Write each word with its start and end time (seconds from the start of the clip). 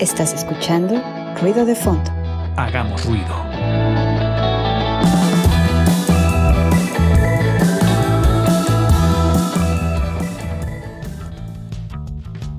Estás 0.00 0.32
escuchando 0.32 0.94
Ruido 1.42 1.66
de 1.66 1.74
Fondo. 1.74 2.10
Hagamos 2.56 3.04
ruido. 3.04 3.49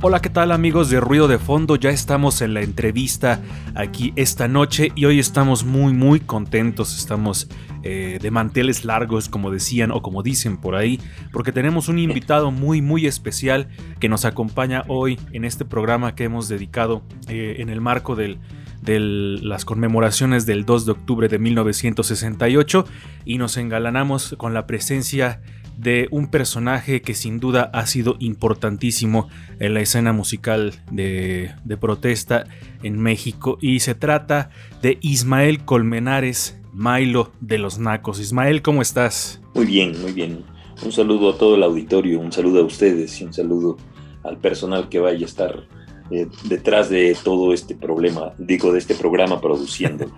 Hola, 0.03 0.19
¿qué 0.19 0.31
tal 0.31 0.51
amigos 0.51 0.89
de 0.89 0.99
Ruido 0.99 1.27
de 1.27 1.37
Fondo? 1.37 1.75
Ya 1.75 1.91
estamos 1.91 2.41
en 2.41 2.55
la 2.55 2.61
entrevista 2.61 3.39
aquí 3.75 4.13
esta 4.15 4.47
noche 4.47 4.91
y 4.95 5.05
hoy 5.05 5.19
estamos 5.19 5.63
muy 5.63 5.93
muy 5.93 6.19
contentos, 6.19 6.97
estamos 6.97 7.47
eh, 7.83 8.17
de 8.19 8.31
manteles 8.31 8.83
largos 8.83 9.29
como 9.29 9.51
decían 9.51 9.91
o 9.91 10.01
como 10.01 10.23
dicen 10.23 10.57
por 10.57 10.73
ahí, 10.73 10.99
porque 11.31 11.51
tenemos 11.51 11.87
un 11.87 11.99
invitado 11.99 12.49
muy 12.49 12.81
muy 12.81 13.05
especial 13.05 13.67
que 13.99 14.09
nos 14.09 14.25
acompaña 14.25 14.85
hoy 14.87 15.19
en 15.33 15.45
este 15.45 15.65
programa 15.65 16.15
que 16.15 16.23
hemos 16.23 16.47
dedicado 16.47 17.03
eh, 17.27 17.57
en 17.59 17.69
el 17.69 17.79
marco 17.79 18.15
de 18.15 18.39
las 18.83 19.65
conmemoraciones 19.65 20.47
del 20.47 20.65
2 20.65 20.87
de 20.87 20.91
octubre 20.93 21.27
de 21.27 21.37
1968 21.37 22.85
y 23.23 23.37
nos 23.37 23.55
engalanamos 23.55 24.33
con 24.39 24.55
la 24.55 24.65
presencia 24.65 25.43
de 25.77 26.07
un 26.11 26.27
personaje 26.27 27.01
que 27.01 27.13
sin 27.13 27.39
duda 27.39 27.69
ha 27.73 27.85
sido 27.87 28.15
importantísimo 28.19 29.29
en 29.59 29.73
la 29.73 29.81
escena 29.81 30.13
musical 30.13 30.73
de, 30.91 31.51
protesta 31.79 32.45
en 32.83 32.99
México 32.99 33.57
y 33.61 33.79
se 33.79 33.95
trata 33.95 34.49
de 34.81 34.97
Ismael 35.01 35.65
Colmenares, 35.65 36.59
Milo 36.73 37.31
de 37.41 37.57
los 37.57 37.79
Nacos. 37.79 38.19
Ismael, 38.19 38.61
¿cómo 38.61 38.81
estás? 38.81 39.41
Muy 39.55 39.65
bien, 39.65 39.99
muy 40.01 40.11
bien. 40.11 40.43
Un 40.83 40.91
saludo 40.91 41.31
a 41.31 41.37
todo 41.37 41.55
el 41.55 41.63
auditorio, 41.63 42.19
un 42.19 42.31
saludo 42.31 42.61
a 42.61 42.63
ustedes 42.63 43.19
y 43.21 43.25
un 43.25 43.33
saludo 43.33 43.77
al 44.23 44.37
personal 44.37 44.89
que 44.89 44.99
vaya 44.99 45.25
a 45.25 45.29
estar 45.29 45.67
eh, 46.11 46.27
detrás 46.43 46.89
de 46.89 47.15
todo 47.23 47.53
este 47.53 47.75
problema, 47.75 48.33
digo, 48.37 48.71
de 48.73 48.79
este 48.79 48.95
programa 48.95 49.39
produciendo. 49.39 50.05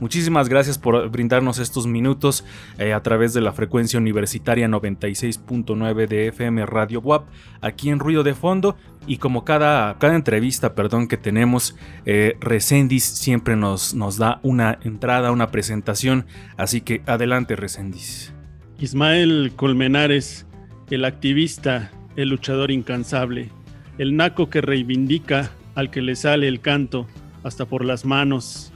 Muchísimas 0.00 0.48
gracias 0.48 0.78
por 0.78 1.10
brindarnos 1.10 1.58
estos 1.58 1.86
minutos 1.86 2.42
eh, 2.78 2.94
a 2.94 3.02
través 3.02 3.34
de 3.34 3.42
la 3.42 3.52
frecuencia 3.52 4.00
universitaria 4.00 4.66
96.9 4.66 6.08
de 6.08 6.28
FM 6.28 6.64
Radio 6.64 7.00
WAP, 7.00 7.26
aquí 7.60 7.90
en 7.90 7.98
Ruido 7.98 8.22
de 8.22 8.34
Fondo. 8.34 8.76
Y 9.06 9.18
como 9.18 9.44
cada, 9.44 9.98
cada 9.98 10.14
entrevista 10.14 10.74
perdón, 10.74 11.06
que 11.06 11.18
tenemos, 11.18 11.76
eh, 12.06 12.36
Resendis 12.40 13.04
siempre 13.04 13.56
nos, 13.56 13.92
nos 13.92 14.16
da 14.16 14.40
una 14.42 14.78
entrada, 14.84 15.32
una 15.32 15.50
presentación. 15.50 16.24
Así 16.56 16.80
que 16.80 17.02
adelante, 17.04 17.54
Resendis. 17.54 18.32
Ismael 18.78 19.52
Colmenares, 19.54 20.46
el 20.90 21.04
activista, 21.04 21.90
el 22.16 22.30
luchador 22.30 22.70
incansable, 22.70 23.50
el 23.98 24.16
naco 24.16 24.48
que 24.48 24.62
reivindica 24.62 25.50
al 25.74 25.90
que 25.90 26.00
le 26.00 26.16
sale 26.16 26.48
el 26.48 26.60
canto 26.60 27.06
hasta 27.42 27.66
por 27.66 27.84
las 27.84 28.06
manos 28.06 28.72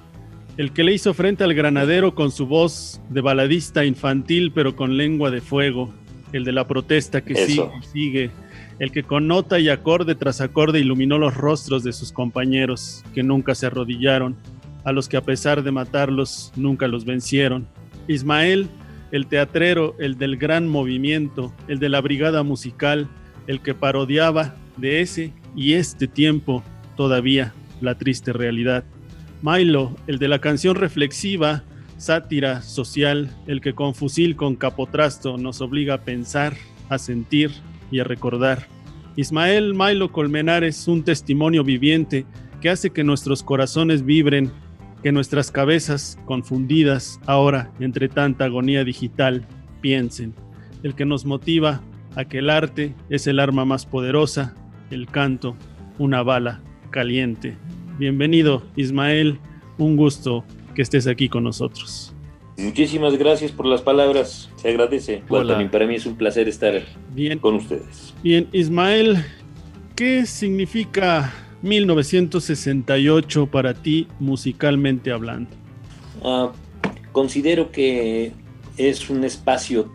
el 0.57 0.73
que 0.73 0.85
le 0.85 0.95
hizo 0.95 1.15
frente 1.15 1.45
al 1.45 1.55
granadero 1.55 2.15
con 2.15 2.31
su 2.31 2.47
voz 2.47 3.01
de 3.11 3.21
baladista 3.21 3.85
infantil 3.85 4.53
pero 4.53 4.77
con 4.77 4.97
lengua 4.97 5.31
de 5.31 5.41
fuego, 5.41 5.93
el 6.33 6.45
de 6.45 6.53
la 6.53 6.67
protesta 6.67 7.23
que 7.23 7.35
sigue 7.35 7.71
y 7.81 7.87
sigue, 7.87 8.31
el 8.79 8.93
que 8.93 9.03
con 9.03 9.27
nota 9.27 9.59
y 9.59 9.69
acorde 9.69 10.15
tras 10.15 10.41
acorde 10.41 10.81
iluminó 10.81 11.19
los 11.19 11.37
rostros 11.37 11.83
de 11.85 11.93
sus 11.93 12.13
compañeros, 12.13 13.05
que 13.15 13.23
nunca 13.23 13.55
se 13.55 13.67
arrodillaron, 13.67 14.37
a 14.85 14.93
los 14.93 15.09
que 15.09 15.17
a 15.17 15.23
pesar 15.23 15.63
de 15.63 15.73
matarlos 15.73 16.53
nunca 16.57 16.89
los 16.89 17.05
vencieron. 17.05 17.67
Ismael, 18.07 18.69
el 19.13 19.27
teatrero, 19.27 19.97
el 19.99 20.19
del 20.19 20.37
gran 20.37 20.69
movimiento, 20.69 21.53
el 21.69 21.79
de 21.79 21.89
la 21.89 22.01
brigada 22.01 22.43
musical, 22.43 23.09
el 23.47 23.61
que 23.61 23.75
parodiaba 23.75 24.57
de 24.77 25.01
ese 25.01 25.33
y 25.57 25.75
este 25.75 26.07
tiempo 26.07 26.63
todavía 26.97 27.55
la 27.81 27.97
triste 27.97 28.33
realidad. 28.33 28.85
Milo, 29.47 29.95
el 30.07 30.19
de 30.19 30.27
la 30.27 30.39
canción 30.39 30.75
reflexiva, 30.75 31.65
sátira 31.99 32.63
social, 32.63 33.31
el 33.47 33.61
que 33.61 33.75
con 33.75 33.95
fusil 33.95 34.37
con 34.37 34.57
capotrasto 34.57 35.37
nos 35.37 35.61
obliga 35.61 35.95
a 35.97 36.01
pensar, 36.01 36.55
a 36.89 36.97
sentir 36.97 37.51
y 37.91 38.01
a 38.01 38.05
recordar. 38.05 38.67
Ismael 39.17 39.75
Milo 39.75 40.11
Colmenares, 40.13 40.89
un 40.89 41.05
testimonio 41.05 41.63
viviente 41.63 42.25
que 42.63 42.71
hace 42.71 42.89
que 42.89 43.05
nuestros 43.05 43.43
corazones 43.43 44.07
vibren, 44.07 44.51
que 45.03 45.13
nuestras 45.13 45.51
cabezas, 45.51 46.19
confundidas 46.25 47.21
ahora 47.27 47.71
entre 47.81 48.09
tanta 48.09 48.47
agonía 48.47 48.83
digital, 48.83 49.47
piensen. 49.83 50.35
El 50.83 50.95
que 50.95 51.05
nos 51.05 51.27
motiva 51.27 51.83
a 52.17 52.25
que 52.25 52.39
el 52.39 52.49
arte 52.49 52.95
es 53.11 53.27
el 53.27 53.39
arma 53.39 53.67
más 53.67 53.85
poderosa, 53.85 54.55
el 54.91 55.07
canto, 55.07 55.55
una 55.99 56.23
bala 56.23 56.63
caliente. 56.89 57.59
Bienvenido, 57.99 58.63
Ismael. 58.75 59.39
Un 59.79 59.97
gusto 59.97 60.45
que 60.75 60.83
estés 60.83 61.07
aquí 61.07 61.29
con 61.29 61.45
nosotros. 61.45 62.13
Muchísimas 62.57 63.17
gracias 63.17 63.53
por 63.53 63.67
las 63.67 63.83
palabras. 63.83 64.51
Se 64.57 64.69
agradece. 64.69 65.23
también 65.29 65.71
para 65.71 65.87
mí 65.87 65.95
es 65.95 66.07
un 66.07 66.17
placer 66.17 66.49
estar 66.49 66.83
Bien. 67.13 67.39
con 67.39 67.55
ustedes. 67.55 68.13
Bien, 68.23 68.49
Ismael, 68.53 69.25
¿qué 69.95 70.27
significa 70.27 71.33
1968 71.63 73.47
para 73.47 73.75
ti 73.75 74.09
musicalmente 74.19 75.13
hablando? 75.13 75.51
Ah, 76.23 76.51
considero 77.13 77.71
que 77.71 78.33
es 78.77 79.09
un 79.09 79.23
espacio 79.25 79.93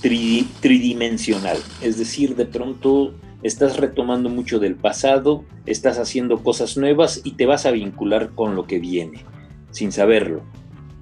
tridimensional, 0.00 1.58
es 1.82 1.98
decir, 1.98 2.34
de 2.34 2.46
pronto 2.46 3.14
estás 3.42 3.76
retomando 3.76 4.28
mucho 4.28 4.58
del 4.58 4.76
pasado, 4.76 5.44
estás 5.66 5.98
haciendo 5.98 6.42
cosas 6.42 6.76
nuevas 6.76 7.20
y 7.24 7.32
te 7.32 7.46
vas 7.46 7.66
a 7.66 7.70
vincular 7.70 8.30
con 8.34 8.54
lo 8.54 8.66
que 8.66 8.78
viene, 8.78 9.24
sin 9.70 9.92
saberlo. 9.92 10.42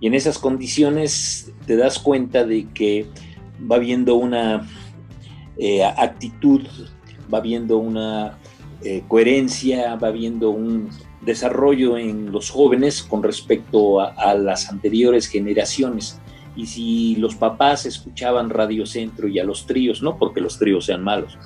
Y 0.01 0.07
en 0.07 0.15
esas 0.15 0.39
condiciones 0.39 1.53
te 1.67 1.77
das 1.77 1.99
cuenta 1.99 2.45
de 2.45 2.69
que 2.69 3.07
va 3.71 3.77
habiendo 3.77 4.15
una 4.15 4.69
eh, 5.57 5.85
actitud, 5.85 6.63
va 7.33 7.39
habiendo 7.39 7.79
una 7.79 8.39
eh, 8.83 9.03
coherencia, 9.09 9.97
va 9.97 10.09
habiendo 10.09 10.51
un 10.51 10.89
desarrollo 11.21 11.99
en 11.99 12.31
los 12.31 12.51
jóvenes 12.51 13.03
con 13.03 13.25
respecto 13.25 14.01
a, 14.01 14.35
las 14.35 14.71
anteriores 14.71 15.27
generaciones. 15.27 16.21
Y 16.55 16.67
si 16.67 17.17
los 17.17 17.35
papás 17.35 17.87
escuchaban 17.87 18.51
Radio 18.51 18.87
Centro 18.87 19.27
y 19.27 19.41
a 19.41 19.45
los 19.45 19.67
tríos, 19.67 20.03
no 20.03 20.17
porque 20.17 20.41
los 20.41 20.59
tríos 20.59 20.87
sean 20.87 21.03
malos, 21.03 21.37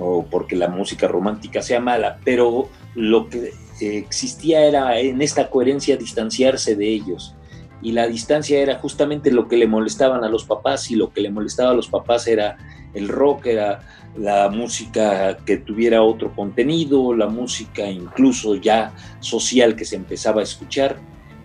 o 0.00 0.24
porque 0.24 0.56
la 0.56 0.68
música 0.68 1.08
romántica 1.08 1.62
sea 1.62 1.80
mala, 1.80 2.18
pero 2.24 2.68
lo 2.94 3.28
que 3.28 3.52
existía 3.80 4.64
era 4.64 4.98
en 4.98 5.22
esta 5.22 5.50
coherencia 5.50 5.96
distanciarse 5.96 6.76
de 6.76 6.88
ellos. 6.88 7.34
Y 7.80 7.92
la 7.92 8.08
distancia 8.08 8.58
era 8.58 8.78
justamente 8.78 9.30
lo 9.30 9.46
que 9.46 9.56
le 9.56 9.68
molestaban 9.68 10.24
a 10.24 10.28
los 10.28 10.44
papás 10.44 10.90
y 10.90 10.96
lo 10.96 11.12
que 11.12 11.20
le 11.20 11.30
molestaba 11.30 11.70
a 11.70 11.74
los 11.74 11.88
papás 11.88 12.26
era 12.26 12.56
el 12.92 13.08
rock, 13.08 13.46
era 13.46 13.80
la 14.16 14.48
música 14.48 15.36
que 15.44 15.58
tuviera 15.58 16.02
otro 16.02 16.34
contenido, 16.34 17.14
la 17.14 17.28
música 17.28 17.88
incluso 17.88 18.56
ya 18.56 18.92
social 19.20 19.76
que 19.76 19.84
se 19.84 19.96
empezaba 19.96 20.40
a 20.40 20.44
escuchar. 20.44 20.98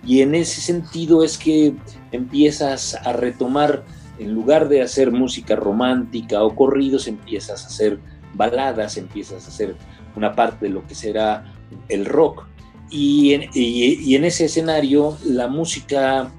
Y 0.05 0.21
en 0.21 0.35
ese 0.35 0.59
sentido 0.59 1.23
es 1.23 1.37
que 1.37 1.75
empiezas 2.11 2.95
a 2.95 3.13
retomar, 3.13 3.83
en 4.17 4.33
lugar 4.33 4.69
de 4.69 4.81
hacer 4.81 5.11
música 5.11 5.55
romántica 5.55 6.43
o 6.43 6.55
corridos, 6.55 7.07
empiezas 7.07 7.63
a 7.63 7.67
hacer 7.67 7.99
baladas, 8.33 8.97
empiezas 8.97 9.45
a 9.45 9.47
hacer 9.49 9.75
una 10.15 10.33
parte 10.33 10.67
de 10.67 10.71
lo 10.71 10.85
que 10.85 10.95
será 10.95 11.53
el 11.89 12.05
rock. 12.05 12.45
Y 12.89 13.33
en, 13.33 14.23
ese 14.23 14.45
escenario 14.45 15.17
la 15.25 15.47
música 15.47 16.31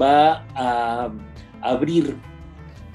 va 0.00 0.44
a 0.54 1.10
abrir 1.60 2.16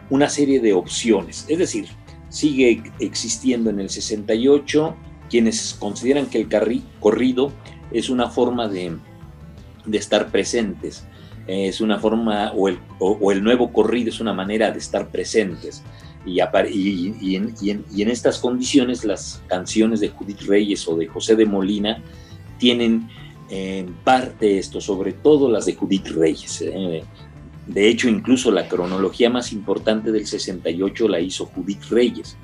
una 0.10 0.30
serie 0.30 0.60
de 0.60 0.74
opciones. 0.74 1.46
Es 1.48 1.58
decir, 1.58 1.88
sigue 2.30 2.84
existiendo 3.00 3.70
en 3.70 3.80
el 3.80 3.90
68 3.90 4.96
quienes 5.30 5.76
consideran 5.80 6.28
que 6.28 6.40
el 6.40 6.84
corrido 7.00 7.52
es 7.92 8.10
una 8.10 8.30
forma 8.30 8.68
de, 8.68 8.98
estar 9.92 10.30
presentes, 10.30 11.06
es 11.48 11.82
una 11.82 11.98
forma, 11.98 12.52
o 12.54 13.32
el 13.32 13.44
nuevo 13.44 13.72
corrido 13.74 14.10
es 14.10 14.20
una 14.20 14.34
manera 14.34 14.72
de 14.72 14.78
estar 14.78 15.10
presentes. 15.10 15.84
Y, 16.28 17.36
en, 17.36 18.10
estas 18.10 18.40
condiciones 18.40 19.06
las 19.06 19.42
canciones 19.48 20.00
de 20.00 20.10
Judith 20.10 20.42
Reyes 20.42 20.88
o 20.88 20.96
de 20.96 21.08
José 21.08 21.36
de 21.36 21.46
Molina 21.46 22.04
tienen 22.58 23.10
en 23.50 23.94
parte 24.04 24.58
esto, 24.58 24.82
sobre 24.82 25.14
todo 25.14 25.50
las 25.50 25.66
de 25.66 25.76
Judith 25.76 26.08
Reyes. 26.08 26.62
¿eh? 26.62 27.04
De 27.66 27.88
hecho, 27.88 28.10
incluso 28.10 28.52
la 28.52 28.68
cronología 28.68 29.30
más 29.30 29.54
importante 29.54 30.12
del 30.12 30.28
68 30.28 31.08
la 31.08 31.20
hizo 31.20 31.46
Judith 31.46 31.84
Reyes. 31.90 32.38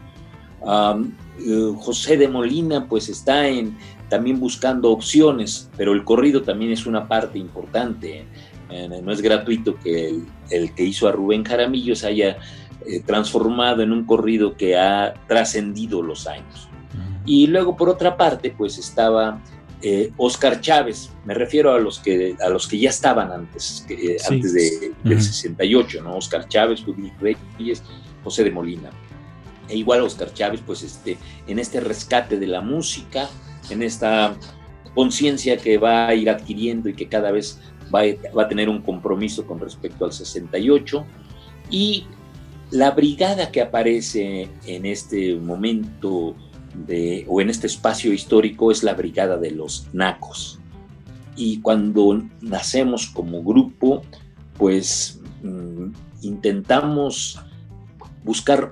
Eh, 0.65 1.74
José 1.77 2.18
de 2.18 2.27
Molina 2.27 2.88
pues 2.88 3.09
está 3.09 3.47
en, 3.47 3.77
también 4.09 4.39
buscando 4.39 4.91
opciones, 4.91 5.69
pero 5.75 5.94
el 5.94 6.03
corrido 6.03 6.44
también 6.44 6.71
es 6.71 6.85
una 6.85 7.07
parte 7.07 7.38
importante. 7.38 8.25
¿eh? 8.69 8.89
no 9.03 9.12
es 9.12 9.21
gratuito 9.21 9.75
que 9.80 10.19
el, 10.50 10.74
que 10.74 10.83
hizo 10.83 11.07
a 11.07 11.12
Rubén 11.12 11.44
Jaramillo 11.44 11.95
se 11.95 12.07
haya 12.07 12.38
eh, 12.88 13.01
transformado 13.06 13.81
en 13.81 13.91
un 13.91 14.06
corrido 14.06 14.56
que 14.56 14.77
ha 14.77 15.13
trascendido 15.27 16.01
los 16.01 16.27
años. 16.27 16.69
Y 17.25 17.47
luego, 17.47 17.77
por 17.77 17.89
otra 17.89 18.18
parte, 18.18 18.53
pues 18.56 18.77
estaba 18.77 19.41
Oscar 20.15 20.62
Chávez, 20.62 21.09
me 21.25 21.33
refiero 21.33 21.74
a 21.74 21.80
los 21.80 22.00
que, 22.00 22.38
a 22.41 22.47
los 22.47 22.68
que 22.68 22.80
ya 22.80 22.89
estaban 22.89 23.31
antes, 23.31 23.85
antes 24.30 24.53
de, 24.53 24.94
del 25.03 25.21
68, 25.21 26.01
¿no? 26.03 26.15
Oscar 26.15 26.47
Chávez, 26.47 26.83
Judith 26.85 27.13
Reyes, 27.19 27.83
José 28.24 28.45
de 28.45 28.51
Molina. 28.51 28.89
E 29.68 29.77
igual 29.77 30.01
Oscar 30.01 30.33
Chávez, 30.33 30.62
pues 30.65 30.83
este, 30.83 31.18
en 31.47 31.59
este 31.59 31.80
rescate 31.80 32.38
de 32.38 32.47
la 32.47 32.62
música, 32.62 33.30
en 33.69 33.81
esta 33.81 34.35
conciencia 34.94 35.57
que 35.57 35.77
va 35.77 36.07
a 36.07 36.15
ir 36.15 36.30
adquiriendo 36.30 36.89
y 36.89 36.94
que 36.94 37.07
cada 37.07 37.31
vez 37.31 37.59
va 37.94 38.01
a, 38.01 38.33
va 38.35 38.44
a 38.44 38.47
tener 38.47 38.69
un 38.69 38.81
compromiso 38.81 39.45
con 39.45 39.59
respecto 39.59 40.06
al 40.06 40.13
68. 40.13 41.06
Y 41.69 42.06
la 42.73 42.89
brigada 42.89 43.51
que 43.51 43.61
aparece 43.61 44.49
en 44.65 44.85
este 44.87 45.35
momento 45.35 46.35
o 47.27 47.41
en 47.41 47.49
este 47.51 47.67
espacio 47.67 48.11
histórico 48.11 48.71
es 48.71 48.81
la 48.81 48.95
brigada 48.95 49.37
de 49.37 49.51
los 49.51 49.87
nacos. 49.93 50.59
Y 51.35 51.61
cuando 51.61 52.23
nacemos 52.41 53.05
como 53.07 53.43
grupo, 53.43 54.01
pues 54.57 55.19
mm, 55.43 55.91
intentamos 56.23 57.39
buscar 58.23 58.71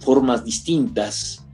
formas 0.00 0.44
distintas 0.44 1.46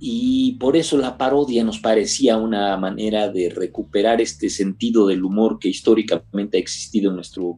y 0.00 0.54
por 0.54 0.76
eso 0.76 0.98
la 0.98 1.16
parodia 1.16 1.62
nos 1.62 1.78
parecía 1.78 2.38
una 2.38 2.76
manera 2.76 3.28
de 3.28 3.50
recuperar 3.50 4.20
este 4.20 4.50
sentido 4.50 5.06
del 5.06 5.24
humor 5.24 5.60
que 5.60 5.68
históricamente 5.68 6.56
ha 6.56 6.60
existido 6.60 7.10
en 7.10 7.16
nuestro 7.16 7.56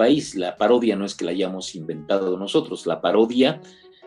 país. 0.00 0.34
La 0.34 0.56
parodia 0.56 0.96
no 0.96 1.04
es 1.04 1.14
que 1.14 1.26
la 1.26 1.32
hayamos 1.32 1.74
inventado 1.74 2.38
nosotros, 2.38 2.86
la 2.86 3.02
parodia 3.02 3.60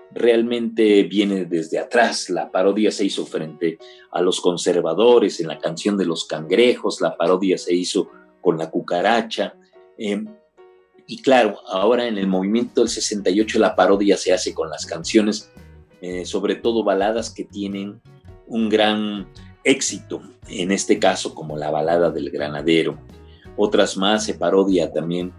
realmente 0.09 1.03
viene 1.03 1.45
desde 1.45 1.77
atrás. 1.77 2.31
La 2.31 2.49
parodia 2.49 2.89
se 2.89 3.05
hizo 3.05 3.27
frente 3.27 3.77
a 4.11 4.19
los 4.19 4.41
conservadores 4.41 5.39
en 5.39 5.49
la 5.49 5.59
canción 5.59 5.95
de 5.95 6.05
los 6.05 6.25
cangrejos, 6.25 6.99
la 6.99 7.15
parodia 7.15 7.59
se 7.59 7.75
hizo 7.75 8.09
con 8.41 8.57
la 8.57 8.71
cucaracha. 8.71 9.53
Em, 9.95 10.25
y 11.05 11.21
claro, 11.21 11.59
ahora 11.67 12.07
en 12.07 12.17
el 12.17 12.25
movimiento 12.25 12.81
del 12.81 12.89
68 12.89 13.59
la 13.59 13.75
parodia 13.75 14.17
se 14.17 14.33
hace 14.33 14.51
con 14.55 14.71
las 14.71 14.87
canciones, 14.87 15.51
eh, 16.01 16.25
sobre 16.25 16.55
todo 16.55 16.83
baladas 16.83 17.29
que 17.29 17.43
tienen 17.43 18.01
un 18.47 18.67
gran 18.67 19.27
éxito, 19.63 20.23
en 20.47 20.71
este 20.71 20.97
caso 20.97 21.35
como 21.35 21.55
la 21.55 21.69
balada 21.69 22.09
del 22.09 22.31
granadero. 22.31 22.97
Otras 23.57 23.95
más 23.95 24.25
se 24.25 24.33
parodia 24.33 24.91
también 24.91 25.31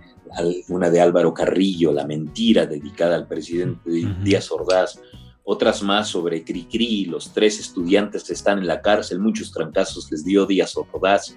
una 0.69 0.91
de 0.91 1.01
Álvaro 1.01 1.33
Carrillo, 1.33 1.93
La 1.93 2.07
Mentira, 2.07 2.67
dedicada 2.67 3.17
al 3.17 3.27
presidente 3.27 3.91
Díaz 4.23 4.51
Ordaz, 4.51 5.01
otras 5.45 5.83
más 5.83 6.09
sobre 6.09 6.43
Cricri, 6.43 7.05
los 7.05 7.33
tres 7.33 7.61
estudiantes 7.61 8.31
están 8.31 8.59
en 8.59 8.67
la 8.67 8.81
cárcel, 8.81 9.21
muchos 9.21 9.53
trancazos 9.53 10.11
les 10.11 10.25
dio 10.25 10.47
Díaz 10.47 10.77
Ordaz, 10.77 11.37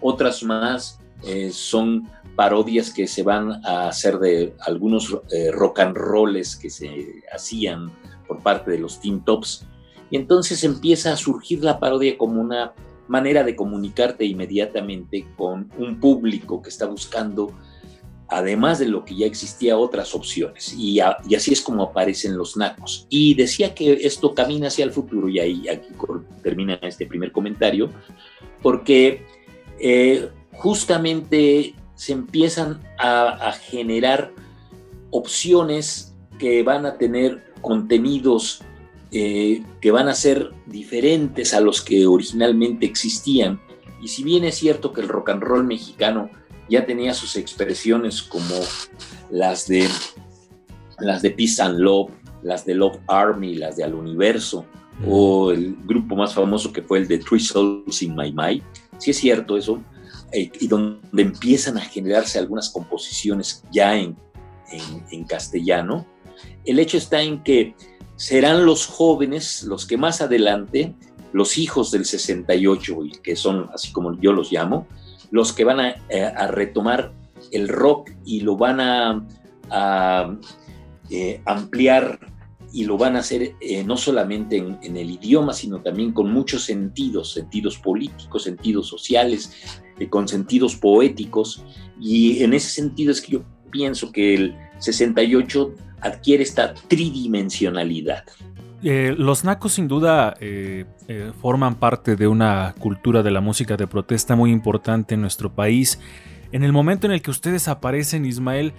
otras 0.00 0.42
más 0.42 1.00
eh, 1.24 1.50
son 1.50 2.08
parodias 2.36 2.92
que 2.92 3.06
se 3.06 3.22
van 3.22 3.64
a 3.64 3.88
hacer 3.88 4.18
de 4.18 4.54
algunos 4.60 5.16
eh, 5.32 5.50
rock 5.50 5.80
and 5.80 5.96
rolls 5.96 6.54
que 6.56 6.68
se 6.68 7.22
hacían 7.32 7.90
por 8.28 8.42
parte 8.42 8.70
de 8.70 8.78
los 8.78 9.00
Teen 9.00 9.24
Tops. 9.24 9.66
Y 10.10 10.16
entonces 10.16 10.62
empieza 10.62 11.12
a 11.12 11.16
surgir 11.16 11.64
la 11.64 11.80
parodia 11.80 12.18
como 12.18 12.40
una 12.40 12.74
manera 13.08 13.42
de 13.42 13.56
comunicarte 13.56 14.24
inmediatamente 14.24 15.26
con 15.36 15.70
un 15.78 15.98
público 15.98 16.60
que 16.60 16.68
está 16.68 16.86
buscando 16.86 17.52
además 18.28 18.78
de 18.78 18.86
lo 18.86 19.04
que 19.04 19.14
ya 19.14 19.26
existía, 19.26 19.76
otras 19.76 20.14
opciones. 20.14 20.74
Y, 20.76 21.00
así 21.00 21.52
es 21.52 21.60
como 21.60 21.84
aparecen 21.84 22.36
los 22.36 22.56
nacos. 22.56 23.06
Y 23.08 23.34
decía 23.34 23.74
que 23.74 23.92
esto 23.92 24.34
camina 24.34 24.68
hacia 24.68 24.84
el 24.84 24.92
futuro, 24.92 25.28
y 25.28 25.38
ahí 25.38 25.68
aquí 25.68 25.88
termina 26.42 26.74
este 26.82 27.06
primer 27.06 27.32
comentario, 27.32 27.90
porque 28.62 29.24
eh, 29.78 30.28
justamente 30.52 31.74
se 31.94 32.12
empiezan 32.12 32.82
a, 32.98 33.52
generar 33.52 34.32
opciones 35.10 36.14
que 36.38 36.62
van 36.62 36.84
a 36.84 36.98
tener 36.98 37.52
contenidos 37.62 38.62
eh, 39.12 39.62
que 39.80 39.90
van 39.90 40.08
a 40.08 40.14
ser 40.14 40.50
diferentes 40.66 41.54
a 41.54 41.60
los 41.60 41.80
que 41.80 42.06
originalmente 42.06 42.84
existían. 42.84 43.60
Y 44.02 44.08
si 44.08 44.22
bien 44.24 44.44
es 44.44 44.56
cierto 44.56 44.92
que 44.92 45.00
el 45.00 45.08
rock 45.08 45.30
and 45.30 45.42
roll 45.42 45.64
mexicano 45.64 46.28
ya 46.68 46.84
tenía 46.84 47.14
sus 47.14 47.36
expresiones 47.36 48.22
como 48.22 48.54
las 49.30 49.66
de 49.66 49.88
las 50.98 51.22
de 51.22 51.30
Peace 51.30 51.60
and 51.62 51.78
Love, 51.78 52.10
las 52.42 52.64
de 52.64 52.74
Love 52.74 52.98
Army, 53.06 53.54
las 53.54 53.76
de 53.76 53.84
Al 53.84 53.94
Universo, 53.94 54.64
o 55.06 55.50
el 55.50 55.76
grupo 55.84 56.16
más 56.16 56.34
famoso 56.34 56.72
que 56.72 56.82
fue 56.82 56.98
el 56.98 57.08
de 57.08 57.18
Three 57.18 57.40
Souls 57.40 58.02
in 58.02 58.14
My 58.16 58.32
Mind. 58.32 58.62
Sí 58.98 59.10
es 59.10 59.18
cierto 59.18 59.56
eso, 59.56 59.82
eh, 60.32 60.50
y 60.58 60.68
donde 60.68 61.22
empiezan 61.22 61.76
a 61.76 61.82
generarse 61.82 62.38
algunas 62.38 62.70
composiciones 62.70 63.62
ya 63.70 63.96
en, 63.96 64.16
en, 65.10 65.24
castellano. 65.24 66.06
El 66.64 66.78
hecho 66.78 66.96
está 66.96 67.22
en 67.22 67.42
que 67.42 67.74
serán 68.16 68.64
los 68.64 68.86
jóvenes 68.86 69.62
los 69.62 69.86
que 69.86 69.96
más 69.96 70.20
adelante, 70.20 70.94
los 71.32 71.58
hijos 71.58 71.90
del 71.90 72.04
68, 72.04 72.98
que 73.22 73.36
son 73.36 73.68
así 73.74 73.92
como 73.92 74.18
yo 74.20 74.32
los 74.32 74.50
llamo, 74.50 74.86
los 75.30 75.52
que 75.52 75.64
van 75.64 75.80
eh, 76.08 76.24
a, 76.24 76.46
retomar 76.48 77.12
el 77.52 77.68
rock 77.68 78.10
y 78.24 78.40
lo 78.40 78.56
van 78.56 78.80
a, 78.80 80.38
eh, 81.10 81.40
ampliar 81.44 82.18
y 82.72 82.84
lo 82.84 82.98
van 82.98 83.16
a 83.16 83.20
hacer 83.20 83.54
eh, 83.60 83.84
no 83.84 83.96
solamente 83.96 84.56
en, 84.56 84.96
el 84.96 85.10
idioma, 85.10 85.52
sino 85.52 85.80
también 85.80 86.12
con 86.12 86.32
muchos 86.32 86.64
sentidos, 86.64 87.32
sentidos 87.32 87.78
políticos, 87.78 88.44
sentidos 88.44 88.88
sociales, 88.88 89.52
con 90.10 90.28
sentidos 90.28 90.76
poéticos. 90.76 91.64
Y 92.00 92.42
en 92.42 92.52
ese 92.52 92.68
sentido 92.68 93.12
es 93.12 93.20
que 93.20 93.32
yo 93.32 93.44
pienso 93.70 94.12
que 94.12 94.34
el 94.34 94.56
68 94.78 95.74
adquiere 96.00 96.42
esta 96.42 96.74
tridimensionalidad. 96.74 98.24
Eh, 98.88 99.16
los 99.18 99.42
nacos 99.42 99.72
sin 99.72 99.88
duda 99.88 100.36
eh, 100.38 100.84
eh, 101.08 101.32
forman 101.40 101.74
parte 101.74 102.14
de 102.14 102.28
una 102.28 102.72
cultura 102.78 103.24
de 103.24 103.32
la 103.32 103.40
música 103.40 103.76
de 103.76 103.88
protesta 103.88 104.36
muy 104.36 104.52
importante 104.52 105.16
en 105.16 105.22
nuestro 105.22 105.52
país. 105.52 105.98
En 106.52 106.62
el 106.62 106.72
momento 106.72 107.08
en 107.08 107.12
el 107.12 107.20
que 107.20 107.32
ustedes 107.32 107.66
aparecen, 107.66 108.24
Ismael, 108.24 108.74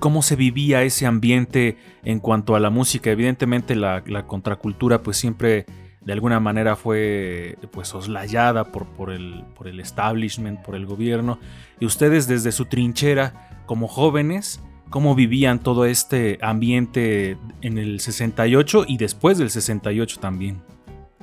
¿cómo 0.00 0.22
se 0.22 0.34
vivía 0.34 0.82
ese 0.82 1.06
ambiente 1.06 1.76
en 2.02 2.18
cuanto 2.18 2.56
a 2.56 2.60
la 2.60 2.70
música? 2.70 3.12
Evidentemente 3.12 3.76
la, 3.76 4.02
contracultura 4.26 5.04
pues 5.04 5.18
siempre 5.18 5.66
de 6.00 6.12
alguna 6.12 6.40
manera 6.40 6.74
fue 6.74 7.58
pues 7.70 7.86
soslayada 7.86 8.72
por, 8.72 8.86
por, 8.86 9.12
el, 9.12 9.44
por 9.54 9.68
el 9.68 9.78
establishment, 9.78 10.62
por 10.62 10.74
el 10.74 10.84
gobierno. 10.84 11.38
Y 11.78 11.86
ustedes 11.86 12.26
desde 12.26 12.50
su 12.50 12.64
trinchera 12.64 13.62
como 13.66 13.86
jóvenes 13.86 14.60
cómo 14.92 15.16
vivían 15.16 15.60
todo 15.60 15.86
este 15.86 16.38
ambiente 16.40 17.36
en 17.62 17.78
el 17.78 17.98
68 17.98 18.84
y 18.86 18.98
después 18.98 19.38
del 19.38 19.50
68 19.50 20.20
también. 20.20 20.62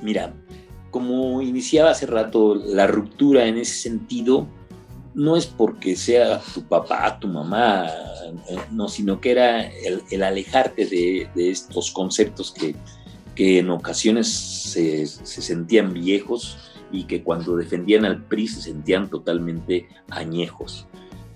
Mira, 0.02 0.34
como 0.90 1.40
iniciaba 1.40 1.92
hace 1.92 2.04
rato 2.04 2.54
la 2.54 2.86
ruptura 2.86 3.46
en 3.46 3.56
ese 3.56 3.80
sentido, 3.80 4.46
no 5.14 5.36
es 5.36 5.46
porque 5.46 5.96
sea 5.96 6.40
tu 6.52 6.64
papá, 6.64 7.18
tu 7.18 7.28
mamá, 7.28 7.86
no, 8.72 8.88
sino 8.88 9.20
que 9.20 9.30
era 9.30 9.66
el, 9.68 10.22
alejarte 10.22 10.86
de, 10.86 11.28
estos 11.36 11.92
conceptos 11.92 12.52
que, 12.52 12.74
en 13.36 13.70
ocasiones 13.70 14.28
se, 14.28 15.06
sentían 15.06 15.94
viejos 15.94 16.58
y 16.92 17.04
que 17.04 17.22
cuando 17.22 17.56
defendían 17.56 18.04
al 18.04 18.22
PRI 18.24 18.48
se 18.48 18.60
sentían 18.60 19.08
totalmente 19.08 19.88
añejos. 20.10 20.86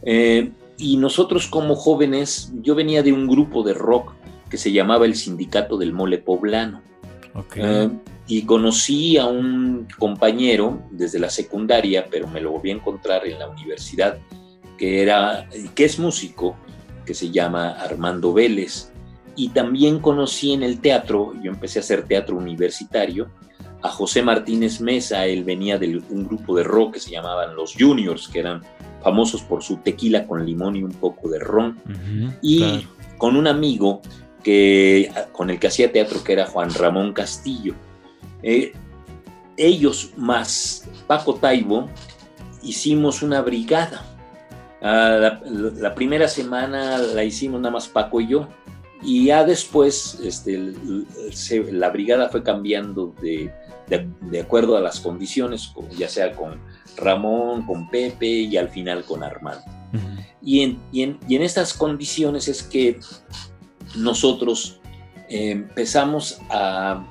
Eh, 0.03 0.53
y 0.77 0.97
nosotros 0.97 1.47
como 1.47 1.77
jóvenes, 1.77 2.53
yo 2.63 2.75
venía 2.75 3.03
de 3.03 3.13
un 3.13 3.27
grupo 3.27 3.63
de 3.63 3.75
rock 3.75 4.13
que 4.51 4.57
se 4.57 4.73
llamaba 4.73 5.07
el 5.07 5.15
Sindicato 5.15 5.77
del 5.77 5.93
Mole 5.93 6.19
Poblano. 6.19 6.83
Eh, 7.57 7.91
y 8.27 8.43
conocí 8.43 9.19
a 9.19 9.27
un 9.27 9.87
compañero 9.99 10.81
desde 10.91 11.19
la 11.19 11.31
secundaria, 11.31 12.07
pero 12.11 12.29
me 12.29 12.41
lo 12.41 12.53
volví 12.53 12.71
a 12.71 12.75
encontrar 12.75 13.27
en 13.27 13.39
la 13.39 13.49
universidad, 13.49 14.19
que, 14.79 15.03
era, 15.03 15.49
que 15.75 15.85
es 15.85 15.99
músico, 15.99 16.57
que 17.05 17.15
se 17.15 17.31
llama 17.31 17.71
Armando 17.71 18.33
Vélez. 18.33 18.91
Y 19.37 19.49
también 19.49 19.99
conocí 19.99 20.53
en 20.53 20.63
el 20.63 20.81
teatro, 20.81 21.35
yo 21.43 21.51
empecé 21.51 21.81
a 21.81 21.83
hacer 21.83 22.05
teatro 22.05 22.37
universitario, 22.37 23.31
a 23.85 23.91
José 23.91 24.23
Martínez 24.23 24.81
Mesa, 24.81 25.27
él 25.27 25.45
venía 25.45 25.79
de 25.79 26.03
un 26.09 26.27
grupo 26.27 26.57
de 26.57 26.65
rock 26.65 26.95
que 26.95 27.01
se 27.01 27.11
llamaban 27.11 27.55
Los 27.55 27.75
Juniors, 27.79 28.29
que 28.29 28.39
eran 28.39 28.63
famosos 29.03 29.43
por 29.43 29.63
su 29.63 29.77
tequila 29.77 30.27
con 30.27 30.47
limón 30.47 30.75
y 30.77 30.83
un 30.83 30.93
poco 30.93 31.29
de 31.29 31.39
ron. 31.39 31.79
y 32.41 32.87
con 33.19 33.37
un 33.37 33.47
amigo 33.47 34.01
que, 34.43 35.13
con 35.33 35.51
el 35.51 35.59
que 35.59 35.67
hacía 35.67 35.93
teatro, 35.93 36.25
que 36.25 36.33
era 36.33 36.47
Juan 36.47 36.73
Ramón 36.73 37.13
Castillo. 37.13 37.75
Eh, 38.43 38.73
ellos 39.59 40.13
más 40.17 40.89
Paco 41.07 41.35
Taibo 41.35 41.91
hicimos 42.63 43.23
una 43.23 43.43
brigada. 43.43 44.03
Ah, 44.81 45.41
la, 45.45 45.95
primera 45.95 46.27
semana 46.27 46.97
la 46.97 47.23
hicimos 47.23 47.61
nada 47.61 47.73
más 47.73 47.87
Paco 47.87 48.23
y 48.23 48.29
yo. 48.29 48.49
Y 49.05 49.27
ya 49.27 49.45
después 49.45 50.19
este, 50.23 50.73
la 51.71 51.91
brigada 51.91 52.29
fue 52.31 52.43
cambiando 52.43 53.15
de, 53.21 53.53
de, 53.87 54.41
acuerdo 54.41 54.77
a 54.77 54.81
las 54.81 55.01
condiciones, 55.01 55.73
ya 55.97 56.09
sea 56.09 56.33
con 56.33 56.59
Ramón, 56.97 57.67
con 57.67 57.89
Pepe 57.91 58.27
y 58.27 58.57
al 58.57 58.71
final 58.71 59.05
con 59.05 59.23
Armando. 59.23 59.65
y, 60.43 60.61
en, 60.63 60.81
y, 60.91 61.03
en, 61.03 61.43
estas 61.43 61.75
condiciones 61.75 62.49
es 62.49 62.63
que 62.63 62.99
nosotros 63.97 64.81
eh, 65.29 65.51
empezamos 65.51 66.41
a, 66.51 67.05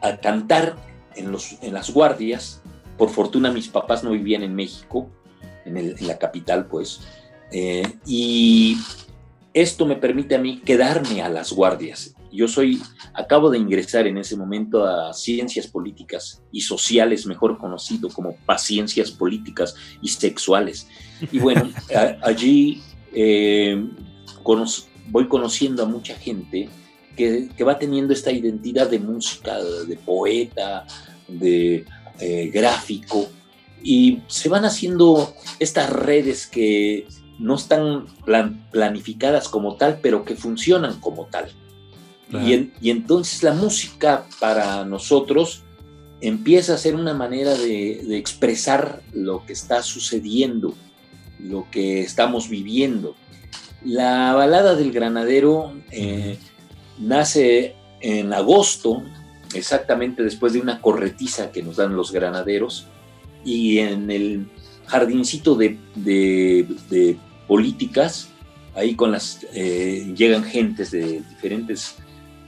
a, 0.00 0.16
cantar 0.18 0.76
en, 1.16 1.32
los, 1.32 1.56
en 1.60 1.74
las 1.74 1.90
guardias. 1.90 2.62
Por 2.96 3.10
fortuna 3.10 3.50
mis 3.50 3.68
papás 3.68 4.04
no 4.04 4.10
vivían 4.10 4.42
en 4.42 4.54
México, 4.54 5.08
en, 5.64 5.76
el, 5.76 5.96
en 5.98 6.06
la 6.06 6.18
capital 6.18 6.66
pues, 6.66 7.00
eh, 7.52 7.82
y 8.06 8.76
esto 9.62 9.86
me 9.86 9.96
permite 9.96 10.34
a 10.34 10.38
mí 10.38 10.60
quedarme 10.64 11.22
a 11.22 11.28
las 11.28 11.52
guardias. 11.52 12.14
Yo 12.32 12.46
soy, 12.46 12.80
acabo 13.14 13.50
de 13.50 13.58
ingresar 13.58 14.06
en 14.06 14.18
ese 14.18 14.36
momento 14.36 14.84
a 14.84 15.12
ciencias 15.14 15.66
políticas 15.66 16.42
y 16.52 16.60
sociales, 16.60 17.26
mejor 17.26 17.58
conocido 17.58 18.08
como 18.10 18.36
paciencias 18.46 19.10
políticas 19.10 19.74
y 20.02 20.08
sexuales. 20.08 20.86
Y 21.32 21.38
bueno, 21.38 21.70
allí 22.22 22.82
eh, 23.12 23.84
voy 25.08 25.28
conociendo 25.28 25.82
a 25.82 25.86
mucha 25.86 26.14
gente 26.14 26.68
que, 27.16 27.48
va 27.64 27.78
teniendo 27.78 28.12
esta 28.12 28.30
identidad 28.30 28.88
de 28.88 29.00
música, 29.00 29.60
de 29.62 29.96
poeta, 29.96 30.86
de 31.26 31.84
eh, 32.20 32.50
gráfico, 32.52 33.28
y 33.82 34.22
se 34.26 34.48
van 34.48 34.64
haciendo 34.64 35.34
estas 35.58 35.90
redes 35.90 36.46
que 36.46 37.06
no 37.38 37.54
están 37.54 38.06
planificadas 38.70 39.48
como 39.48 39.76
tal, 39.76 40.00
pero 40.02 40.24
que 40.24 40.34
funcionan 40.34 41.00
como 41.00 41.26
tal. 41.26 41.50
Y, 42.30 42.90
entonces 42.90 43.42
la 43.42 43.54
música 43.54 44.26
para 44.38 44.84
nosotros 44.84 45.62
empieza 46.20 46.74
a 46.74 46.78
ser 46.78 46.94
una 46.94 47.14
manera 47.14 47.54
de, 47.54 48.18
expresar 48.18 49.00
lo 49.12 49.46
que 49.46 49.54
está 49.54 49.82
sucediendo, 49.82 50.74
lo 51.38 51.66
que 51.70 52.00
estamos 52.00 52.48
viviendo. 52.48 53.14
La 53.82 54.34
balada 54.34 54.74
del 54.74 54.92
granadero 54.92 55.72
eh, 55.90 56.38
nace 56.98 57.76
en 58.00 58.32
agosto, 58.32 59.02
exactamente 59.54 60.22
después 60.22 60.52
de 60.52 60.60
una 60.60 60.82
corretiza 60.82 61.50
que 61.50 61.62
nos 61.62 61.76
dan 61.76 61.96
los 61.96 62.12
granaderos, 62.12 62.86
y 63.44 63.78
en 63.78 64.10
el 64.10 64.48
jardincito 64.86 65.54
de 65.54 65.78
políticas, 67.48 68.28
ahí 68.76 68.94
con 68.94 69.10
las, 69.10 69.44
eh, 69.54 70.12
llegan 70.16 70.44
gentes 70.44 70.92
de 70.92 71.22
diferentes 71.28 71.96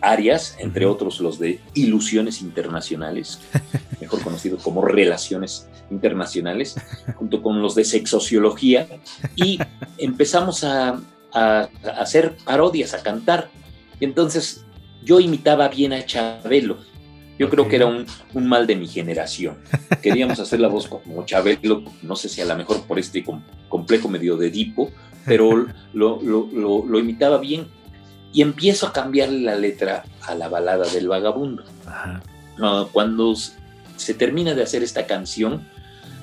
áreas, 0.00 0.56
entre 0.60 0.86
otros 0.86 1.20
los 1.20 1.38
de 1.38 1.60
ilusiones 1.74 2.40
internacionales, 2.40 3.40
mejor 4.00 4.22
conocido 4.22 4.58
como 4.58 4.84
relaciones 4.84 5.68
internacionales, 5.90 6.76
junto 7.16 7.42
con 7.42 7.60
los 7.60 7.74
de 7.74 7.84
sexociología, 7.84 8.86
y 9.34 9.58
empezamos 9.98 10.62
a, 10.62 11.00
a, 11.32 11.68
hacer 11.98 12.36
parodias, 12.44 12.94
a 12.94 13.02
cantar. 13.02 13.50
Y 13.98 14.04
entonces 14.04 14.64
yo 15.02 15.20
imitaba 15.20 15.68
bien 15.68 15.92
a 15.92 16.04
Chabelo, 16.06 16.78
yo 17.40 17.48
creo 17.48 17.68
que 17.68 17.76
era 17.76 17.86
un, 17.86 18.06
mal 18.34 18.66
de 18.66 18.76
mi 18.76 18.86
generación. 18.86 19.56
Queríamos 20.02 20.38
hacer 20.40 20.60
la 20.60 20.68
voz 20.68 20.86
como 20.86 21.24
Chabelo, 21.24 21.82
no 22.02 22.14
sé 22.14 22.28
si 22.28 22.42
a 22.42 22.44
lo 22.44 22.54
mejor 22.54 22.82
por 22.82 22.98
este 22.98 23.24
complejo 23.66 24.10
medio 24.10 24.36
de 24.36 24.48
Edipo, 24.48 24.90
pero 25.24 25.66
lo, 25.94 26.98
imitaba 26.98 27.38
bien. 27.38 27.66
Y 28.34 28.42
empiezo 28.42 28.86
a 28.86 28.92
cambiarle 28.92 29.40
la 29.40 29.56
letra 29.56 30.04
a 30.20 30.34
la 30.34 30.50
balada 30.50 30.86
del 30.92 31.08
vagabundo. 31.08 31.64
Ah, 31.86 32.20
cuando 32.92 33.34
se 33.34 34.12
termina 34.12 34.52
de 34.52 34.62
hacer 34.62 34.82
esta 34.82 35.06
canción, 35.06 35.66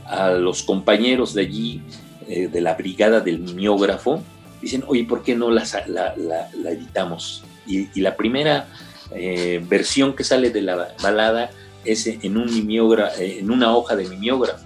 a 0.05 0.29
los 0.29 0.61
compañeros 0.61 1.33
de 1.33 1.41
allí, 1.41 1.81
eh, 2.27 2.47
de 2.47 2.61
la 2.61 2.75
brigada 2.75 3.21
del 3.21 3.39
mimeógrafo, 3.39 4.21
dicen, 4.61 4.83
oye, 4.85 5.03
¿por 5.03 5.23
qué 5.23 5.35
no 5.35 5.49
la, 5.49 5.65
la, 5.87 6.71
editamos? 6.71 7.43
y 7.65 7.99
la 7.99 8.15
primera 8.15 8.65
eh, 9.11 9.63
versión 9.67 10.15
que 10.15 10.23
sale 10.23 10.49
de 10.49 10.61
la 10.61 10.95
balada 11.01 11.51
es 11.85 12.07
en, 12.07 12.37
un 12.37 12.49
eh, 12.49 13.39
en 13.39 13.51
una 13.51 13.75
hoja 13.75 13.95
de 13.95 14.07
mimeógrafo. 14.07 14.65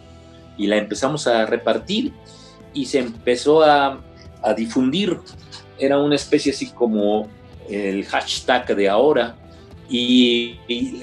Y 0.57 0.67
la 0.67 0.77
empezamos 0.77 1.27
a 1.27 1.45
repartir 1.45 2.13
y 2.73 2.85
se 2.85 2.99
empezó 2.99 3.63
a, 3.63 4.01
a 4.41 4.53
difundir. 4.53 5.17
Era 5.77 5.99
una 5.99 6.15
especie 6.15 6.51
así 6.51 6.71
como 6.71 7.27
el 7.69 8.05
hashtag 8.05 8.75
de 8.75 8.89
ahora, 8.89 9.37
y, 9.91 10.57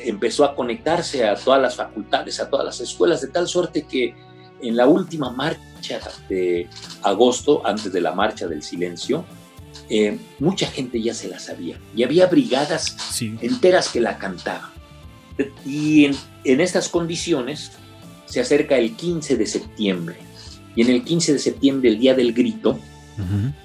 empezó 0.09 0.45
a 0.45 0.55
conectarse 0.55 1.27
a 1.29 1.35
todas 1.35 1.61
las 1.61 1.77
facultades, 1.77 2.41
a 2.41 2.49
todas 2.49 2.65
las 2.65 2.81
escuelas, 2.81 3.21
de 3.21 3.29
tal 3.29 3.47
suerte 3.47 3.87
que 3.87 4.15
en 4.63 4.77
la 4.77 4.87
última 4.87 5.31
marcha 5.31 6.01
de 6.29 6.69
agosto, 7.03 7.65
antes 7.67 7.93
de 7.93 8.01
la 8.01 8.13
marcha 8.13 8.49
del 8.49 8.63
silencio, 8.63 9.25
eh, 9.89 10.19
mucha 10.39 10.67
gente 10.67 11.01
ya 11.01 11.15
se 11.15 11.29
la 11.29 11.39
sabía. 11.39 11.79
Y 11.95 12.03
había 12.03 12.27
brigadas 12.27 12.97
enteras 13.41 13.89
que 13.89 14.01
la 14.01 14.19
cantaban. 14.19 14.71
Y 15.65 16.07
en, 16.45 16.61
estas 16.61 16.89
condiciones 16.89 17.73
se 18.27 18.41
acerca 18.41 18.77
el 18.77 18.95
15 18.95 19.37
de 19.37 19.47
septiembre. 19.47 20.17
Y 20.75 20.83
en 20.83 20.91
el 20.91 21.05
15 21.05 21.35
de 21.35 21.39
septiembre, 21.39 21.91
el 21.91 21.99
día 21.99 22.15
del 22.15 22.33
grito, 22.33 22.79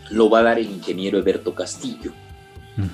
lo 0.10 0.30
va 0.30 0.40
a 0.40 0.44
dar 0.44 0.60
el 0.60 0.70
ingeniero 0.70 1.18
Eberto 1.20 1.54
Castillo. 1.54 2.12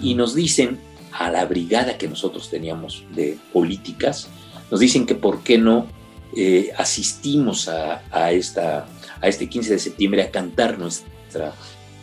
Y 0.01 0.15
nos 0.15 0.35
dicen 0.35 0.77
a 1.11 1.29
la 1.29 1.45
brigada 1.45 1.97
que 1.97 2.07
nosotros 2.07 2.49
teníamos 2.49 3.03
de 3.15 3.37
políticas, 3.53 4.29
nos 4.69 4.79
dicen 4.79 5.05
que 5.05 5.15
por 5.15 5.41
qué 5.41 5.57
no 5.57 5.87
eh, 6.35 6.71
asistimos 6.77 7.67
a, 7.67 8.03
a, 8.11 8.31
esta, 8.31 8.87
a 9.19 9.27
este 9.27 9.49
15 9.49 9.73
de 9.73 9.79
septiembre 9.79 10.21
a 10.21 10.31
cantar 10.31 10.77
nuestra 10.77 11.53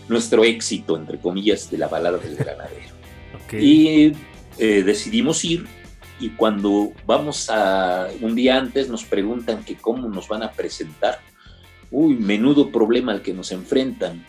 nuestro 0.09 0.45
éxito, 0.45 0.97
entre 0.97 1.19
comillas, 1.19 1.71
de 1.71 1.79
la 1.79 1.89
balada 1.89 2.19
del 2.19 2.37
granadero. 2.37 2.97
Y 3.53 4.13
eh, 4.59 4.83
decidimos 4.83 5.45
ir 5.45 5.67
y 6.19 6.31
cuando 6.31 6.93
vamos 7.07 7.51
a 7.51 8.09
un 8.21 8.35
día 8.35 8.57
antes 8.57 8.89
nos 8.89 9.05
preguntan 9.05 9.63
que 9.65 9.77
cómo 9.77 10.09
nos 10.09 10.29
van 10.29 10.43
a 10.43 10.53
presentar. 10.53 11.21
Uy, 11.91 12.15
menudo 12.15 12.73
problema 12.73 13.13
al 13.13 13.23
que 13.23 13.35
nos 13.35 13.53
enfrentan. 13.53 14.27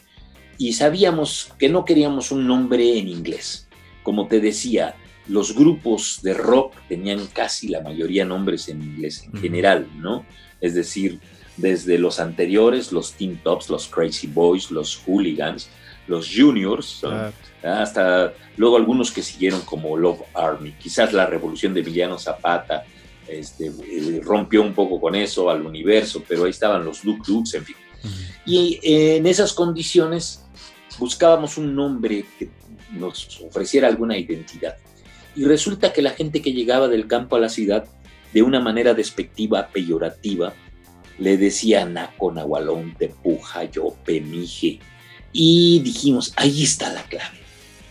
Y 0.57 0.73
sabíamos 0.73 1.53
que 1.57 1.69
no 1.69 1.85
queríamos 1.85 2.31
un 2.31 2.47
nombre 2.47 2.97
en 2.97 3.07
inglés. 3.07 3.67
Como 4.03 4.27
te 4.27 4.39
decía, 4.39 4.95
los 5.27 5.55
grupos 5.55 6.19
de 6.21 6.33
rock 6.33 6.75
tenían 6.89 7.25
casi 7.27 7.69
la 7.69 7.81
mayoría 7.81 8.25
nombres 8.25 8.67
en 8.69 8.81
inglés 8.81 9.23
en 9.23 9.39
general, 9.39 9.87
¿no? 9.97 10.25
Es 10.59 10.73
decir, 10.73 11.19
desde 11.57 11.97
los 11.97 12.19
anteriores, 12.19 12.91
los 12.91 13.13
Teen 13.13 13.39
Tops, 13.43 13.69
los 13.69 13.87
Crazy 13.87 14.27
Boys, 14.27 14.71
los 14.71 15.01
Hooligans, 15.05 15.69
los 16.07 16.29
Juniors, 16.33 17.01
hasta 17.63 18.33
luego 18.55 18.77
algunos 18.77 19.11
que 19.11 19.21
siguieron 19.21 19.61
como 19.61 19.97
Love 19.97 20.21
Army. 20.33 20.73
Quizás 20.79 21.11
la 21.13 21.25
revolución 21.25 21.73
de 21.73 21.81
Emiliano 21.81 22.17
Zapata 22.17 22.85
este, 23.27 23.67
eh, 23.67 24.21
rompió 24.23 24.61
un 24.61 24.73
poco 24.73 25.01
con 25.01 25.15
eso 25.15 25.49
al 25.49 25.65
universo, 25.65 26.23
pero 26.27 26.45
ahí 26.45 26.51
estaban 26.51 26.85
los 26.85 27.03
Luke 27.03 27.23
Dukes, 27.25 27.53
en 27.55 27.65
fin. 27.65 27.75
Y 28.45 28.79
en 28.83 29.27
esas 29.27 29.51
condiciones 29.51 30.45
buscábamos 30.97 31.57
un 31.57 31.75
nombre 31.75 32.25
que 32.39 32.49
nos 32.91 33.41
ofreciera 33.41 33.87
alguna 33.87 34.17
identidad. 34.17 34.77
Y 35.35 35.43
resulta 35.43 35.91
que 35.91 36.01
la 36.01 36.11
gente 36.11 36.41
que 36.41 36.53
llegaba 36.53 36.87
del 36.87 37.07
campo 37.07 37.35
a 37.35 37.39
la 37.39 37.49
ciudad, 37.49 37.85
de 38.33 38.41
una 38.41 38.59
manera 38.59 38.93
despectiva, 38.93 39.67
peyorativa, 39.67 40.53
le 41.17 41.37
decía 41.37 41.85
Naco, 41.85 42.31
Nahualón, 42.31 42.95
Tepuja, 42.97 43.63
Yope, 43.65 44.21
Mije. 44.21 44.79
Y 45.31 45.79
dijimos, 45.79 46.33
ahí 46.35 46.63
está 46.63 46.91
la 46.93 47.03
clave. 47.03 47.37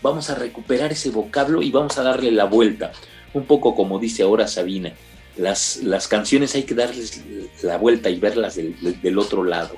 Vamos 0.01 0.29
a 0.29 0.35
recuperar 0.35 0.91
ese 0.91 1.09
vocablo 1.09 1.61
y 1.61 1.71
vamos 1.71 1.97
a 1.97 2.03
darle 2.03 2.31
la 2.31 2.45
vuelta. 2.45 2.91
Un 3.33 3.45
poco 3.45 3.75
como 3.75 3.99
dice 3.99 4.23
ahora 4.23 4.47
Sabina, 4.47 4.93
las, 5.37 5.77
las 5.77 6.07
canciones 6.07 6.55
hay 6.55 6.63
que 6.63 6.73
darles 6.73 7.21
la 7.61 7.77
vuelta 7.77 8.09
y 8.09 8.19
verlas 8.19 8.55
del, 8.55 9.17
otro 9.17 9.43
lado. 9.43 9.77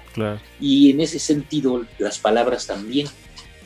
Y 0.59 0.91
en 0.91 1.01
ese 1.01 1.19
sentido, 1.19 1.85
las 1.97 2.19
palabras 2.19 2.67
también. 2.67 3.07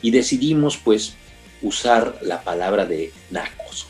Y 0.02 0.10
decidimos 0.10 0.76
pues 0.76 1.14
usar 1.62 2.18
la 2.22 2.42
palabra 2.42 2.84
de 2.84 3.12
nacos. 3.30 3.86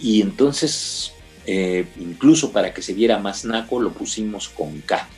Y 0.00 0.22
entonces 0.22 1.12
eh, 1.46 1.86
incluso 1.98 2.52
para 2.52 2.72
que 2.72 2.82
se 2.82 2.94
viera 2.94 3.18
más 3.18 3.44
naco 3.44 3.80
lo 3.80 3.92
pusimos 3.92 4.48
con 4.48 4.80
K. 4.80 5.08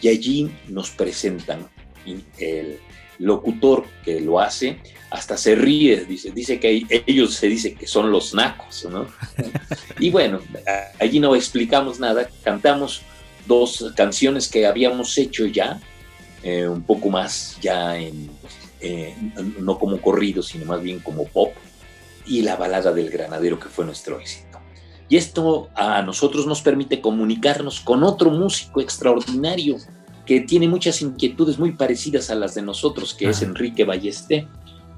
Y 0.00 0.08
allí 0.08 0.50
nos 0.68 0.90
presentan 0.90 1.66
el 2.38 2.78
locutor 3.18 3.84
que 4.04 4.20
lo 4.20 4.40
hace, 4.40 4.78
hasta 5.10 5.36
se 5.36 5.54
ríe, 5.54 6.04
dice, 6.04 6.30
dice 6.30 6.60
que 6.60 6.84
ellos 7.06 7.34
se 7.34 7.48
dice 7.48 7.74
que 7.74 7.86
son 7.86 8.10
los 8.10 8.34
nacos, 8.34 8.86
¿no? 8.90 9.06
y 9.98 10.10
bueno, 10.10 10.40
allí 11.00 11.20
no 11.20 11.34
explicamos 11.34 11.98
nada, 11.98 12.28
cantamos 12.42 13.02
dos 13.46 13.92
canciones 13.96 14.48
que 14.48 14.66
habíamos 14.66 15.16
hecho 15.16 15.46
ya, 15.46 15.80
eh, 16.42 16.68
un 16.68 16.82
poco 16.82 17.08
más 17.08 17.56
ya 17.60 17.96
en, 17.96 18.30
eh, 18.80 19.14
no 19.58 19.78
como 19.78 20.00
corrido, 20.00 20.42
sino 20.42 20.66
más 20.66 20.82
bien 20.82 21.00
como 21.00 21.26
pop, 21.26 21.54
y 22.26 22.42
la 22.42 22.56
balada 22.56 22.92
del 22.92 23.10
granadero 23.10 23.58
que 23.58 23.68
fue 23.68 23.84
nuestro 23.84 24.20
éxito. 24.20 24.45
Y 25.08 25.16
esto 25.16 25.68
a 25.74 26.02
nosotros 26.02 26.46
nos 26.46 26.62
permite 26.62 27.00
comunicarnos 27.00 27.80
con 27.80 28.02
otro 28.02 28.30
músico 28.30 28.80
extraordinario 28.80 29.76
que 30.24 30.40
tiene 30.40 30.68
muchas 30.68 31.00
inquietudes 31.02 31.58
muy 31.58 31.72
parecidas 31.72 32.30
a 32.30 32.34
las 32.34 32.54
de 32.54 32.62
nosotros, 32.62 33.14
que 33.14 33.28
es 33.28 33.42
Enrique 33.42 33.84
Ballesté, 33.84 34.48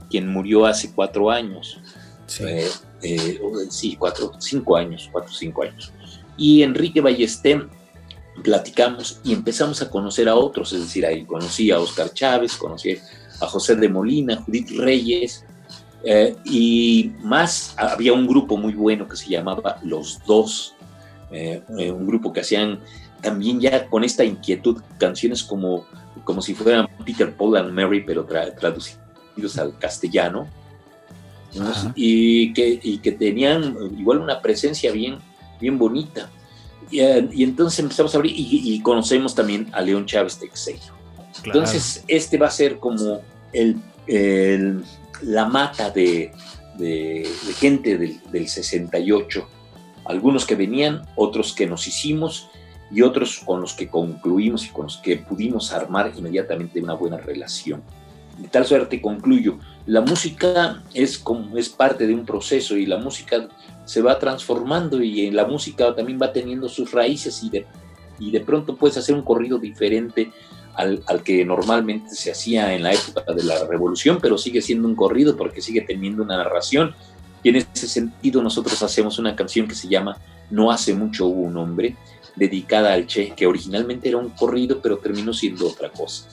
quien 0.09 0.29
murió 0.29 0.65
hace 0.65 0.93
cuatro 0.93 1.31
años. 1.31 1.79
Sí, 2.27 2.45
eh, 2.45 2.71
eh, 3.03 3.39
sí 3.69 3.97
cuatro, 3.97 4.33
cinco 4.39 4.77
años, 4.77 5.09
cuatro, 5.13 5.33
cinco 5.33 5.63
años. 5.63 5.93
Y 6.39 6.63
Enrique 6.63 7.03
Ballesté 7.03 7.61
platicamos 8.43 9.21
y 9.25 9.33
empezamos 9.35 9.83
a 9.83 9.91
conocer 9.91 10.29
a 10.29 10.35
otros, 10.35 10.73
es 10.73 10.81
decir, 10.81 11.05
ahí 11.05 11.25
conocí 11.25 11.71
a 11.71 11.79
Oscar 11.79 12.13
Chávez, 12.13 12.57
conocí 12.57 12.97
a 13.41 13.47
José 13.47 13.77
de 13.77 13.89
Molina, 13.89 14.37
Judith 14.37 14.71
Reyes, 14.71 15.45
eh, 16.05 16.37
y 16.45 17.13
más 17.23 17.75
había 17.77 18.13
un 18.13 18.27
grupo 18.27 18.57
muy 18.57 18.75
bueno 18.75 19.09
que 19.09 19.17
se 19.17 19.29
llamaba 19.29 19.79
Los 19.83 20.21
Dos, 20.27 20.75
eh, 21.31 21.63
eh, 21.79 21.91
un 21.91 22.07
grupo 22.07 22.33
que 22.33 22.41
hacían 22.41 22.81
también 23.21 23.61
ya 23.61 23.87
con 23.89 24.05
esta 24.05 24.25
inquietud 24.25 24.81
canciones 24.99 25.43
como, 25.43 25.85
como 26.25 26.41
si 26.41 26.55
fueran 26.55 26.89
Peter, 27.05 27.35
Paul 27.35 27.57
and 27.57 27.73
Mary, 27.73 28.03
pero 28.07 28.25
traducidos 28.25 29.59
al 29.59 29.77
castellano, 29.79 30.47
y, 31.95 32.53
que, 32.53 32.79
y 32.83 32.99
que 32.99 33.13
tenían 33.13 33.77
igual 33.99 34.19
una 34.19 34.41
presencia 34.41 34.93
bien, 34.93 35.19
bien 35.61 35.79
bonita. 35.79 36.31
Y, 36.91 37.01
entonces 37.43 37.81
empezamos 37.81 38.15
a 38.15 38.19
abrir 38.19 38.33
y, 38.37 38.81
conocemos 38.81 39.35
también 39.35 39.69
a 39.73 39.81
León 39.81 40.07
Chávez 40.07 40.39
Texeiro. 40.39 40.95
Entonces, 41.45 42.05
este 42.09 42.39
va 42.39 42.47
a 42.47 42.51
ser 42.51 42.79
como 42.79 43.21
el, 43.53 43.81
la 45.23 45.47
mata 45.47 45.91
de, 45.91 46.33
gente 47.59 47.99
del, 47.99 48.21
del, 48.31 48.49
68. 48.49 49.49
Algunos 50.05 50.47
que 50.47 50.55
venían, 50.55 51.03
otros 51.17 51.53
que 51.53 51.67
nos 51.67 51.87
hicimos 51.87 52.49
y 52.91 53.03
otros 53.03 53.41
con 53.45 53.61
los 53.61 53.75
que 53.75 53.89
concluimos 53.89 54.67
y 54.67 54.71
con 54.71 54.85
los 54.85 54.97
que 54.99 55.17
pudimos 55.17 55.73
armar 55.73 56.13
inmediatamente 56.17 56.81
una 56.81 56.95
buena 56.95 57.19
relación. 57.19 57.83
De 58.39 58.49
tal 58.49 58.65
suerte 58.65 59.03
concluyo, 59.03 59.59
la 59.87 60.01
música 60.01 60.83
es, 60.95 61.19
como, 61.19 61.57
es 61.59 61.69
parte 61.69 62.07
de 62.07 62.15
un 62.15 62.25
proceso 62.25 62.77
y 62.77 62.87
la 62.87 62.99
música 62.99 63.49
se 63.85 64.01
va 64.01 64.19
transformando 64.19 65.03
y 65.03 65.31
la 65.31 65.45
música 65.47 65.95
también 65.95 66.19
va 66.21 66.33
teniendo 66.33 66.69
sus 66.69 66.93
raíces 66.93 67.43
y 67.43 67.51
de, 67.51 67.67
y 68.19 68.31
de 68.31 68.41
pronto 68.41 68.77
puedes 68.77 68.97
hacer 68.97 69.15
un 69.15 69.23
corrido 69.23 69.59
diferente 69.59 70.31
al, 70.79 71.23
que 71.25 71.45
normalmente 71.45 72.15
se 72.15 72.31
hacía 72.31 72.73
en 72.73 72.85
la 72.85 72.93
época 72.93 73.33
de 73.33 73.43
la 73.43 73.65
revolución, 73.65 74.19
pero 74.23 74.39
sigue 74.39 74.63
siendo 74.63 74.87
un 74.87 74.95
corrido 74.95 75.37
porque 75.37 75.61
sigue 75.61 75.81
teniendo 75.81 76.23
una 76.23 76.37
narración. 76.37 76.95
Y 77.43 77.49
en 77.49 77.57
ese 77.57 77.89
sentido 77.89 78.43
nosotros 78.43 78.81
hacemos 78.83 79.19
una 79.19 79.35
canción 79.35 79.67
que 79.67 79.75
se 79.75 79.89
llama 79.89 80.17
No 80.51 80.71
hace 80.71 80.95
mucho 80.95 81.27
hubo 81.27 81.43
un 81.43 81.57
hombre, 81.57 81.97
dedicada 82.37 82.93
al 82.93 83.07
Che, 83.07 83.33
que 83.35 83.47
originalmente 83.47 84.09
era 84.09 84.19
un 84.19 84.31
corrido, 84.31 84.81
pero 84.81 84.99
terminó 84.99 85.33
siendo 85.33 85.67
otra 85.67 85.91
cosa. 85.91 86.29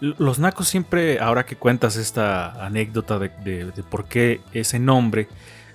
Los 0.00 0.40
nacos 0.40 0.66
siempre, 0.66 1.20
ahora 1.20 1.46
que 1.46 1.54
cuentas 1.54 1.96
esta 1.96 2.64
anécdota 2.64 3.20
de, 3.20 3.30
de 3.44 3.82
por 3.88 4.06
qué 4.06 4.40
ese 4.52 4.80
nombre, 4.80 5.28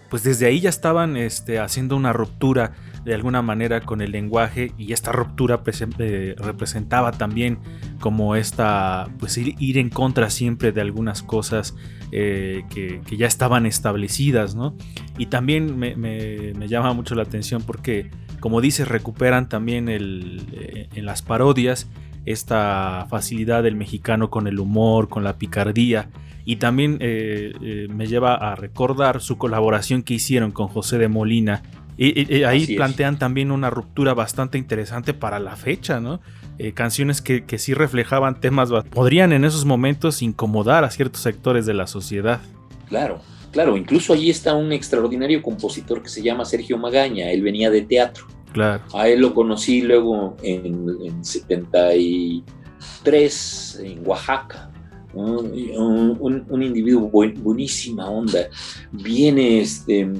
pues 0.09 0.23
desde 0.23 0.45
ahí 0.45 0.59
ya 0.59 0.69
estaban 0.69 1.15
este, 1.15 1.59
haciendo 1.59 1.95
una 1.95 2.11
ruptura 2.11 2.73
de 3.05 3.13
alguna 3.13 3.43
manera 3.43 3.81
con 3.81 4.01
el 4.01 4.11
lenguaje 4.11 4.71
y 4.79 4.91
esta 4.91 5.11
ruptura 5.11 5.61
eh, 5.99 6.35
representaba 6.39 7.11
también 7.11 7.59
como 7.99 8.35
esta, 8.35 9.07
pues 9.19 9.37
ir, 9.37 9.77
en 9.77 9.89
contra 9.89 10.31
siempre 10.31 10.71
de 10.71 10.81
algunas 10.81 11.21
cosas 11.21 11.75
eh, 12.11 12.63
que, 12.69 12.99
ya 13.15 13.27
estaban 13.27 13.67
establecidas, 13.67 14.55
¿no? 14.55 14.75
Y 15.19 15.27
también 15.27 15.77
me, 15.77 16.67
llama 16.67 16.93
mucho 16.93 17.13
la 17.13 17.21
atención 17.21 17.61
porque, 17.61 18.09
como 18.39 18.59
dices, 18.59 18.87
recuperan 18.87 19.49
también 19.49 19.87
el, 19.87 20.41
eh, 20.53 20.89
en 20.95 21.05
las 21.05 21.21
parodias 21.21 21.87
esta 22.25 23.05
facilidad 23.07 23.61
del 23.61 23.75
mexicano 23.75 24.31
con 24.31 24.47
el 24.47 24.59
humor, 24.59 25.09
con 25.09 25.23
la 25.23 25.37
picardía 25.37 26.09
y 26.43 26.55
también 26.55 26.97
me 26.99 28.07
lleva 28.07 28.33
a 28.33 28.55
recordar 28.55 29.21
su 29.21 29.37
colaboración 29.37 30.01
que 30.01 30.15
hicieron 30.15 30.51
con 30.51 30.67
José 30.67 30.97
de 30.97 31.07
Molina. 31.07 31.61
Y, 31.97 32.43
ahí 32.43 32.75
plantean 32.75 33.17
también 33.17 33.51
una 33.51 33.69
ruptura 33.69 34.13
bastante 34.13 34.57
interesante 34.57 35.13
para 35.13 35.39
la 35.39 35.55
fecha, 35.55 36.01
¿no? 36.01 36.19
Eh, 36.57 36.73
canciones 36.73 37.21
que, 37.21 37.45
que, 37.45 37.57
sí 37.57 37.73
reflejaban 37.73 38.41
temas, 38.41 38.69
podrían 38.89 39.31
en 39.33 39.43
esos 39.45 39.65
momentos 39.65 40.21
incomodar 40.21 40.83
a 40.83 40.91
ciertos 40.91 41.21
sectores 41.21 41.65
de 41.65 41.73
la 41.73 41.87
sociedad. 41.87 42.41
Claro, 42.89 43.21
claro, 43.51 43.77
incluso 43.77 44.11
allí 44.13 44.29
está 44.29 44.53
un 44.53 44.73
extraordinario 44.73 45.41
compositor 45.41 46.03
que 46.03 46.09
se 46.09 46.21
llama 46.21 46.43
Sergio 46.45 46.77
Magaña, 46.77 47.31
él 47.31 47.41
venía 47.41 47.69
de 47.69 47.81
teatro. 47.81 48.25
Claro. 48.51 48.83
A 48.93 49.07
él 49.09 49.21
lo 49.21 49.33
conocí 49.33 49.81
luego 49.81 50.37
en, 50.41 50.89
en 51.03 51.25
73 51.25 53.81
en 53.83 54.07
Oaxaca 54.07 54.69
un, 55.15 56.63
individuo 56.63 57.09
buenísima 57.09 58.09
onda, 58.09 58.47
bien, 58.91 59.39
este, 59.39 60.11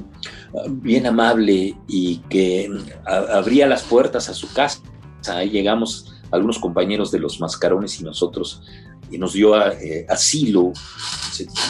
bien 0.68 1.06
amable 1.06 1.76
y 1.86 2.18
que 2.28 2.70
abría 3.04 3.66
las 3.66 3.82
puertas 3.82 4.28
a 4.28 4.34
su 4.34 4.52
casa. 4.52 4.80
Ahí 5.28 5.50
llegamos 5.50 6.14
algunos 6.30 6.58
compañeros 6.58 7.10
de 7.10 7.18
los 7.18 7.40
mascarones 7.40 8.00
y 8.00 8.04
nosotros 8.04 8.62
y 9.10 9.18
nos 9.18 9.32
dio 9.32 9.56
eh, 9.72 10.06
asilo. 10.08 10.72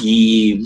Y 0.03 0.65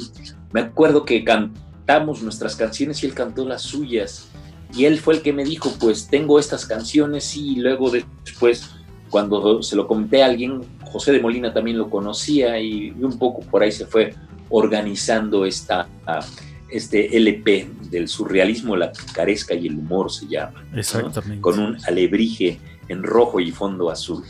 me 0.52 0.60
acuerdo 0.60 1.04
que 1.04 1.24
cantamos 1.24 2.22
nuestras 2.22 2.56
canciones 2.56 3.02
y 3.02 3.06
él 3.06 3.14
cantó 3.14 3.44
las 3.44 3.62
suyas. 3.62 4.26
Y 4.74 4.84
él 4.84 5.00
fue 5.00 5.14
el 5.14 5.22
que 5.22 5.32
me 5.32 5.44
dijo, 5.44 5.72
pues 5.80 6.06
tengo 6.06 6.38
estas 6.38 6.64
canciones 6.64 7.36
y 7.36 7.56
luego 7.56 7.90
después 8.24 8.70
cuando 9.10 9.62
se 9.62 9.76
lo 9.76 9.86
comenté 9.86 10.22
a 10.22 10.26
alguien, 10.26 10.60
José 10.84 11.12
de 11.12 11.20
Molina 11.20 11.52
también 11.52 11.76
lo 11.76 11.90
conocía 11.90 12.58
y, 12.60 12.90
un 12.90 13.18
poco 13.18 13.40
por 13.40 13.62
ahí 13.62 13.72
se 13.72 13.86
fue 13.86 14.14
organizando 14.48 15.44
esta, 15.44 15.88
este 16.70 17.16
LP 17.16 17.68
del 17.90 18.08
surrealismo, 18.08 18.76
la 18.76 18.92
picaresca 18.92 19.54
y 19.54 19.66
el 19.66 19.76
humor 19.76 20.10
se 20.10 20.26
llama. 20.26 20.64
Exactamente. 20.74 21.40
Con 21.40 21.58
un 21.58 21.76
alebrije 21.86 22.58
en 22.88 23.02
rojo 23.02 23.40
y 23.40 23.50
fondo 23.50 23.90
azul. 23.90 24.24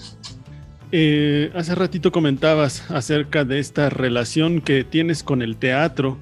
Eh, 0.93 1.53
hace 1.55 1.75
ratito 1.75 2.11
comentabas 2.11 2.91
acerca 2.91 3.45
de 3.45 3.61
esta 3.61 3.91
relación 3.91 4.61
que 4.61 4.85
tienes 4.85 5.23
con 5.23 5.41
el 5.41 5.57
teatro. 5.57 6.19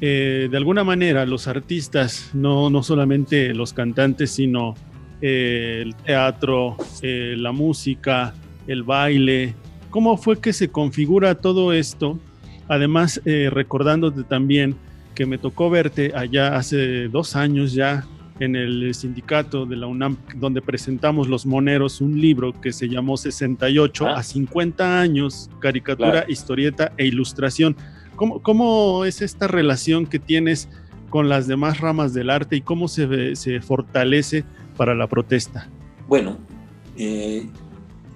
Eh, 0.00 0.48
de 0.50 0.56
alguna 0.56 0.84
manera, 0.84 1.26
los 1.26 1.48
artistas, 1.48 2.30
no, 2.32 2.70
no 2.70 2.82
solamente 2.82 3.52
los 3.54 3.72
cantantes, 3.72 4.30
sino 4.30 4.74
el 5.22 5.94
teatro, 6.04 6.76
eh, 7.00 7.36
la 7.38 7.52
música, 7.52 8.34
el 8.66 8.82
baile. 8.82 9.54
¿Cómo 9.88 10.16
fue 10.16 10.40
que 10.40 10.52
se 10.52 10.68
configura 10.68 11.36
todo 11.36 11.72
esto? 11.72 12.18
Además, 12.68 13.20
eh, 13.24 13.48
recordándote 13.50 14.24
también 14.24 14.74
que 15.14 15.24
me 15.24 15.38
tocó 15.38 15.70
verte 15.70 16.12
allá 16.14 16.56
hace 16.56 17.08
dos 17.08 17.36
años 17.36 17.72
ya 17.72 18.04
en 18.40 18.56
el 18.56 18.92
sindicato 18.94 19.66
de 19.66 19.76
la 19.76 19.86
UNAM, 19.86 20.16
donde 20.36 20.60
presentamos 20.60 21.28
Los 21.28 21.46
Moneros, 21.46 22.00
un 22.00 22.20
libro 22.20 22.52
que 22.60 22.72
se 22.72 22.88
llamó 22.88 23.16
68 23.16 24.06
ah. 24.06 24.18
a 24.18 24.22
50 24.22 25.00
años, 25.00 25.50
caricatura, 25.60 26.24
historieta 26.26 26.92
e 26.96 27.06
ilustración. 27.06 27.76
¿Cómo, 28.16 28.42
¿Cómo, 28.42 29.04
es 29.04 29.22
esta 29.22 29.46
relación 29.46 30.06
que 30.06 30.18
tienes 30.18 30.68
con 31.10 31.28
las 31.28 31.46
demás 31.46 31.78
ramas 31.78 32.14
del 32.14 32.30
arte 32.30 32.56
y 32.56 32.62
cómo 32.62 32.88
se, 32.88 33.36
se 33.36 33.60
fortalece 33.60 34.44
para 34.76 34.94
la 34.94 35.06
protesta? 35.06 35.68
Bueno, 36.08 36.38
eh, 36.96 37.46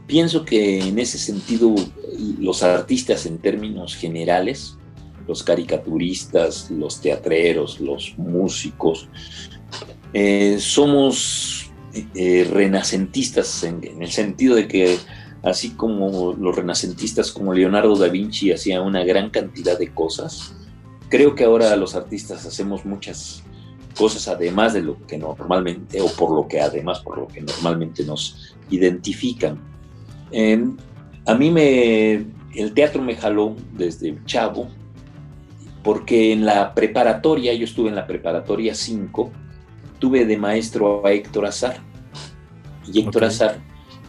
pienso 0.06 0.44
que 0.44 0.80
en 0.80 0.98
ese 0.98 1.18
sentido 1.18 1.74
los 2.38 2.62
artistas 2.62 3.26
en 3.26 3.38
términos 3.38 3.94
generales, 3.94 4.76
los 5.26 5.42
caricaturistas, 5.42 6.70
los 6.70 7.00
teatreros, 7.00 7.80
los 7.80 8.14
músicos, 8.16 9.08
eh, 10.12 10.56
somos 10.60 11.70
eh, 12.14 12.48
renacentistas 12.52 13.64
en, 13.64 14.02
el 14.02 14.10
sentido 14.10 14.54
de 14.54 14.68
que 14.68 14.98
así 15.42 15.70
como 15.70 16.32
los 16.34 16.54
renacentistas 16.54 17.32
como 17.32 17.54
Leonardo 17.54 17.96
da 17.96 18.08
Vinci 18.08 18.52
hacía 18.52 18.82
una 18.82 19.04
gran 19.04 19.30
cantidad 19.30 19.78
de 19.78 19.92
cosas, 19.92 20.54
creo 21.08 21.34
que 21.34 21.44
ahora 21.44 21.74
los 21.76 21.94
artistas 21.94 22.46
hacemos 22.46 22.84
muchas 22.84 23.42
cosas 23.96 24.28
además 24.28 24.74
de 24.74 24.82
lo 24.82 25.06
que 25.06 25.18
normalmente, 25.18 26.00
o 26.00 26.06
por 26.06 26.30
lo 26.30 26.46
que 26.46 26.60
además, 26.60 27.00
por 27.00 27.18
lo 27.18 27.26
que 27.26 27.40
normalmente 27.40 28.04
nos 28.04 28.54
identifican. 28.70 29.58
a 31.26 31.34
mí 31.34 31.50
me, 31.50 32.26
el 32.54 32.72
teatro 32.74 33.02
me 33.02 33.16
jaló 33.16 33.56
desde 33.72 34.16
chavo, 34.24 34.68
porque 35.82 36.32
en 36.32 36.44
la 36.44 36.74
preparatoria, 36.74 37.54
yo 37.54 37.64
estuve 37.64 37.88
en 37.88 37.94
la 37.94 38.06
preparatoria 38.06 38.74
5, 38.74 39.30
tuve 39.98 40.24
de 40.24 40.36
maestro 40.36 41.06
a 41.06 41.12
Héctor 41.12 41.46
Azar. 41.46 41.76
Y 42.92 43.00
Héctor 43.00 43.24
Azar 43.24 43.60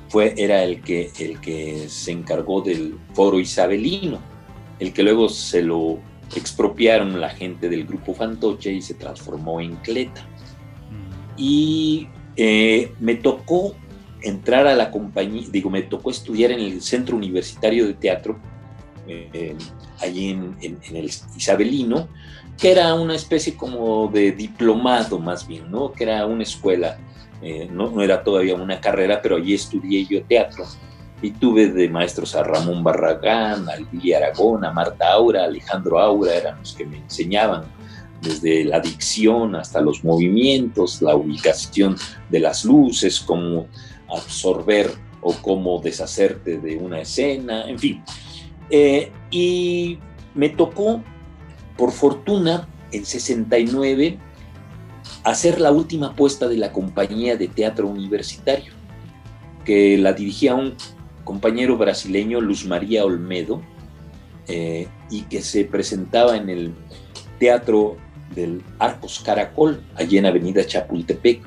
fue, 0.10 0.34
era 0.38 0.64
el 0.64 0.82
que, 0.82 1.12
el 1.20 1.40
que 1.40 1.88
se 1.90 2.12
encargó 2.12 2.62
del 2.62 2.98
foro 3.14 3.40
isabelino, 3.40 4.20
el 4.80 4.94
que 4.94 5.04
luego 5.04 5.30
se 5.30 5.62
lo 5.62 6.00
expropiaron 6.36 7.20
la 7.20 7.30
gente 7.30 7.70
del 7.70 7.86
grupo 7.86 8.14
Fantoche 8.14 8.72
y 8.72 8.82
se 8.82 8.94
transformó 8.94 9.62
en 9.62 9.76
Cleta. 9.78 10.26
y 11.38 12.08
eh, 12.36 12.92
me 13.00 13.16
tocó 13.16 13.76
entrar 14.22 14.68
a 14.68 14.76
la 14.76 14.92
compañía, 14.92 15.48
digo, 15.50 15.70
me 15.70 15.82
tocó 15.84 16.12
estudiar 16.12 16.52
en 16.52 16.60
el 16.60 16.82
Centro 16.82 17.16
Universitario 17.16 17.88
de 17.88 17.94
Teatro, 17.94 18.40
eh, 19.08 19.56
allí 20.00 20.30
en, 20.30 20.56
el 20.62 21.12
Isabelino, 21.36 22.08
que 22.58 22.72
era 22.72 22.94
una 22.94 23.16
especie 23.16 23.56
como 23.56 24.08
de 24.08 24.32
diplomado 24.32 25.20
más 25.20 25.48
bien, 25.48 25.72
¿no? 25.72 25.92
Que 25.92 26.04
era 26.04 26.26
una 26.26 26.44
escuela, 26.44 26.98
eh, 27.42 27.68
no, 27.72 27.90
no, 27.90 28.02
era 28.02 28.24
todavía 28.24 28.56
una 28.56 28.82
carrera, 28.82 29.22
pero 29.22 29.38
allí 29.38 29.54
estudié 29.54 30.06
yo 30.06 30.24
teatro. 30.24 30.66
Y 31.22 31.32
tuve 31.32 31.68
de 31.68 31.90
maestros 31.90 32.36
a 32.36 32.44
Ramón 32.44 32.84
Barragán, 32.84 33.68
a 33.70 33.76
Lili 33.76 34.14
Aragón, 34.14 34.64
a 34.64 34.72
Marta 34.72 35.12
Aura, 35.14 35.46
Alejandro 35.46 36.00
Aura, 36.00 36.36
eran 36.36 36.60
los 36.60 36.74
que 36.74 36.86
me 36.86 36.98
enseñaban 36.98 37.64
desde 38.22 38.64
la 38.64 38.80
dicción 38.80 39.56
hasta 39.56 39.82
los 39.82 40.04
movimientos, 40.04 41.02
la 41.02 41.16
ubicación 41.16 41.96
de 42.30 42.40
las 42.40 42.66
luces, 42.66 43.20
cómo 43.20 43.68
absorber 44.10 44.92
o 45.22 45.34
cómo 45.42 45.80
deshacerte 45.82 46.60
de 46.60 46.78
una 46.78 47.02
escena, 47.02 47.68
en 47.68 47.80
fin. 47.80 48.04
Eh, 48.70 49.12
y 49.32 50.00
me 50.34 50.50
tocó, 50.50 51.04
por 51.78 51.92
fortuna, 51.92 52.68
en 52.92 53.06
69, 53.06 54.18
hacer 55.24 55.60
la 55.60 55.72
última 55.72 56.16
puesta 56.16 56.48
de 56.48 56.58
la 56.58 56.72
compañía 56.72 57.36
de 57.36 57.48
teatro 57.48 57.88
universitario, 57.88 58.74
que 59.66 59.98
la 59.98 60.14
dirigía 60.14 60.56
un 60.56 60.76
compañero 61.28 61.76
brasileño, 61.76 62.40
Luz 62.40 62.66
María 62.66 63.04
Olmedo, 63.04 63.62
eh, 64.48 64.88
y 65.12 65.24
que 65.24 65.42
se 65.42 65.66
presentaba 65.66 66.38
en 66.38 66.50
el 66.50 66.74
Teatro 67.38 67.98
del 68.34 68.64
Arcos 68.80 69.20
Caracol, 69.20 69.84
allí 69.96 70.18
en 70.18 70.26
Avenida 70.26 70.66
Chapultepec, 70.66 71.42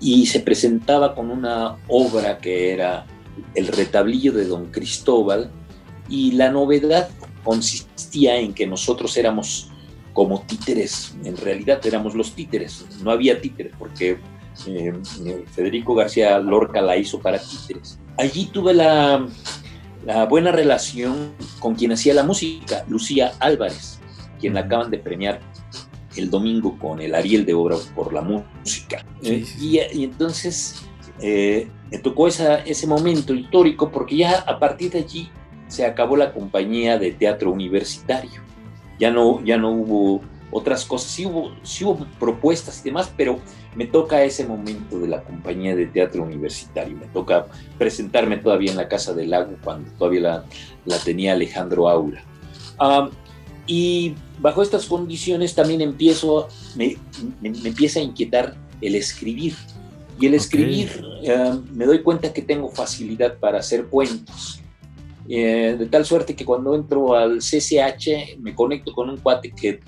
y 0.00 0.24
se 0.24 0.40
presentaba 0.40 1.14
con 1.14 1.30
una 1.30 1.76
obra 1.86 2.38
que 2.38 2.72
era 2.72 3.04
El 3.54 3.66
retablillo 3.66 4.32
de 4.32 4.46
Don 4.46 4.70
Cristóbal, 4.70 5.50
y 6.08 6.32
la 6.32 6.50
novedad 6.50 7.10
consistía 7.44 8.38
en 8.38 8.54
que 8.54 8.66
nosotros 8.66 9.18
éramos 9.18 9.70
como 10.14 10.40
títeres, 10.40 11.14
en 11.24 11.36
realidad 11.36 11.86
éramos 11.86 12.14
los 12.14 12.32
títeres, 12.32 12.86
no 13.02 13.10
había 13.10 13.38
títeres 13.38 13.74
porque 13.78 14.18
eh, 14.66 14.92
Federico 15.50 15.94
García 15.94 16.38
Lorca 16.38 16.80
la 16.80 16.96
hizo 16.96 17.20
para 17.20 17.38
títeres. 17.38 17.98
Allí 18.16 18.46
tuve 18.46 18.74
la, 18.74 19.26
la 20.04 20.24
buena 20.26 20.52
relación 20.52 21.32
con 21.58 21.74
quien 21.74 21.92
hacía 21.92 22.14
la 22.14 22.22
música, 22.22 22.84
Lucía 22.88 23.32
Álvarez, 23.40 23.98
quien 24.40 24.54
la 24.54 24.60
acaban 24.60 24.90
de 24.90 24.98
premiar 24.98 25.40
el 26.16 26.30
domingo 26.30 26.78
con 26.78 27.00
el 27.00 27.14
Ariel 27.14 27.44
de 27.44 27.54
Obra 27.54 27.76
por 27.94 28.12
la 28.12 28.22
música. 28.22 29.04
Eh, 29.22 29.44
y, 29.60 29.78
entonces 30.02 30.82
eh, 31.20 31.68
me 31.90 31.98
tocó 31.98 32.28
esa, 32.28 32.56
ese 32.60 32.86
momento 32.86 33.34
histórico 33.34 33.90
porque 33.90 34.16
ya 34.16 34.40
a 34.40 34.58
partir 34.58 34.92
de 34.92 35.00
allí 35.00 35.30
se 35.68 35.84
acabó 35.84 36.16
la 36.16 36.32
compañía 36.32 36.98
de 36.98 37.12
teatro 37.12 37.52
universitario. 37.52 38.42
Ya 38.98 39.10
no, 39.10 39.44
ya 39.44 39.58
no 39.58 39.70
hubo 39.70 40.22
otras 40.50 40.84
cosas, 40.84 41.10
sí 41.10 41.26
hubo, 41.26 41.52
sí 41.62 41.84
hubo 41.84 42.06
propuestas 42.18 42.80
y 42.80 42.84
demás, 42.84 43.12
pero 43.16 43.38
me 43.74 43.86
toca 43.86 44.24
ese 44.24 44.46
momento 44.46 44.98
de 44.98 45.08
la 45.08 45.22
compañía 45.22 45.76
de 45.76 45.86
teatro 45.86 46.22
universitario. 46.22 46.96
Me 46.96 47.06
toca 47.06 47.46
presentarme 47.76 48.38
todavía 48.38 48.70
en 48.70 48.76
la 48.76 48.88
Casa 48.88 49.12
del 49.12 49.30
Lago 49.30 49.56
cuando 49.62 49.90
todavía 49.92 50.20
la, 50.20 50.44
la 50.84 50.98
tenía 50.98 51.32
Alejandro 51.32 51.88
Aura. 51.88 52.24
Ah, 52.78 53.10
y 53.66 54.14
bajo 54.40 54.62
estas 54.62 54.86
condiciones 54.86 55.54
también 55.54 55.82
empiezo, 55.82 56.48
me, 56.74 56.96
empieza 57.42 58.00
a 58.00 58.02
inquietar 58.02 58.56
el 58.80 58.94
escribir. 58.94 59.54
Y 60.20 60.26
el 60.26 60.34
escribir, 60.34 61.04
eh, 61.22 61.52
me 61.72 61.84
doy 61.84 62.02
cuenta 62.02 62.32
que 62.32 62.42
tengo 62.42 62.70
facilidad 62.70 63.38
para 63.38 63.58
hacer 63.58 63.86
cuentos. 63.86 64.60
Eh, 65.28 65.76
de 65.78 65.86
tal 65.86 66.06
suerte 66.06 66.34
que 66.34 66.44
cuando 66.44 66.74
entro 66.74 67.14
al 67.14 67.38
CCH 67.38 68.38
me 68.38 68.54
conecto 68.54 68.92
con 68.92 69.10
un 69.10 69.18
cuate 69.18 69.50
que, 69.50 69.80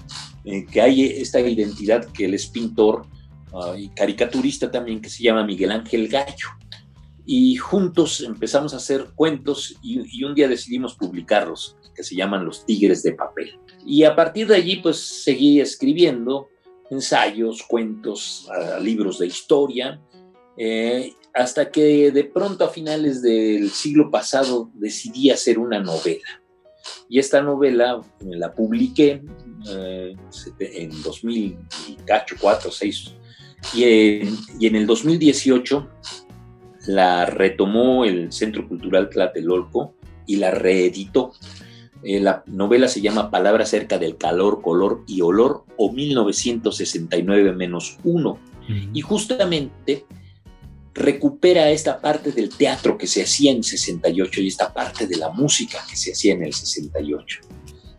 eh, 0.45 0.67
que 0.71 0.81
hay 0.83 1.07
esta 1.07 1.41
identidad 1.41 2.05
que 2.13 2.27
él 2.27 2.35
es 2.35 2.47
pintor 2.47 3.07
ah, 3.55 3.75
y 3.79 3.89
caricaturista 3.89 4.71
también 4.71 5.01
que 5.01 5.09
se 5.09 5.23
llama 5.23 5.45
Miguel 5.45 5.71
Ángel 5.71 6.09
Gallo. 6.09 6.49
Y 7.25 7.57
juntos 7.57 8.21
empezamos 8.21 8.75
a 8.75 8.79
hacer 8.79 9.13
cuentos 9.15 9.77
y, 9.83 10.19
y 10.19 10.25
un 10.25 10.35
día 10.35 10.49
decidimos 10.49 10.95
publicarlos, 10.95 11.77
que 11.95 12.03
se 12.03 12.17
llaman 12.17 12.45
Los 12.45 12.67
Tigres 12.67 13.03
de 13.03 13.13
Papel. 13.13 13.59
Y 13.87 14.05
a 14.05 14.15
partir 14.17 14.47
de 14.47 14.57
allí, 14.57 14.77
pues 14.77 14.99
seguí 14.99 15.61
escribiendo 15.61 16.49
ensayos, 16.91 17.63
cuentos, 17.63 18.49
libros 18.83 19.21
de 19.21 19.29
historia, 19.29 20.01
eh, 20.57 21.15
hasta 21.35 21.71
que 21.71 22.11
de 22.11 22.25
pronto 22.25 22.65
a 22.65 22.69
finales 22.69 23.23
del 23.23 23.71
siglo 23.71 24.11
pasado 24.11 24.71
decidí 24.75 25.31
hacer 25.31 25.59
una 25.59 25.81
novela. 25.81 26.43
Y 27.09 27.19
esta 27.19 27.43
novela 27.43 28.01
la 28.21 28.53
publiqué 28.53 29.23
eh, 29.69 30.17
en 30.59 31.03
2004, 31.03 32.37
4, 32.41 32.71
6, 32.71 33.15
y 33.75 33.85
en, 33.85 34.37
y 34.59 34.67
en 34.67 34.77
el 34.77 34.87
2018 34.87 35.89
la 36.87 37.27
retomó 37.27 38.05
el 38.05 38.33
Centro 38.33 38.67
Cultural 38.67 39.11
Tlatelolco 39.11 39.95
y 40.27 40.37
la 40.37 40.51
reeditó. 40.51 41.33
Eh, 42.03 42.21
la 42.21 42.43
novela 42.47 42.89
se 42.89 43.01
llama 43.01 43.31
Palabras 43.31 43.69
acerca 43.69 43.99
del 43.99 44.17
calor, 44.17 44.63
color 44.63 45.05
y 45.07 45.21
olor 45.21 45.65
o 45.77 45.93
1969 45.93 47.53
menos 47.53 47.99
uno. 48.05 48.39
Y 48.93 49.01
justamente 49.01 50.05
recupera 51.01 51.71
esta 51.71 52.01
parte 52.01 52.31
del 52.31 52.51
teatro 52.51 52.97
que 52.97 53.07
se 53.07 53.23
hacía 53.23 53.53
en 53.53 53.63
68 53.63 54.41
y 54.41 54.49
esta 54.49 54.73
parte 54.73 55.07
de 55.07 55.17
la 55.17 55.31
música 55.31 55.79
que 55.89 55.97
se 55.97 56.13
hacía 56.13 56.35
en 56.35 56.45
el 56.45 56.53
68. 56.53 57.41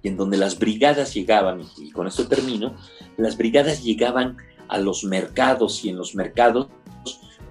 Y 0.04 0.08
en 0.08 0.18
donde 0.18 0.38
las 0.38 0.58
brigadas 0.58 1.14
llegaban, 1.14 1.64
y 1.78 1.92
con 1.92 2.08
esto 2.08 2.28
termino, 2.28 2.76
las 3.18 3.38
brigadas 3.38 3.84
llegaban 3.84 4.38
a 4.68 4.78
los 4.78 5.04
mercados 5.04 5.84
y 5.84 5.90
en 5.90 5.98
los 5.98 6.16
mercados 6.16 6.68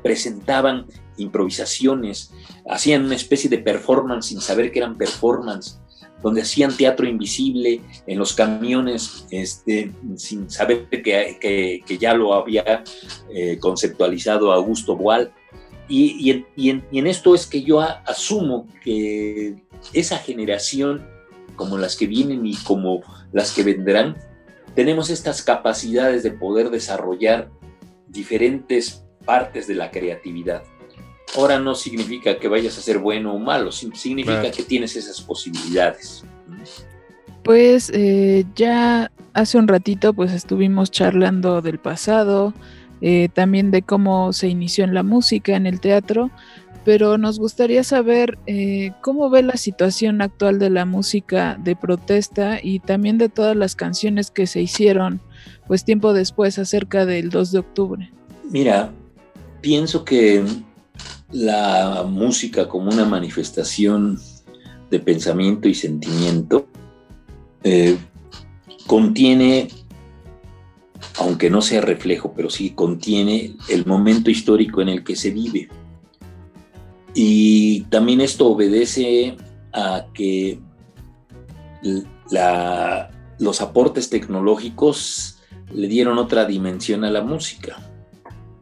presentaban 0.02 0.86
improvisaciones, 1.18 2.32
hacían 2.68 3.04
una 3.04 3.16
especie 3.16 3.50
de 3.50 3.58
performance 3.58 4.26
sin 4.26 4.40
saber 4.40 4.72
que 4.72 4.78
eran 4.78 4.96
performance 4.96 5.78
donde 6.22 6.42
hacían 6.42 6.76
teatro 6.76 7.06
invisible 7.06 7.80
en 8.06 8.18
los 8.18 8.34
camiones, 8.34 9.26
este, 9.30 9.92
sin 10.16 10.50
saber 10.50 10.88
que, 10.88 11.82
ya 11.98 12.14
lo 12.14 12.34
había 12.34 12.84
eh, 13.34 13.58
conceptualizado 13.58 14.52
Augusto 14.52 14.96
Boal. 14.96 15.32
Y, 15.88 16.44
en, 16.56 17.06
esto 17.06 17.34
es 17.34 17.46
que 17.46 17.62
yo 17.62 17.80
asumo 17.80 18.68
que 18.84 19.56
esa 19.92 20.18
generación, 20.18 21.04
como 21.56 21.78
las 21.78 21.96
que 21.96 22.06
vienen 22.06 22.46
y 22.46 22.54
como 22.56 23.00
las 23.32 23.52
que 23.52 23.64
vendrán, 23.64 24.16
tenemos 24.74 25.10
estas 25.10 25.42
capacidades 25.42 26.22
de 26.22 26.30
poder 26.30 26.70
desarrollar 26.70 27.50
diferentes 28.06 29.04
partes 29.24 29.66
de 29.66 29.74
la 29.74 29.90
creatividad. 29.90 30.62
Ahora 31.36 31.58
no 31.58 31.74
significa 31.74 32.38
que 32.38 32.48
vayas 32.48 32.76
a 32.78 32.80
ser 32.80 32.98
bueno 32.98 33.34
o 33.34 33.38
malo, 33.38 33.70
significa 33.70 34.50
que 34.50 34.62
tienes 34.62 34.96
esas 34.96 35.20
posibilidades. 35.20 36.24
Pues 37.44 37.90
eh, 37.94 38.44
ya 38.54 39.10
hace 39.32 39.58
un 39.58 39.68
ratito 39.68 40.12
pues 40.12 40.32
estuvimos 40.32 40.90
charlando 40.90 41.62
del 41.62 41.78
pasado, 41.78 42.52
eh, 43.00 43.28
también 43.32 43.70
de 43.70 43.82
cómo 43.82 44.32
se 44.32 44.48
inició 44.48 44.84
en 44.84 44.92
la 44.92 45.02
música, 45.02 45.56
en 45.56 45.66
el 45.66 45.80
teatro, 45.80 46.30
pero 46.84 47.18
nos 47.18 47.38
gustaría 47.38 47.84
saber 47.84 48.38
eh, 48.46 48.92
cómo 49.02 49.30
ve 49.30 49.42
la 49.42 49.56
situación 49.56 50.22
actual 50.22 50.58
de 50.58 50.70
la 50.70 50.84
música 50.84 51.56
de 51.62 51.76
protesta 51.76 52.58
y 52.62 52.80
también 52.80 53.18
de 53.18 53.28
todas 53.28 53.56
las 53.56 53.76
canciones 53.76 54.30
que 54.30 54.46
se 54.46 54.62
hicieron 54.62 55.20
pues 55.66 55.84
tiempo 55.84 56.12
después 56.12 56.58
acerca 56.58 57.06
del 57.06 57.30
2 57.30 57.52
de 57.52 57.58
octubre. 57.58 58.12
Mira, 58.50 58.92
pienso 59.60 60.04
que 60.04 60.42
la 61.32 62.04
música 62.08 62.68
como 62.68 62.90
una 62.90 63.04
manifestación 63.04 64.18
de 64.90 65.00
pensamiento 65.00 65.68
y 65.68 65.74
sentimiento 65.74 66.66
eh, 67.62 67.96
contiene, 68.86 69.68
aunque 71.18 71.50
no 71.50 71.62
sea 71.62 71.80
reflejo, 71.80 72.32
pero 72.34 72.50
sí 72.50 72.70
contiene 72.70 73.56
el 73.68 73.86
momento 73.86 74.30
histórico 74.30 74.82
en 74.82 74.88
el 74.88 75.04
que 75.04 75.14
se 75.14 75.30
vive. 75.30 75.68
Y 77.14 77.82
también 77.82 78.20
esto 78.20 78.48
obedece 78.48 79.36
a 79.72 80.06
que 80.12 80.58
los 83.38 83.60
aportes 83.60 84.10
tecnológicos 84.10 85.38
le 85.72 85.88
dieron 85.88 86.18
otra 86.18 86.44
dimensión 86.44 87.04
a 87.04 87.10
la 87.10 87.22
música. 87.22 87.76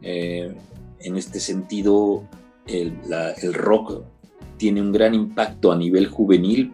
Eh, 0.01 0.55
en 1.01 1.17
este 1.17 1.39
sentido, 1.39 2.23
el, 2.67 3.53
rock 3.53 4.03
tiene 4.57 4.81
un 4.81 4.91
gran 4.91 5.13
impacto 5.13 5.71
a 5.71 5.77
nivel 5.77 6.07
juvenil 6.07 6.73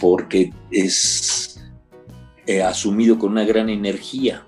porque 0.00 0.52
es 0.70 1.62
eh, 2.46 2.62
asumido 2.62 3.18
con 3.18 3.32
una 3.32 3.44
gran 3.44 3.68
energía 3.70 4.46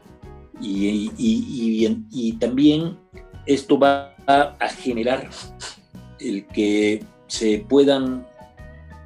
Y, 0.60 2.36
también 2.40 2.98
esto 3.46 3.78
va 3.78 4.14
a 4.26 4.68
generar 4.68 5.30
el 6.18 6.46
que 6.46 7.04
se 7.28 7.64
puedan 7.68 8.26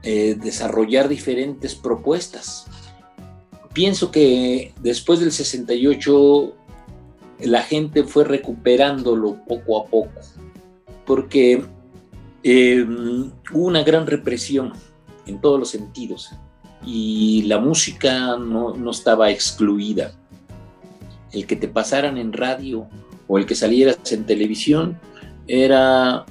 eh, 0.02 0.34
desarrollar 0.40 1.08
diferentes 1.08 1.74
propuestas. 1.74 2.66
Pienso 3.74 4.10
que 4.10 4.72
después 4.80 5.20
del 5.20 5.30
68 5.30 6.54
la 7.40 7.62
gente 7.62 8.04
fue 8.04 8.24
recuperándolo 8.24 9.38
poco 9.46 9.78
a 9.78 9.84
poco, 9.86 10.10
porque 11.06 11.64
eh, 12.42 12.86
hubo 13.52 13.66
una 13.66 13.82
gran 13.82 14.06
represión 14.06 14.72
en 15.26 15.40
todos 15.40 15.58
los 15.58 15.70
sentidos 15.70 16.30
y 16.84 17.42
la 17.42 17.58
música 17.58 18.36
no, 18.36 18.74
no 18.74 18.90
estaba 18.90 19.30
excluida. 19.30 20.12
El 21.32 21.46
que 21.46 21.56
te 21.56 21.68
pasaran 21.68 22.18
en 22.18 22.32
radio 22.32 22.88
o 23.28 23.38
el 23.38 23.46
que 23.46 23.54
salieras 23.54 23.98
en 24.10 24.24
televisión 24.24 24.98
era 25.46 26.24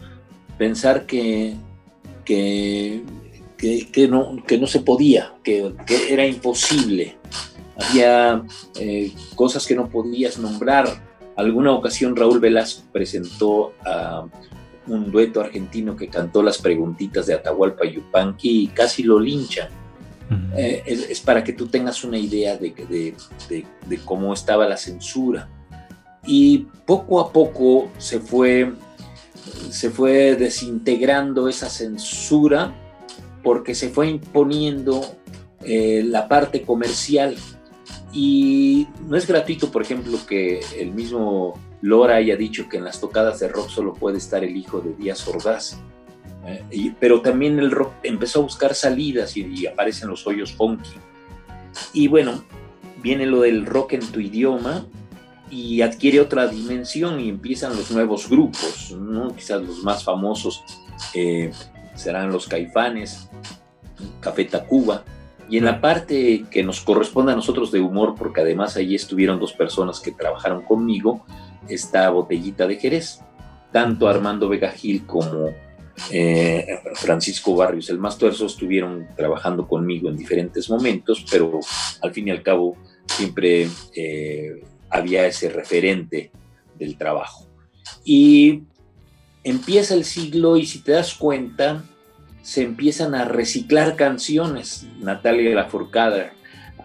pensar 0.57 1.05
que, 1.05 1.55
que, 2.25 3.01
no, 4.09 4.43
que 4.45 4.57
no 4.57 4.67
se 4.67 4.81
podía, 4.81 5.33
que, 5.43 5.73
era 6.09 6.25
imposible. 6.25 7.17
Había 7.77 8.43
eh, 8.79 9.13
cosas 9.35 9.65
que 9.65 9.75
no 9.75 9.89
podías 9.89 10.37
nombrar. 10.37 11.07
Alguna 11.37 11.71
ocasión 11.71 12.15
Raúl 12.15 12.39
Velasco 12.39 12.83
presentó 12.91 13.73
a 13.85 14.25
un 14.89 15.11
dueto 15.11 15.41
argentino 15.41 15.95
que 15.95 16.09
cantó 16.09 16.43
las 16.43 16.57
preguntitas 16.57 17.25
de 17.27 17.35
Atahualpa 17.35 17.85
Yupanqui 17.85 18.63
y 18.63 18.67
casi 18.67 19.03
lo 19.03 19.19
linchan. 19.19 19.69
Eh, 20.55 20.83
es, 20.85 21.21
para 21.21 21.43
que 21.43 21.53
tú 21.53 21.67
tengas 21.67 22.03
una 22.03 22.17
idea 22.17 22.55
de, 22.55 23.15
de, 23.49 23.97
cómo 24.05 24.33
estaba 24.33 24.67
la 24.67 24.77
censura. 24.77 25.49
Y 26.25 26.67
poco 26.85 27.19
a 27.19 27.31
poco 27.31 27.89
se 27.97 28.19
fue, 28.19 28.73
se 29.71 29.89
fue 29.89 30.35
desintegrando 30.35 31.47
esa 31.47 31.69
censura 31.69 32.75
porque 33.43 33.73
se 33.73 33.89
fue 33.89 34.09
imponiendo 34.09 35.01
eh, 35.63 36.03
la 36.05 36.27
parte 36.27 36.61
comercial. 36.61 37.35
Y 38.13 38.87
no 39.07 39.17
es 39.17 39.25
gratuito, 39.25 39.71
por 39.71 39.81
ejemplo, 39.81 40.17
que 40.27 40.59
el 40.77 40.91
mismo 40.91 41.55
Lora 41.81 42.15
haya 42.15 42.35
dicho 42.35 42.67
que 42.67 42.77
en 42.77 42.83
las 42.83 42.99
tocadas 42.99 43.39
de 43.39 43.47
rock 43.47 43.69
solo 43.69 43.93
puede 43.93 44.17
estar 44.17 44.43
el 44.43 44.55
hijo 44.55 44.81
de 44.81 44.93
Díaz 44.93 45.27
Ordaz. 45.27 45.79
¿eh? 46.45 46.93
pero 46.99 47.21
también 47.21 47.59
el 47.59 47.71
rock 47.71 47.93
empezó 48.03 48.39
a 48.39 48.43
buscar 48.43 48.73
salidas 48.73 49.35
y, 49.37 49.67
aparecen 49.67 50.09
los 50.09 50.25
hoyos 50.27 50.53
funky. 50.53 50.89
Y 51.93 52.07
bueno, 52.07 52.43
viene 53.01 53.25
lo 53.25 53.41
del 53.41 53.65
rock 53.65 53.93
en 53.93 54.11
tu 54.11 54.19
idioma 54.19 54.85
y 55.49 55.81
adquiere 55.81 56.19
otra 56.19 56.47
dimensión 56.47 57.19
y 57.19 57.29
empiezan 57.29 57.75
los 57.75 57.91
nuevos 57.91 58.29
grupos, 58.29 58.91
¿no? 58.91 59.35
quizás 59.35 59.61
los 59.61 59.83
más 59.83 60.03
famosos 60.03 60.63
eh, 61.13 61.51
serán 61.95 62.31
los 62.31 62.47
caifanes, 62.47 63.29
Café 64.19 64.45
Tacuba, 64.45 65.03
y 65.49 65.57
en 65.57 65.65
la 65.65 65.81
parte 65.81 66.45
que 66.51 66.63
nos 66.63 66.81
corresponde 66.81 67.31
a 67.31 67.35
nosotros 67.35 67.71
de 67.71 67.79
humor, 67.79 68.13
porque 68.15 68.41
además 68.41 68.77
allí 68.77 68.95
estuvieron 68.95 69.39
dos 69.39 69.53
personas 69.53 69.99
que 69.99 70.11
trabajaron 70.11 70.61
conmigo, 70.61 71.25
está 71.67 72.09
Botellita 72.09 72.67
de 72.67 72.77
Jerez. 72.77 73.19
Tanto 73.71 74.07
Armando 74.07 74.49
Vega 74.49 74.71
Gil 74.71 75.05
como 75.05 75.53
eh, 76.11 76.79
Francisco 76.95 77.55
Barrios, 77.55 77.89
el 77.89 77.99
más 77.99 78.17
tuerzo, 78.17 78.45
estuvieron 78.45 79.07
trabajando 79.15 79.67
conmigo 79.67 80.09
en 80.09 80.17
diferentes 80.17 80.69
momentos, 80.69 81.25
pero 81.29 81.59
al 82.01 82.11
fin 82.11 82.27
y 82.27 82.31
al 82.31 82.41
cabo 82.41 82.77
siempre 83.05 83.67
eh, 83.95 84.63
había 84.89 85.27
ese 85.27 85.49
referente 85.49 86.31
del 86.77 86.97
trabajo. 86.97 87.47
Y 88.03 88.63
empieza 89.43 89.93
el 89.93 90.05
siglo 90.05 90.57
y 90.57 90.65
si 90.65 90.79
te 90.79 90.93
das 90.93 91.13
cuenta, 91.13 91.83
se 92.41 92.63
empiezan 92.63 93.13
a 93.13 93.25
reciclar 93.25 93.95
canciones. 93.95 94.87
Natalia 94.99 95.53
Laforcada 95.53 96.33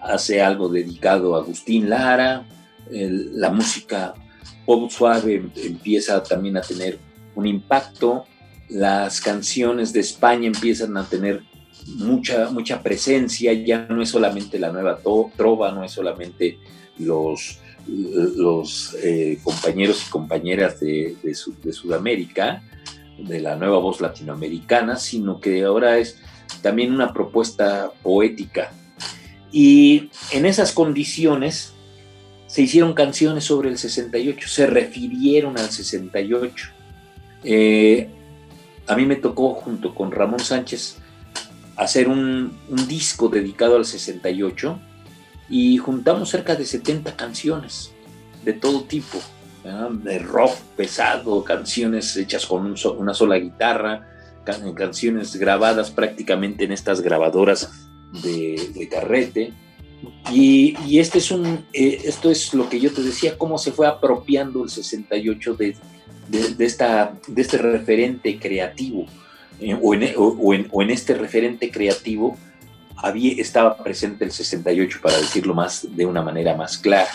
hace 0.02 0.42
algo 0.42 0.68
dedicado 0.68 1.34
a 1.34 1.38
Agustín 1.38 1.88
Lara, 1.88 2.46
la 2.90 3.50
música 3.50 4.14
pop 4.64 4.90
suave 4.90 5.42
empieza 5.56 6.22
también 6.22 6.56
a 6.56 6.62
tener 6.62 6.98
un 7.34 7.46
impacto, 7.46 8.24
las 8.68 9.20
canciones 9.20 9.92
de 9.92 10.00
España 10.00 10.46
empiezan 10.46 10.96
a 10.96 11.08
tener 11.08 11.42
mucha, 11.86 12.50
mucha 12.50 12.82
presencia, 12.82 13.52
ya 13.52 13.86
no 13.88 14.02
es 14.02 14.08
solamente 14.08 14.58
la 14.58 14.72
nueva 14.72 14.98
trova, 15.36 15.72
no 15.72 15.84
es 15.84 15.92
solamente 15.92 16.58
los, 16.98 17.58
los 17.86 18.96
eh, 19.02 19.38
compañeros 19.42 20.04
y 20.06 20.10
compañeras 20.10 20.80
de, 20.80 21.16
de 21.22 21.72
Sudamérica, 21.72 22.62
de 23.18 23.40
la 23.40 23.56
nueva 23.56 23.78
voz 23.78 24.00
latinoamericana, 24.00 24.96
sino 24.96 25.40
que 25.40 25.64
ahora 25.64 25.98
es 25.98 26.18
también 26.62 26.92
una 26.92 27.12
propuesta 27.12 27.92
poética. 28.02 28.72
Y 29.52 30.10
en 30.32 30.46
esas 30.46 30.72
condiciones 30.72 31.74
se 32.54 32.62
hicieron 32.62 32.94
canciones 32.94 33.42
sobre 33.42 33.68
el 33.68 33.78
68, 33.78 34.46
se 34.46 34.68
refirieron 34.68 35.58
al 35.58 35.70
68. 35.70 36.68
Eh, 37.42 38.08
a 38.86 38.94
mí 38.94 39.06
me 39.06 39.16
tocó 39.16 39.54
junto 39.54 39.92
con 39.92 40.12
Ramón 40.12 40.38
Sánchez 40.38 40.98
hacer 41.74 42.06
un, 42.06 42.56
disco 42.86 43.28
dedicado 43.28 43.74
al 43.74 43.84
68 43.84 44.78
y 45.48 45.78
juntamos 45.78 46.28
cerca 46.28 46.54
de 46.54 46.64
70 46.64 47.16
canciones 47.16 47.90
de 48.44 48.52
todo 48.52 48.84
tipo 48.84 49.20
de 50.04 50.20
rock 50.20 50.54
pesado, 50.76 51.42
canciones 51.42 52.16
hechas 52.16 52.46
con 52.46 52.76
una 52.96 53.14
sola 53.14 53.34
guitarra, 53.34 54.06
canciones 54.76 55.34
grabadas 55.34 55.90
prácticamente 55.90 56.62
en 56.62 56.70
estas 56.70 57.00
grabadoras 57.00 57.88
de, 58.22 58.88
carrete. 58.88 59.52
Y, 60.32 60.98
este 60.98 61.18
es 61.18 61.30
un, 61.30 61.64
eh, 61.72 62.02
esto 62.04 62.30
es 62.30 62.54
lo 62.54 62.68
que 62.68 62.80
yo 62.80 62.92
te 62.92 63.02
decía, 63.02 63.36
cómo 63.36 63.58
se 63.58 63.72
fue 63.72 63.86
apropiando 63.86 64.64
el 64.64 64.70
68 64.70 65.54
de, 65.54 65.76
de, 66.28 66.64
esta, 66.64 67.14
de 67.26 67.42
este 67.42 67.58
referente 67.58 68.38
creativo. 68.38 69.06
Eh, 69.60 69.76
o, 69.80 69.94
en, 69.94 70.12
o, 70.16 70.82
en, 70.82 70.90
este 70.90 71.14
referente 71.14 71.70
creativo 71.70 72.36
había, 72.96 73.32
estaba 73.40 73.76
presente 73.76 74.24
el 74.24 74.32
68, 74.32 74.98
para 75.02 75.18
decirlo 75.18 75.54
más 75.54 75.86
de 75.94 76.06
una 76.06 76.22
manera 76.22 76.56
más 76.56 76.78
clara. 76.78 77.10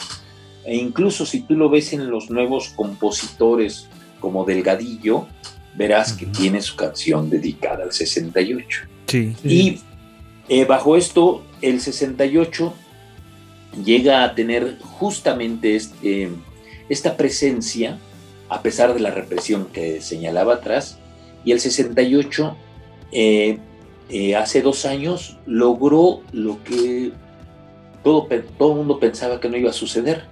E 0.66 0.76
incluso 0.76 1.26
si 1.26 1.42
tú 1.42 1.56
lo 1.56 1.70
ves 1.70 1.94
en 1.94 2.10
los 2.10 2.30
nuevos 2.30 2.70
compositores 2.70 3.88
como 4.20 4.46
Delgadillo, 4.46 5.28
verás 5.76 6.14
que 6.14 6.26
tiene 6.26 6.62
su 6.62 6.76
canción 6.76 7.30
dedicada 7.30 7.84
al 7.84 7.92
68. 7.92 8.82
Sí, 9.08 9.36
Y 9.44 9.80
eh, 10.48 10.66
bajo 10.66 10.96
esto, 10.96 11.44
el 11.62 11.82
68 11.82 12.74
llega 13.84 14.24
a 14.24 14.36
tener 14.36 14.78
justamente 14.80 15.76
este, 15.76 16.30
esta 16.90 17.18
presencia, 17.18 18.00
a 18.50 18.62
pesar 18.62 18.94
de 18.94 19.00
la 19.00 19.12
represión 19.12 19.68
que 19.72 20.02
señalaba 20.02 20.56
atrás, 20.56 21.00
y 21.46 21.52
el 21.52 21.60
68, 21.60 22.56
eh, 23.12 23.58
eh, 24.10 24.36
hace 24.36 24.62
dos 24.62 24.86
años, 24.86 25.38
logró 25.46 26.22
lo 26.32 26.64
que 26.64 27.12
todo, 28.04 28.28
todo 28.58 28.76
mundo 28.76 29.00
pensaba 29.00 29.40
que 29.40 29.50
no 29.50 29.58
iba 29.58 29.70
a 29.70 29.74
suceder, 29.74 30.26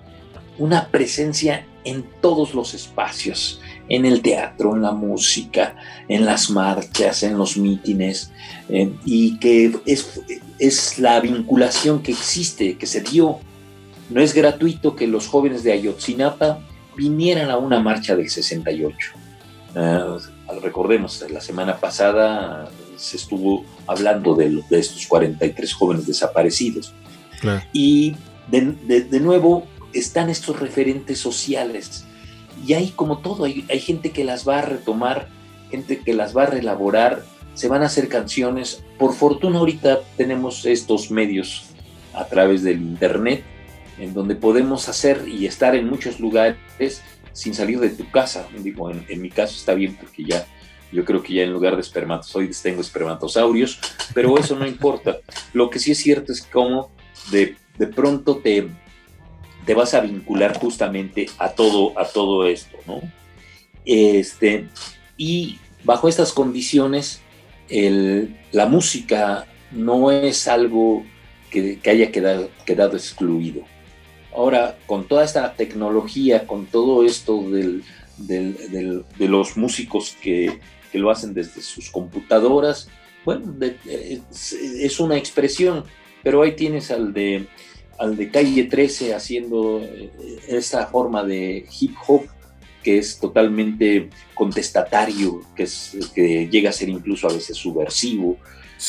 una 0.58 0.88
presencia 0.88 1.66
en 1.84 2.04
todos 2.22 2.54
los 2.54 2.74
espacios, 2.74 3.62
en 3.90 4.06
el 4.06 4.22
teatro, 4.22 4.76
en 4.76 4.82
la 4.82 4.92
música, 4.92 5.76
en 6.08 6.26
las 6.26 6.50
marchas, 6.50 7.24
en 7.24 7.38
los 7.38 7.58
mítines, 7.58 8.32
eh, 8.70 8.94
y 9.06 9.38
que 9.40 9.74
es, 9.86 10.22
es 10.60 11.00
la 11.00 11.20
vinculación 11.20 12.02
que 12.02 12.12
existe, 12.12 12.78
que 12.78 12.86
se 12.86 13.02
dio. 13.02 13.40
No 14.10 14.22
es 14.22 14.34
gratuito 14.34 14.96
que 14.96 15.08
los 15.08 15.28
jóvenes 15.28 15.64
de 15.64 15.74
Ayotzinapa 15.74 16.60
vinieran 16.96 17.52
a 17.52 17.58
una 17.58 17.80
marcha 17.80 18.16
del 18.16 18.30
68. 18.30 18.98
Ah, 19.76 20.18
recordemos, 20.62 21.24
la 21.30 21.42
semana 21.42 21.78
pasada 21.78 22.70
se 22.96 23.18
estuvo 23.18 23.64
hablando 23.86 24.34
de, 24.34 24.64
estos 24.72 25.06
43 25.08 25.74
jóvenes 25.74 26.08
desaparecidos. 26.08 26.94
Y 27.72 28.16
de, 28.48 29.04
de 29.04 29.20
nuevo, 29.20 29.68
están 29.94 30.30
estos 30.30 30.60
referentes 30.60 31.20
sociales. 31.20 32.07
Y 32.66 32.74
hay 32.74 32.90
como 32.90 33.20
todo, 33.20 33.46
hay, 33.46 33.80
gente 33.80 34.12
que 34.12 34.24
las 34.24 34.48
va 34.48 34.60
a 34.60 34.62
retomar, 34.62 35.28
gente 35.70 36.00
que 36.00 36.14
las 36.14 36.36
va 36.36 36.44
a 36.44 36.48
reelaborar, 36.48 37.24
se 37.54 37.68
van 37.68 37.84
a 37.84 37.88
hacer 37.88 38.10
canciones. 38.10 38.84
Por 38.98 39.14
fortuna 39.14 39.60
ahorita 39.60 40.02
tenemos 40.16 40.66
estos 40.66 41.12
medios 41.12 41.66
a 42.14 42.26
través 42.26 42.64
del 42.64 42.82
Internet, 42.82 43.44
en 44.00 44.14
donde 44.14 44.36
podemos 44.36 44.90
hacer 44.90 45.28
y 45.28 45.46
estar 45.46 45.76
en 45.76 45.90
muchos 45.90 46.20
lugares 46.20 47.02
sin 47.34 47.54
salir 47.54 47.80
de 47.80 47.90
tu 47.90 48.10
casa. 48.12 48.48
Digo, 48.60 48.90
en, 48.92 49.06
en 49.08 49.22
mi 49.22 49.30
caso 49.30 49.56
está 49.56 49.74
bien 49.74 49.96
porque 49.96 50.24
ya 50.24 50.46
yo 50.92 51.04
creo 51.04 51.22
que 51.22 51.34
ya 51.34 51.44
en 51.44 51.52
lugar 51.52 51.76
de 51.76 51.82
espermatozoides 51.82 52.62
tengo 52.62 52.82
espermatosaurios, 52.82 53.80
pero 54.14 54.38
eso 54.38 54.56
no 54.56 54.66
importa. 54.66 55.18
Lo 55.54 55.70
que 55.70 55.80
sí 55.80 55.92
es 55.92 56.00
cierto 56.00 56.32
es 56.32 56.42
como 56.42 56.92
de, 57.32 57.56
de 57.78 57.88
pronto 57.88 58.38
te, 58.38 58.70
te 59.68 59.74
vas 59.74 59.94
a 59.94 60.00
vincular 60.00 60.58
justamente 60.58 61.28
a 61.38 61.50
todo, 61.50 61.92
a 62.00 62.06
todo 62.06 62.48
esto, 62.48 62.78
¿no? 62.88 63.02
Este, 63.86 64.66
y 65.18 65.60
bajo 65.84 66.08
estas 66.08 66.32
condiciones, 66.32 67.22
la 67.70 68.66
música 68.66 69.46
no 69.72 70.10
es 70.10 70.48
algo 70.48 71.04
que, 71.52 71.80
haya 71.86 72.12
quedado, 72.14 72.50
quedado, 72.66 72.96
excluido. 72.96 73.64
Ahora, 74.34 74.78
con 74.86 75.06
toda 75.06 75.26
esta 75.26 75.54
tecnología, 75.54 76.48
con 76.48 76.66
todo 76.66 77.04
esto 77.04 77.44
de 77.50 79.04
los 79.20 79.58
músicos 79.58 80.16
que, 80.22 80.60
lo 80.94 81.12
hacen 81.12 81.34
desde 81.34 81.62
sus 81.62 81.92
computadoras, 81.92 82.90
bueno, 83.26 83.54
es, 83.86 85.00
una 85.02 85.18
expresión, 85.18 85.84
pero 86.24 86.42
ahí 86.42 86.56
tienes 86.56 86.90
al 86.90 87.14
de, 87.14 87.48
al 87.98 88.16
de 88.16 88.30
Calle 88.30 88.64
13 88.66 89.14
haciendo 89.14 89.80
eh, 89.80 90.12
esta 90.48 90.88
forma 90.88 91.24
de 91.24 91.66
hip 91.80 91.96
hop 92.08 92.28
que 92.84 92.98
es 92.98 93.20
totalmente 93.20 94.10
contestatario, 94.34 95.42
que, 95.56 95.64
es, 95.64 95.98
que 96.16 96.48
llega 96.48 96.70
a 96.70 96.74
ser 96.74 96.88
incluso 96.88 97.28
a 97.28 97.34
veces 97.34 97.58
subversivo, 97.58 98.38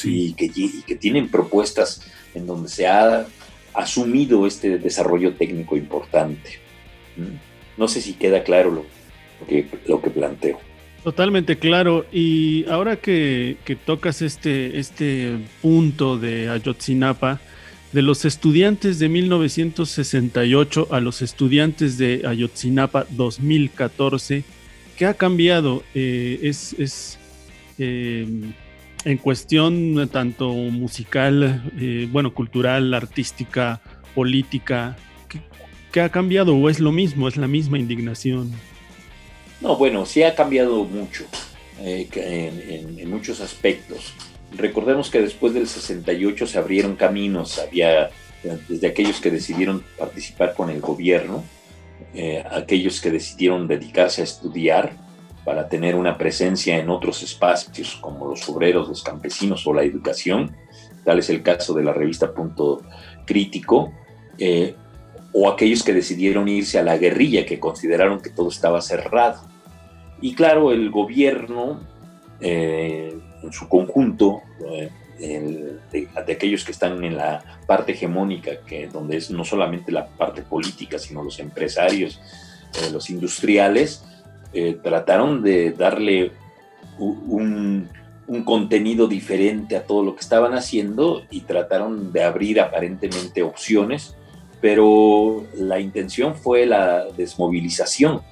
y, 0.04 0.34
que, 0.34 0.50
que 0.86 0.94
tienen 0.94 1.28
propuestas 1.30 2.02
en 2.34 2.46
donde 2.46 2.68
se 2.68 2.86
ha 2.86 3.26
asumido 3.74 4.46
este 4.46 4.78
desarrollo 4.78 5.34
técnico 5.34 5.76
importante. 5.76 6.60
¿Mm? 7.16 7.80
No 7.80 7.88
sé 7.88 8.00
si 8.00 8.14
queda 8.14 8.42
claro 8.42 8.70
lo, 8.70 8.86
que, 9.46 9.66
lo 9.86 10.00
que 10.02 10.10
planteo. 10.10 10.60
Totalmente 11.02 11.58
claro. 11.58 12.06
Y 12.12 12.68
ahora 12.68 12.96
que, 12.96 13.56
que, 13.64 13.76
tocas 13.76 14.20
este, 14.20 14.78
este 14.78 15.38
punto 15.62 16.18
de 16.18 16.50
Ayotzinapa, 16.50 17.40
de 17.92 18.02
los 18.02 18.24
estudiantes 18.24 18.98
de 18.98 19.08
1968 19.08 20.88
a 20.90 21.00
los 21.00 21.22
estudiantes 21.22 21.96
de 21.96 22.22
Ayotzinapa 22.26 23.06
2014, 23.10 24.44
¿qué 24.96 25.06
ha 25.06 25.14
cambiado? 25.14 25.82
Eh, 25.94 26.40
es, 26.42 26.74
es 26.78 27.18
eh, 27.78 28.26
en 29.04 29.18
cuestión 29.18 30.08
tanto 30.12 30.52
musical, 30.52 31.70
eh, 31.80 32.08
bueno, 32.10 32.34
cultural, 32.34 32.92
artística, 32.92 33.80
política, 34.14 34.96
¿qué, 35.92 36.00
ha 36.00 36.10
cambiado 36.10 36.54
o 36.54 36.68
es 36.68 36.80
lo 36.80 36.92
mismo, 36.92 37.26
es 37.26 37.36
la 37.36 37.48
misma 37.48 37.78
indignación? 37.78 38.52
No, 39.60 39.76
bueno, 39.76 40.04
sí 40.04 40.22
ha 40.22 40.34
cambiado 40.34 40.84
mucho 40.84 41.24
en 41.80 43.08
muchos 43.08 43.40
aspectos. 43.40 44.14
Recordemos 44.56 45.10
que 45.10 45.20
después 45.20 45.54
del 45.54 45.68
68 45.68 46.46
se 46.46 46.58
abrieron 46.58 46.96
caminos, 46.96 47.58
había 47.58 48.10
desde 48.68 48.86
aquellos 48.86 49.20
que 49.20 49.30
decidieron 49.30 49.82
participar 49.98 50.54
con 50.54 50.70
el 50.70 50.80
gobierno, 50.80 51.44
eh, 52.14 52.44
aquellos 52.50 53.00
que 53.00 53.10
decidieron 53.10 53.66
dedicarse 53.66 54.20
a 54.20 54.24
estudiar 54.24 54.92
para 55.44 55.68
tener 55.68 55.94
una 55.94 56.16
presencia 56.16 56.78
en 56.78 56.88
otros 56.90 57.22
espacios 57.22 57.96
como 58.00 58.28
los 58.28 58.48
obreros, 58.48 58.88
los 58.88 59.02
campesinos 59.02 59.66
o 59.66 59.74
la 59.74 59.82
educación, 59.82 60.54
tal 61.04 61.18
es 61.18 61.30
el 61.30 61.42
caso 61.42 61.74
de 61.74 61.82
la 61.82 61.92
revista 61.92 62.32
Punto 62.32 62.82
Crítico, 63.26 63.92
eh, 64.38 64.74
o 65.32 65.48
aquellos 65.48 65.82
que 65.82 65.92
decidieron 65.92 66.48
irse 66.48 66.78
a 66.78 66.82
la 66.82 66.96
guerrilla, 66.96 67.44
que 67.44 67.58
consideraron 67.58 68.20
que 68.20 68.30
todo 68.30 68.48
estaba 68.48 68.80
cerrado. 68.80 69.40
Y 70.20 70.34
claro, 70.34 70.72
el 70.72 70.90
gobierno 70.90 71.80
eh, 72.40 73.18
en 73.42 73.52
su 73.52 73.68
conjunto, 73.68 74.42
eh, 75.20 75.78
de, 75.90 76.08
aquellos 76.16 76.64
que 76.64 76.70
están 76.70 77.02
en 77.02 77.16
la 77.16 77.42
parte 77.66 77.92
hegemónica, 77.92 78.60
que, 78.64 78.86
donde 78.86 79.16
es 79.16 79.30
no 79.30 79.44
solamente 79.44 79.90
la 79.90 80.06
parte 80.06 80.42
política, 80.42 80.98
sino 80.98 81.24
los 81.24 81.40
empresarios, 81.40 82.20
eh, 82.74 82.90
los 82.92 83.10
industriales, 83.10 84.04
eh, 84.52 84.78
trataron 84.82 85.42
de 85.42 85.72
darle 85.72 86.32
un, 86.98 87.88
un, 88.28 88.44
contenido 88.44 89.08
diferente 89.08 89.76
a 89.76 89.84
todo 89.84 90.04
lo 90.04 90.14
que 90.14 90.20
estaban 90.20 90.54
haciendo 90.54 91.24
y 91.30 91.40
trataron 91.40 92.12
de 92.12 92.22
abrir 92.22 92.60
aparentemente 92.60 93.42
opciones, 93.42 94.14
pero 94.60 95.44
la 95.54 95.80
intención 95.80 96.36
fue 96.36 96.64
la 96.66 97.06
desmovilización. 97.16 98.22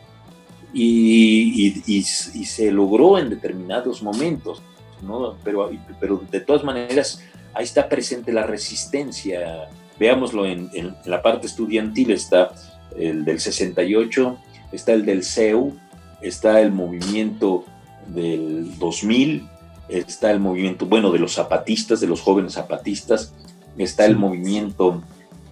y, 0.72 1.82
y 1.86 2.02
se 2.02 2.70
logró 2.70 3.18
en 3.18 3.30
determinados 3.30 4.02
momentos. 4.02 4.62
Pero, 5.44 5.70
pero 6.00 6.22
de 6.30 6.40
todas 6.40 6.64
maneras, 6.64 7.22
ahí 7.56 7.64
está 7.64 7.88
presente 7.88 8.32
la 8.32 8.44
resistencia. 8.44 9.68
Veámoslo 9.98 10.46
en, 10.46 10.94
la 11.04 11.22
parte 11.22 11.46
estudiantil, 11.46 12.10
está 12.10 12.52
el 12.96 13.24
del 13.24 13.40
68, 13.40 14.38
está 14.72 14.92
el 14.92 15.06
del 15.06 15.24
CEU, 15.24 15.74
está 16.20 16.60
el 16.60 16.70
movimiento 16.70 17.64
del 18.06 18.78
2000, 18.78 19.48
está 19.88 20.30
el 20.30 20.40
movimiento, 20.40 20.86
bueno, 20.86 21.10
de 21.10 21.18
los 21.18 21.32
zapatistas, 21.32 22.00
de 22.00 22.06
los 22.06 22.20
jóvenes 22.20 22.52
zapatistas, 22.54 23.32
está 23.78 24.04
el 24.04 24.16
movimiento 24.16 25.02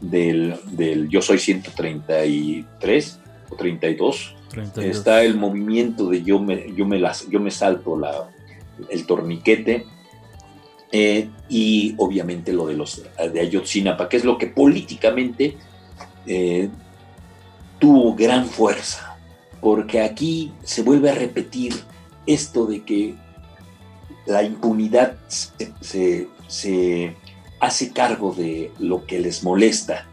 del, 0.01 0.57
del, 0.73 1.09
Yo 1.09 1.23
Soy 1.23 1.39
133 1.39 3.21
o 3.51 3.57
32, 3.57 4.35
está 4.77 5.23
el 5.23 5.37
movimiento 5.37 6.11
de 6.11 6.23
Yo 6.23 6.39
me, 6.39 6.73
yo 6.75 6.87
me, 6.87 6.99
las, 6.99 7.27
yo 7.29 7.41
me 7.41 7.51
salto 7.51 7.99
la, 7.99 8.29
el 8.91 9.07
torniquete, 9.07 9.87
eh, 10.97 11.29
y 11.49 11.95
obviamente 11.99 12.53
lo 12.53 12.69
de 12.69 12.75
los 12.75 13.03
de 13.33 13.41
Ayotzinapa, 13.41 14.09
que 14.09 14.17
es 14.17 14.25
lo 14.25 14.39
que 14.39 14.47
políticamente 14.47 15.57
eh, 16.25 16.69
tuvo 17.81 18.15
gran 18.15 18.47
fuerza, 18.47 19.19
porque 19.61 20.03
aquí 20.03 20.53
se 20.63 20.83
vuelve 20.83 21.11
a 21.11 21.15
repetir 21.15 21.75
esto 22.27 22.67
de 22.67 22.85
que 22.85 23.15
la 24.27 24.45
impunidad 24.45 25.17
se, 25.29 26.29
hace 27.59 27.93
cargo 27.93 28.33
de 28.33 28.71
lo 28.79 29.05
que 29.05 29.19
les 29.19 29.43
molesta, 29.43 30.07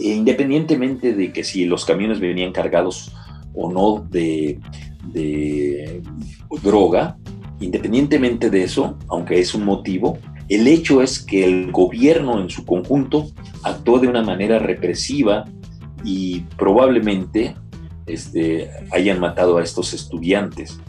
e 0.00 0.14
independientemente 0.14 1.12
de 1.12 1.30
que 1.30 1.44
si 1.44 1.66
los 1.66 1.84
camiones 1.84 2.20
venían 2.20 2.52
cargados 2.52 3.12
o 3.54 3.70
no 3.70 4.06
de, 4.10 4.58
de 5.12 6.02
droga, 6.62 7.18
Independientemente 7.62 8.50
de 8.50 8.64
eso, 8.64 8.98
aunque 9.08 9.38
es 9.38 9.54
un 9.54 9.64
motivo, 9.64 10.18
el 10.48 10.66
hecho 10.66 11.00
es 11.00 11.20
que 11.20 11.44
el 11.44 11.70
gobierno 11.70 12.40
en 12.40 12.50
su 12.50 12.66
conjunto 12.66 13.30
actuó 13.62 14.00
de 14.00 14.08
una 14.08 14.22
manera 14.22 14.58
represiva 14.58 15.44
y 16.04 16.40
probablemente 16.58 17.54
este, 18.06 18.68
hayan 18.90 19.20
matado 19.20 19.58
a 19.58 19.62
estos 19.62 19.94
estudiantes. 19.94 20.80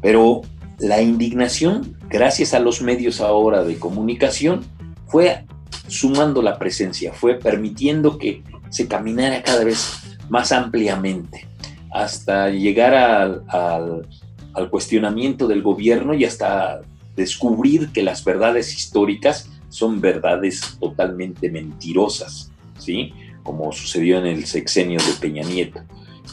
Pero 0.00 0.42
la 0.78 1.02
indignación, 1.02 1.98
gracias 2.08 2.54
a 2.54 2.60
los 2.60 2.80
medios 2.80 3.20
ahora 3.20 3.64
de 3.64 3.76
comunicación, 3.76 4.64
fue 5.06 5.44
sumando 5.88 6.42
la 6.42 6.58
presencia, 6.58 7.12
fue 7.12 7.34
permitiendo 7.40 8.18
que 8.18 8.44
se 8.70 8.86
caminara 8.86 9.42
cada 9.42 9.64
vez 9.64 10.16
más 10.28 10.52
ampliamente 10.52 11.48
hasta 11.90 12.50
llegar 12.50 12.94
al 12.94 13.44
al 13.48 14.06
cuestionamiento 14.70 15.46
del 15.48 15.62
gobierno 15.62 16.14
y 16.14 16.24
hasta 16.24 16.80
descubrir 17.16 17.90
que 17.92 18.02
las 18.02 18.24
verdades 18.24 18.74
históricas 18.74 19.48
son 19.68 20.00
verdades 20.00 20.76
totalmente 20.80 21.50
mentirosas, 21.50 22.50
¿sí? 22.78 23.12
Como 23.42 23.72
sucedió 23.72 24.18
en 24.18 24.26
el 24.26 24.46
sexenio 24.46 25.00
de 25.00 25.12
Peña 25.20 25.42
Nieto. 25.42 25.80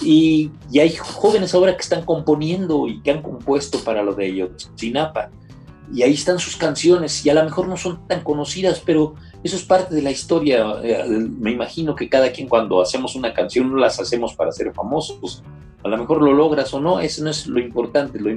Y, 0.01 0.51
hay 0.79 0.95
jóvenes 0.95 1.53
ahora 1.53 1.75
que 1.75 1.81
están 1.81 2.05
componiendo 2.05 2.87
y 2.87 3.01
que 3.01 3.11
han 3.11 3.21
compuesto 3.21 3.79
para 3.79 4.03
lo 4.03 4.13
de 4.13 4.25
Ayotzinapa. 4.25 5.29
Y 5.93 6.03
ahí 6.03 6.13
están 6.13 6.39
sus 6.39 6.55
canciones 6.55 7.25
y 7.25 7.29
a 7.29 7.33
lo 7.33 7.43
mejor 7.43 7.67
no 7.67 7.75
son 7.75 8.07
tan 8.07 8.23
conocidas, 8.23 8.81
pero 8.85 9.15
eso 9.43 9.57
es 9.57 9.63
parte 9.63 9.93
de 9.93 10.01
la 10.01 10.11
historia. 10.11 10.65
Eh, 10.83 11.03
me 11.07 11.51
imagino 11.51 11.95
que 11.95 12.07
cada 12.07 12.31
quien 12.31 12.47
cuando 12.47 12.81
hacemos 12.81 13.15
una 13.15 13.33
canción 13.33 13.69
no 13.69 13.77
las 13.77 13.99
hacemos 13.99 14.33
para 14.33 14.53
ser 14.53 14.71
famosos, 14.73 15.43
a 15.83 15.87
lo 15.87 15.97
mejor 15.97 16.21
lo 16.21 16.33
logras 16.33 16.73
o 16.73 16.81
no, 16.81 16.99
eso 16.99 17.23
no 17.23 17.29
es 17.29 17.47
lo 17.47 17.59
importante. 17.59 18.19
Lo, 18.19 18.29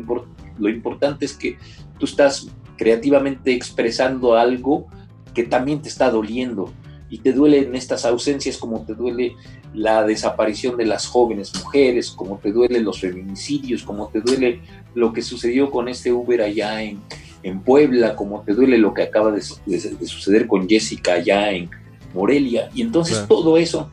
lo 0.58 0.68
importante 0.68 1.24
es 1.24 1.34
que 1.34 1.58
tú 1.98 2.06
estás 2.06 2.48
creativamente 2.76 3.52
expresando 3.52 4.36
algo 4.36 4.86
que 5.32 5.44
también 5.44 5.82
te 5.82 5.88
está 5.88 6.10
doliendo 6.10 6.72
y 7.10 7.18
te 7.18 7.32
duele 7.32 7.58
en 7.58 7.74
estas 7.74 8.04
ausencias 8.04 8.56
como 8.56 8.84
te 8.84 8.94
duele 8.94 9.34
la 9.74 10.04
desaparición 10.04 10.76
de 10.76 10.86
las 10.86 11.06
jóvenes 11.06 11.52
mujeres, 11.54 12.10
como 12.10 12.38
te 12.38 12.50
duele 12.50 12.80
los 12.80 13.00
feminicidios, 13.00 13.82
como 13.82 14.08
te 14.08 14.20
duele 14.20 14.60
lo 14.94 15.12
que 15.12 15.22
sucedió 15.22 15.70
con 15.70 15.88
este 15.88 16.12
Uber 16.12 16.42
allá 16.42 16.82
en, 16.82 17.00
en 17.42 17.60
Puebla, 17.60 18.16
como 18.16 18.40
te 18.42 18.54
duele 18.54 18.78
lo 18.78 18.94
que 18.94 19.02
acaba 19.02 19.30
de, 19.32 19.42
suceder 19.42 20.46
con 20.46 20.68
Jessica 20.68 21.14
allá 21.14 21.50
en 21.50 21.70
Morelia. 22.14 22.70
Y 22.74 22.82
entonces 22.82 23.26
todo 23.28 23.58
eso 23.58 23.90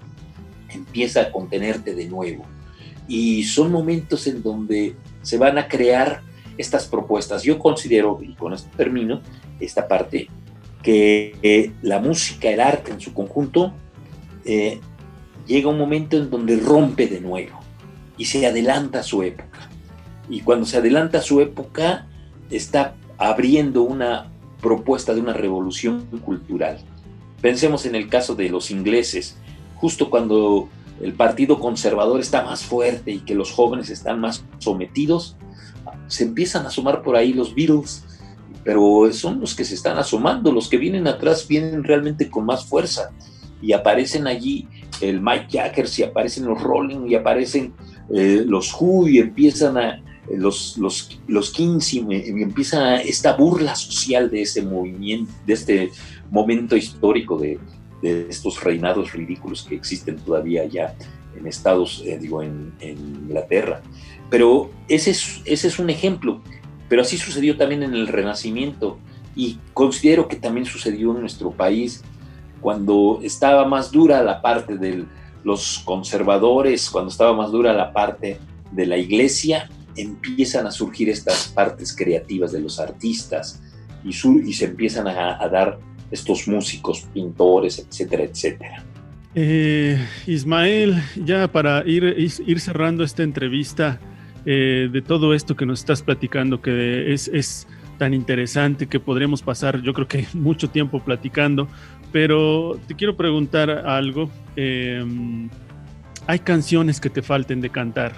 empieza 0.70 1.22
a 1.22 1.32
contenerte 1.32 1.94
de 1.94 2.08
nuevo 2.08 2.46
y 3.12 3.44
son 3.44 3.74
momentos 3.74 4.26
en 4.28 4.42
donde 4.42 4.96
se 5.22 5.38
van 5.38 5.58
a 5.58 5.68
crear 5.68 6.22
estas 6.58 6.88
propuestas. 6.88 7.44
Yo 7.44 7.60
considero, 7.60 8.18
y 8.22 8.36
con 8.36 8.54
esto 8.54 8.70
termino, 8.78 9.20
esta 9.60 9.86
parte, 9.86 10.30
que 10.82 11.36
eh, 11.44 11.74
la 11.82 12.00
música, 12.00 12.50
el 12.50 12.62
arte 12.62 12.94
en 12.94 13.02
su 13.02 13.14
conjunto, 13.14 13.74
eh, 14.46 14.80
llega 15.46 15.68
un 15.68 15.78
momento 15.78 16.16
en 16.16 16.30
donde 16.30 16.56
rompe 16.56 17.06
de 17.08 17.20
nuevo 17.20 17.60
y 18.16 18.24
se 18.24 18.48
adelanta 18.48 19.00
a 19.02 19.04
su 19.04 19.24
época. 19.24 19.70
Y 20.30 20.40
cuando 20.40 20.66
se 20.66 20.78
adelanta 20.78 21.18
a 21.18 21.22
su 21.22 21.42
época, 21.42 22.08
está 22.50 22.96
abriendo 23.18 23.82
una 23.82 24.32
propuesta 24.62 25.14
de 25.14 25.20
una 25.20 25.34
revolución 25.34 26.06
cultural. 26.24 26.80
Pensemos 27.42 27.86
en 27.86 27.96
el 27.96 28.08
caso 28.08 28.36
de 28.36 28.48
los 28.48 28.72
ingleses, 28.72 29.36
justo 29.76 30.10
cuando 30.10 30.70
el 31.02 31.14
Partido 31.14 31.60
Conservador 31.60 32.20
está 32.20 32.44
más 32.44 32.64
fuerte 32.64 33.12
y 33.12 33.20
que 33.20 33.36
los 33.36 33.52
jóvenes 33.52 33.90
están 33.90 34.20
más 34.20 34.46
sometidos, 34.60 35.38
se 36.08 36.24
empiezan 36.24 36.66
a 36.66 36.70
asomar 36.70 37.02
por 37.02 37.16
ahí 37.16 37.34
los 37.34 37.56
Beatles, 37.56 38.04
pero 38.64 39.12
son 39.12 39.40
los 39.40 39.56
que 39.56 39.66
se 39.66 39.74
están 39.74 39.98
asomando, 39.98 40.52
los 40.52 40.70
que 40.70 40.78
vienen 40.78 41.08
atrás 41.08 41.48
vienen 41.48 41.84
realmente 41.84 42.30
con 42.30 42.46
más 42.46 42.66
fuerza 42.66 43.12
y 43.62 43.74
aparecen 43.74 44.28
allí 44.28 44.68
el 45.02 45.22
Mike 45.22 45.48
Jagger, 45.52 45.88
y 45.98 46.04
aparecen 46.04 46.46
los 46.46 46.62
Rolling 46.62 47.08
y 47.08 47.16
aparecen 47.16 47.74
eh, 48.14 48.44
los 48.46 48.74
Who 48.74 49.08
y 49.08 49.20
empiezan 49.20 49.78
a 49.78 50.04
los, 50.30 50.78
los, 50.78 51.20
los 51.28 51.52
Kings 51.52 51.94
y, 51.94 52.00
empieza 52.00 53.02
esta 53.02 53.36
burla 53.36 53.76
social 53.76 54.30
de 54.30 54.44
ese 54.44 54.62
movimiento, 54.62 55.32
de 55.46 55.54
este 55.54 55.92
momento 56.30 56.76
histórico 56.76 57.38
de, 57.38 57.60
de 58.02 58.28
estos 58.30 58.64
reinados 58.64 59.14
ridículos 59.14 59.64
que 59.64 59.76
existen 59.76 60.18
todavía 60.18 60.66
ya 60.66 60.96
en 61.38 61.48
Estados, 61.48 62.04
eh, 62.06 62.18
digo, 62.20 62.42
en, 62.42 62.74
Inglaterra. 62.82 63.82
Pero 64.30 64.72
ese 64.88 65.12
es, 65.12 65.42
ese 65.46 65.68
es 65.68 65.80
un 65.80 65.90
ejemplo, 65.90 66.42
pero 66.90 67.02
así 67.02 67.18
sucedió 67.18 67.58
también 67.58 67.84
en 67.84 67.94
el 67.94 68.08
Renacimiento 68.08 69.00
y 69.36 69.60
considero 69.74 70.28
que 70.28 70.36
también 70.36 70.66
sucedió 70.66 71.14
en 71.14 71.22
nuestro 71.22 71.52
país 71.52 72.04
cuando 72.60 73.20
estaba 73.24 73.66
más 73.66 73.92
dura 73.92 74.22
la 74.24 74.42
parte 74.42 74.78
de 74.78 75.06
los 75.44 75.80
conservadores, 75.86 76.90
cuando 76.90 77.10
estaba 77.10 77.34
más 77.34 77.52
dura 77.52 77.74
la 77.74 77.94
parte 77.94 78.40
de 78.72 78.86
la 78.86 78.98
iglesia, 78.98 79.70
empiezan 79.96 80.68
a 80.68 80.72
surgir 80.72 81.10
estas 81.10 81.48
partes 81.48 81.96
creativas 81.96 82.52
de 82.52 82.60
los 82.60 82.80
artistas 82.80 83.62
y, 84.04 84.10
y 84.10 84.54
se 84.54 84.66
empiezan 84.66 85.08
a 85.08 85.48
dar 85.50 85.80
estos 86.12 86.48
músicos, 86.48 87.08
pintores, 87.14 87.80
etcétera, 87.80 88.24
etcétera. 88.24 88.84
Eh, 89.34 89.98
Ismael, 90.28 91.02
ya 91.16 91.50
para 91.50 91.88
ir, 91.88 92.04
ir 92.18 92.60
cerrando 92.60 93.04
esta 93.04 93.24
entrevista 93.24 94.00
eh, 94.46 94.90
de 94.92 95.02
todo 95.02 95.34
esto 95.34 95.56
que 95.56 95.66
nos 95.66 95.80
estás 95.80 96.02
platicando, 96.02 96.62
que 96.62 97.14
es, 97.14 97.28
es 97.30 97.68
tan 97.98 98.14
interesante 98.14 98.88
que 98.88 99.00
podremos 99.00 99.42
pasar, 99.42 99.82
yo 99.82 99.94
creo 99.94 100.08
que 100.08 100.26
mucho 100.34 100.70
tiempo 100.70 101.00
platicando, 101.00 101.68
pero 102.12 102.80
te 102.88 102.96
quiero 102.96 103.16
preguntar 103.16 103.70
algo. 103.70 104.30
Em, 104.56 105.50
¿Hay 106.28 106.40
canciones 106.40 107.00
que 107.00 107.10
te 107.10 107.22
falten 107.22 107.62
de 107.62 107.70
cantar? 107.70 108.14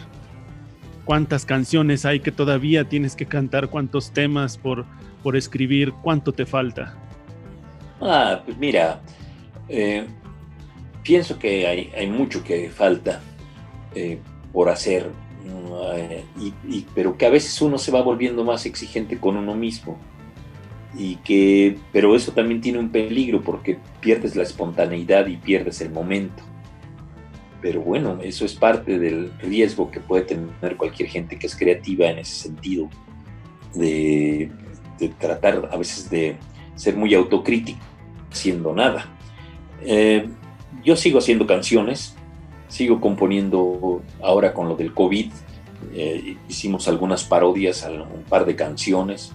¿Cuántas 1.06 1.46
canciones 1.46 2.06
hay 2.06 2.22
que 2.22 2.32
todavía 2.32 2.86
tienes 2.86 3.16
que 3.16 3.26
cantar? 3.26 3.70
¿Cuántos 3.70 4.12
temas 4.12 4.58
por, 4.58 4.86
por 5.22 5.36
escribir? 5.36 5.92
¿Cuánto 6.02 6.32
te 6.32 6.46
falta? 6.46 6.98
Ah, 8.02 8.42
pues 8.44 8.58
mira, 8.58 9.02
eh, 9.70 10.06
pienso 11.04 11.40
que 11.40 11.68
hay, 11.96 12.08
mucho 12.08 12.44
que 12.44 12.70
falta 12.70 13.22
eh, 13.96 14.20
por 14.52 14.70
hacer, 14.70 15.10
eh, 15.96 16.24
pero 16.94 17.18
que 17.18 17.26
a 17.26 17.30
veces 17.30 17.62
uno 17.62 17.78
se 17.78 17.92
va 17.92 18.02
volviendo 18.02 18.44
más 18.44 18.66
exigente 18.66 19.20
con 19.20 19.38
uno 19.38 19.56
mismo. 19.56 19.98
Y 20.96 21.16
que, 21.18 21.78
pero 21.92 22.16
eso 22.16 22.34
también 22.34 22.62
tiene 22.62 22.78
un 22.78 22.90
peligro 22.90 23.42
porque 23.42 23.80
pierdes 24.00 24.36
la 24.36 24.44
espontaneidad 24.44 25.26
y 25.26 25.38
pierdes 25.38 25.82
el 25.82 25.90
momento. 25.90 26.44
Pero 27.62 27.82
bueno, 27.82 28.20
eso 28.22 28.46
es 28.46 28.54
parte 28.54 29.00
del 29.00 29.32
riesgo 29.40 29.90
que 29.90 30.00
puede 30.00 30.24
tener 30.24 30.78
cualquier 30.78 31.10
gente 31.10 31.40
que 31.40 31.48
es 31.48 31.56
creativa 31.56 32.08
en 32.08 32.20
ese 32.20 32.36
sentido, 32.44 32.90
de 33.74 34.52
tratar 35.18 35.70
a 35.72 35.78
veces 35.78 36.10
de 36.10 36.38
ser 36.76 36.96
muy 36.96 37.14
autocrítico 37.14 37.80
haciendo 38.32 38.74
nada. 38.74 39.06
Eh, 39.82 40.28
yo 40.84 40.96
sigo 40.96 41.20
haciendo 41.20 41.46
canciones, 41.46 42.16
sigo 42.68 43.00
componiendo 43.00 44.02
ahora 44.22 44.54
con 44.54 44.68
lo 44.68 44.76
del 44.76 44.94
COVID, 44.94 45.32
eh, 45.94 46.38
hicimos 46.50 46.88
algunas 46.88 47.24
parodias 47.24 47.84
a 47.84 47.92
un 47.92 48.24
par 48.28 48.46
de 48.46 48.56
canciones 48.56 49.32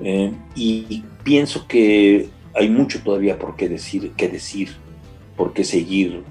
eh, 0.00 0.32
y 0.54 1.04
pienso 1.22 1.66
que 1.66 2.28
hay 2.54 2.68
mucho 2.68 3.00
todavía 3.02 3.38
por 3.38 3.56
qué 3.56 3.68
decir, 3.68 4.12
qué 4.16 4.28
decir, 4.28 4.70
por 5.36 5.52
qué 5.52 5.64
seguir, 5.64 6.22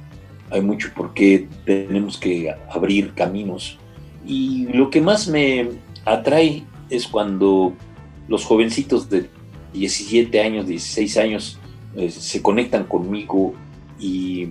hay 0.52 0.62
mucho 0.62 0.90
por 0.96 1.14
qué 1.14 1.48
tenemos 1.66 2.18
que 2.18 2.54
abrir 2.70 3.14
caminos. 3.14 3.80
Y 4.26 4.68
lo 4.68 4.90
que 4.90 5.02
más 5.02 5.28
me 5.28 5.70
atrae 6.06 6.64
es 6.90 7.08
cuando 7.08 7.74
los 8.28 8.46
jovencitos 8.46 9.10
de 9.10 9.30
17 9.74 10.42
años, 10.42 10.68
16 10.68 11.18
años, 11.18 11.60
eh, 11.96 12.10
se 12.10 12.42
conectan 12.42 12.86
conmigo 12.86 13.54
y 14.00 14.50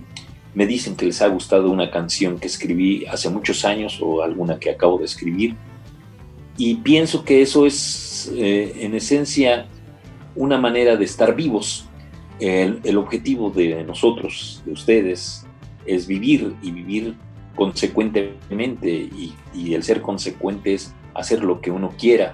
me 0.53 0.65
dicen 0.65 0.95
que 0.95 1.05
les 1.05 1.21
ha 1.21 1.27
gustado 1.27 1.71
una 1.71 1.89
canción 1.89 2.39
que 2.39 2.47
escribí 2.47 3.05
hace 3.05 3.29
muchos 3.29 3.63
años 3.65 3.99
o 4.01 4.21
alguna 4.21 4.59
que 4.59 4.69
acabo 4.69 4.97
de 4.97 5.05
escribir. 5.05 5.55
Y 6.57 6.75
pienso 6.75 7.23
que 7.23 7.41
eso 7.41 7.65
es 7.65 8.31
eh, 8.35 8.73
en 8.81 8.95
esencia 8.95 9.67
una 10.35 10.57
manera 10.57 10.95
de 10.95 11.05
estar 11.05 11.35
vivos. 11.35 11.87
El, 12.39 12.97
objetivo 12.97 13.51
de 13.51 13.83
nosotros, 13.83 14.63
de 14.65 14.71
ustedes, 14.71 15.45
es 15.85 16.07
vivir 16.07 16.55
y 16.63 16.71
vivir 16.71 17.15
consecuentemente 17.55 18.89
y, 18.89 19.35
y, 19.53 19.75
el 19.75 19.83
ser 19.83 20.01
consecuente 20.01 20.73
es 20.73 20.91
hacer 21.13 21.43
lo 21.43 21.61
que 21.61 21.69
uno 21.69 21.93
quiera. 21.99 22.33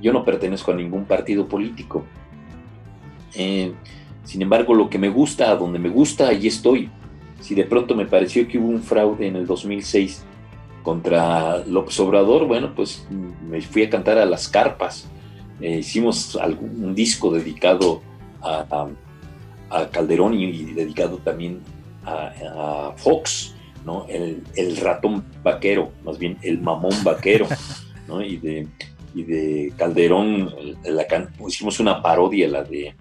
Yo 0.00 0.14
no 0.14 0.24
pertenezco 0.24 0.72
a 0.72 0.74
ningún 0.74 1.04
partido 1.04 1.48
político. 1.48 2.02
Eh, 3.34 3.72
sin 4.24 4.42
embargo, 4.42 4.74
lo 4.74 4.88
que 4.88 4.98
me 4.98 5.08
gusta, 5.08 5.50
a 5.50 5.56
donde 5.56 5.78
me 5.78 5.88
gusta, 5.88 6.28
allí 6.28 6.48
estoy. 6.48 6.90
Si 7.40 7.54
de 7.54 7.64
pronto 7.64 7.94
me 7.94 8.06
pareció 8.06 8.46
que 8.46 8.58
hubo 8.58 8.68
un 8.68 8.82
fraude 8.82 9.26
en 9.26 9.36
el 9.36 9.46
2006 9.46 10.24
contra 10.82 11.64
López 11.66 11.98
Obrador, 12.00 12.46
bueno, 12.46 12.72
pues 12.74 13.06
me 13.48 13.60
fui 13.60 13.84
a 13.84 13.90
cantar 13.90 14.18
a 14.18 14.24
las 14.24 14.48
carpas. 14.48 15.08
Eh, 15.60 15.78
hicimos 15.78 16.36
un 16.60 16.94
disco 16.94 17.32
dedicado 17.32 18.02
a, 18.42 18.88
Calderón 19.90 20.34
y, 20.34 20.74
dedicado 20.74 21.16
también 21.18 21.60
a, 22.04 22.92
Fox, 22.96 23.54
¿no? 23.84 24.06
El, 24.08 24.76
ratón 24.76 25.24
vaquero, 25.42 25.92
más 26.04 26.18
bien 26.18 26.36
el 26.42 26.60
mamón 26.60 26.94
vaquero, 27.02 27.46
¿no? 28.08 28.22
Y 28.22 28.36
de, 28.36 28.68
de 29.14 29.72
Calderón 29.76 30.54
hicimos 31.46 31.80
una 31.80 32.02
parodia, 32.02 32.48
la 32.48 32.64
de 32.64 32.94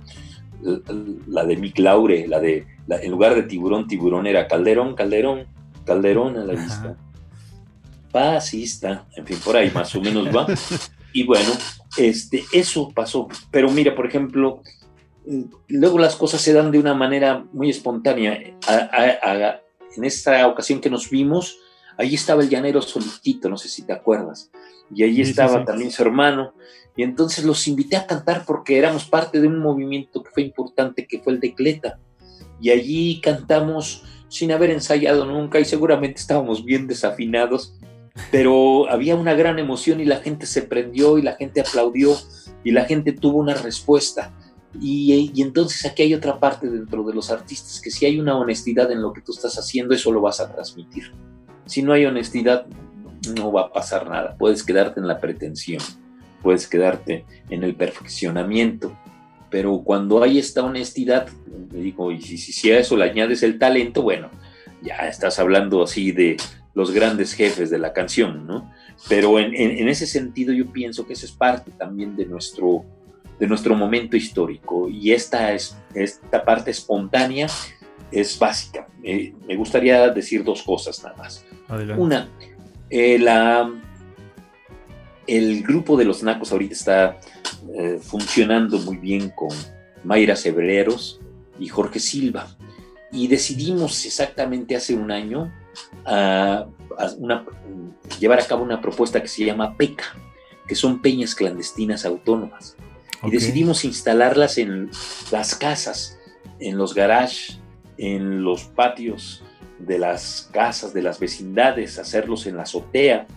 la 1.28 1.46
de 1.46 1.58
Mick 1.58 1.80
Laure, 1.80 2.28
la 2.28 2.40
de, 2.40 2.68
en 2.88 3.12
lugar 3.12 3.36
de 3.36 3.44
tiburón, 3.44 3.88
tiburón 3.88 4.28
era 4.28 4.48
Calderón, 4.48 4.96
Calderón, 4.96 5.48
Calderón 5.86 6.38
a 6.38 6.46
la 6.46 6.54
vista. 6.54 6.98
Fascista, 8.12 9.08
en 9.16 9.26
fin, 9.26 9.38
por 9.44 9.56
ahí 9.56 9.72
más 9.74 9.96
o 9.96 10.02
menos 10.02 10.28
va. 10.28 10.48
Y 11.14 11.26
bueno, 11.26 11.50
este, 11.98 12.46
eso 12.54 12.90
pasó. 12.96 13.28
Pero 13.52 13.70
mira, 13.70 13.94
por 13.94 14.06
ejemplo, 14.06 14.62
luego 15.68 16.00
las 16.00 16.16
cosas 16.16 16.40
se 16.40 16.54
dan 16.54 16.72
de 16.72 16.80
una 16.80 16.94
manera 16.94 17.44
muy 17.52 17.70
espontánea. 17.70 18.34
en 18.34 20.04
esta 20.06 20.48
ocasión 20.48 20.80
que 20.80 20.90
nos 20.90 21.10
vimos, 21.10 21.58
ahí 21.98 22.16
estaba 22.16 22.44
el 22.44 22.50
llanero 22.50 22.82
solitito, 22.82 23.50
no 23.50 23.58
sé 23.58 23.70
si 23.70 23.84
te 23.84 23.94
acuerdas. 23.94 24.52
Y 24.94 25.04
ahí 25.04 25.22
estaba 25.22 25.64
también 25.64 25.92
su 25.92 26.02
hermano. 26.02 26.54
Y 26.96 27.04
entonces 27.04 27.46
los 27.46 27.68
invité 27.68 27.96
a 27.96 28.06
cantar 28.06 28.44
porque 28.46 28.78
éramos 28.78 29.06
parte 29.06 29.40
de 29.40 29.48
un 29.48 29.60
movimiento 29.60 30.22
que 30.22 30.32
fue 30.32 30.44
importante, 30.44 31.08
que 31.08 31.20
fue 31.20 31.34
el 31.34 31.40
de 31.40 31.54
Cleta. 31.54 32.00
Y 32.60 32.70
allí 32.70 33.22
cantamos 33.22 34.04
sin 34.28 34.52
haber 34.52 34.70
ensayado 34.70 35.26
nunca 35.26 35.60
y 35.60 35.66
seguramente 35.66 36.20
estábamos 36.20 36.64
bien 36.64 36.88
desafinados, 36.88 37.74
pero 38.32 38.90
había 38.90 39.16
una 39.16 39.34
gran 39.34 39.60
emoción 39.60 40.00
y 40.00 40.06
la 40.06 40.18
gente 40.18 40.46
se 40.46 40.62
prendió 40.62 41.18
y 41.18 41.22
la 41.22 41.36
gente 41.36 41.62
aplaudió 41.62 42.18
y 42.64 42.72
la 42.72 42.86
gente 42.86 43.14
tuvo 43.14 43.40
una 43.40 43.56
respuesta. 43.56 44.34
Y, 44.80 45.32
y, 45.34 45.42
entonces 45.42 45.86
aquí 45.86 46.04
hay 46.04 46.14
otra 46.14 46.40
parte 46.40 46.70
dentro 46.70 47.04
de 47.04 47.14
los 47.14 47.30
artistas, 47.30 47.82
que 47.82 47.92
si 47.92 48.06
hay 48.06 48.20
una 48.22 48.38
honestidad 48.38 48.90
en 48.90 49.02
lo 49.02 49.12
que 49.12 49.22
tú 49.22 49.34
estás 49.34 49.58
haciendo, 49.58 49.94
eso 49.94 50.14
lo 50.14 50.22
vas 50.22 50.40
a 50.40 50.50
transmitir. 50.50 51.12
Si 51.66 51.82
no 51.82 51.94
hay 51.94 52.06
honestidad, 52.06 52.66
no 53.36 53.52
va 53.52 53.62
a 53.64 53.74
pasar 53.74 54.10
nada. 54.10 54.36
Puedes 54.38 54.64
quedarte 54.64 55.00
en 55.00 55.08
la 55.08 55.20
pretensión 55.20 55.82
puedes 56.42 56.68
quedarte 56.68 57.26
en 57.50 57.64
el 57.64 57.76
perfeccionamiento. 57.76 58.98
Pero 59.50 59.82
cuando 59.84 60.24
hay 60.24 60.40
esta 60.40 60.64
honestidad, 60.64 61.28
digo, 61.70 62.12
y 62.12 62.22
si, 62.22 62.72
a 62.72 62.80
eso 62.80 62.96
le 62.96 63.06
añades 63.06 63.44
el 63.44 63.60
talento, 63.60 64.02
bueno, 64.02 64.30
ya 64.82 64.96
estás 65.08 65.40
hablando 65.40 65.84
así 65.84 66.12
de 66.12 66.38
los 66.74 66.92
grandes 66.92 67.34
jefes 67.34 67.70
de 67.70 67.78
la 67.78 67.92
canción, 67.92 68.48
¿no? 68.48 68.72
Pero 69.10 69.40
en, 69.40 69.54
ese 69.90 70.08
sentido 70.08 70.54
yo 70.54 70.72
pienso 70.72 71.06
que 71.06 71.14
eso 71.14 71.26
es 71.26 71.34
parte 71.34 71.72
también 71.72 72.16
de 72.16 72.26
nuestro, 72.26 72.86
de 73.40 73.48
nuestro 73.48 73.76
momento 73.76 74.16
histórico 74.16 74.88
y 74.88 75.12
esta, 75.12 75.52
es, 75.52 75.78
esta 75.94 76.46
parte 76.46 76.72
espontánea 76.72 77.48
es 78.12 78.40
básica. 78.40 78.81
Eh, 79.04 79.34
me 79.48 79.56
gustaría 79.56 80.10
decir 80.10 80.44
dos 80.44 80.62
cosas 80.62 81.04
nada 81.04 81.16
más. 81.18 81.46
Una, 81.98 82.30
eh, 82.90 83.18
la, 83.18 83.72
el 85.28 85.64
grupo 85.64 85.98
de 85.98 86.06
los 86.06 86.24
nacos 86.24 86.52
ahorita 86.52 86.74
está 86.74 87.20
eh, 87.74 88.00
funcionando 88.02 88.78
muy 88.80 88.98
bien 88.98 89.30
con 89.30 89.50
Mayra 90.04 90.36
Sebreros 90.36 91.20
y 91.60 91.68
Jorge 91.68 92.00
Silva. 92.00 92.48
Y 93.12 93.28
decidimos 93.28 94.06
exactamente 94.06 94.76
hace 94.76 94.94
un 94.94 95.12
año 95.12 95.52
llevar 98.20 98.40
a 98.40 98.46
cabo 98.46 98.64
una 98.64 98.82
propuesta 98.82 99.22
que 99.22 99.28
se 99.28 99.46
llama 99.46 99.76
PECA, 99.76 100.16
que 100.68 100.76
son 100.76 101.02
peñas 101.02 101.36
clandestinas 101.36 102.06
autónomas. 102.06 102.78
Y 103.24 103.32
decidimos 103.32 103.86
instalarlas 103.86 104.58
en 104.58 104.90
las 105.32 105.56
casas, 105.56 106.18
en 106.60 106.78
los 106.78 106.94
garages, 106.94 107.61
en 108.02 108.44
los 108.44 108.64
patios 108.64 109.44
de 109.78 110.00
las 110.00 110.50
casas, 110.52 110.92
de 110.92 111.04
las 111.04 111.20
vecindades, 111.20 112.00
hacerlos 112.00 112.48
en 112.48 112.58
la 112.58 112.64
azotea. 112.64 113.28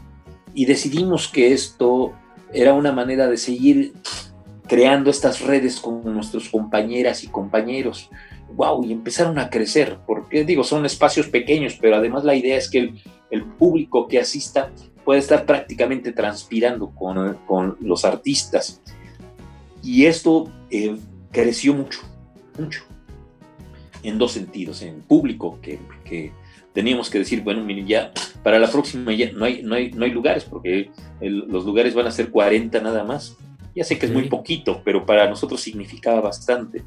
Y 0.55 0.65
decidimos 0.65 1.29
que 1.29 1.53
esto 1.53 2.13
era 2.51 2.73
una 2.73 2.91
manera 2.91 3.29
de 3.29 3.37
seguir 3.37 3.93
creando 4.67 5.11
estas 5.11 5.43
redes 5.43 5.79
con 5.79 6.03
nuestros 6.15 6.49
compañeras 6.49 7.23
y 7.25 7.29
compañeros. 7.29 8.09
¡Wow! 8.55 8.85
Y 8.85 8.93
empezaron 8.93 9.39
a 9.39 9.51
crecer, 9.51 9.99
porque 10.07 10.45
digo, 10.45 10.65
son 10.65 10.87
espacios 10.87 11.27
pequeños, 11.27 11.77
pero 11.79 11.97
además 11.97 12.25
la 12.25 12.35
idea 12.35 12.57
es 12.57 12.71
que 12.71 12.95
el, 13.31 13.45
público 13.59 14.09
que 14.09 14.19
asista 14.19 14.71
puede 15.05 15.21
estar 15.21 15.45
prácticamente 15.45 16.13
transpirando 16.13 16.89
con, 16.91 17.35
con 17.47 17.77
los 17.81 18.07
artistas. 18.07 18.81
Y 19.83 20.07
esto 20.07 20.51
eh, 20.71 20.97
creció 21.33 21.75
mucho, 21.75 22.01
mucho, 22.59 22.85
en 24.05 24.19
dos 24.19 24.33
sentidos, 24.33 24.83
en 24.83 25.01
público, 25.01 25.59
que, 25.61 25.81
que 26.05 26.33
teníamos 26.73 27.09
que 27.09 27.19
decir, 27.19 27.43
bueno, 27.43 27.65
miren, 27.65 27.87
ya 27.87 28.13
para 28.43 28.59
la 28.59 28.71
próxima 28.71 29.13
ya 29.13 29.33
no 29.33 29.47
hay, 29.47 29.63
no 29.63 29.75
hay, 29.75 29.93
no 29.93 30.05
hay 30.05 30.11
lugares, 30.11 30.45
porque 30.45 30.91
los 31.21 31.65
lugares 31.65 31.95
van 31.95 32.07
a 32.07 32.11
ser 32.11 32.31
40 32.31 32.81
nada 32.81 33.05
más. 33.05 33.37
Ya 33.75 33.85
sé 33.85 33.99
que 33.99 34.07
es 34.07 34.13
muy 34.13 34.29
poquito, 34.29 34.83
pero 34.85 35.05
para 35.05 35.29
nosotros 35.29 35.61
significaba 35.61 36.21
bastante. 36.21 36.85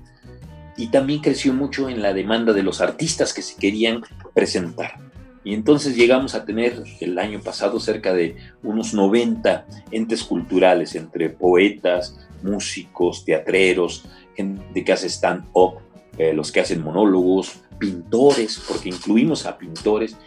Y 0.77 0.87
también 0.87 1.21
creció 1.21 1.53
mucho 1.53 1.89
en 1.89 2.01
la 2.01 2.13
demanda 2.13 2.53
de 2.53 2.63
los 2.63 2.79
artistas 2.79 3.33
que 3.33 3.41
se 3.41 3.59
querían 3.59 4.03
presentar. 4.33 4.99
Y 5.43 5.53
entonces 5.53 5.95
llegamos 5.95 6.35
a 6.35 6.45
tener 6.45 6.83
el 6.99 7.17
año 7.17 7.39
pasado 7.39 7.79
cerca 7.79 8.13
de 8.13 8.35
unos 8.63 8.93
90 8.93 9.65
entes 9.91 10.23
culturales, 10.23 10.95
entre 10.95 11.29
poetas, 11.29 12.17
músicos, 12.43 13.25
teatreros, 13.25 14.05
gente 14.35 14.83
que 14.83 14.91
hace 14.91 15.07
stand-up, 15.07 15.79
eh, 16.17 16.33
los 16.33 16.51
que 16.51 16.59
hacen 16.59 16.83
monólogos, 16.83 17.61
pintores, 17.77 18.61
porque 18.67 18.89
incluimos 18.89 19.45
a 19.45 19.57
pintores. 19.57 20.17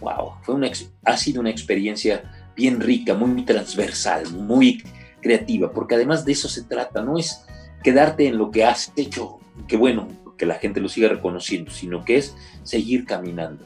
¡Wow! 0.00 0.34
Fue 0.42 0.54
una, 0.54 0.70
ha 1.04 1.16
sido 1.16 1.40
una 1.40 1.50
experiencia 1.50 2.50
bien 2.56 2.80
rica, 2.80 3.14
muy 3.14 3.42
transversal, 3.44 4.30
muy 4.32 4.82
creativa, 5.20 5.72
porque 5.72 5.94
además 5.94 6.24
de 6.24 6.32
eso 6.32 6.48
se 6.48 6.62
trata, 6.62 7.02
no 7.02 7.18
es 7.18 7.44
quedarte 7.82 8.26
en 8.26 8.38
lo 8.38 8.50
que 8.50 8.64
has 8.64 8.92
hecho, 8.96 9.38
que 9.66 9.76
bueno, 9.76 10.08
que 10.36 10.46
la 10.46 10.54
gente 10.54 10.80
lo 10.80 10.88
siga 10.88 11.08
reconociendo, 11.08 11.70
sino 11.70 12.04
que 12.04 12.16
es 12.16 12.34
seguir 12.62 13.04
caminando. 13.04 13.64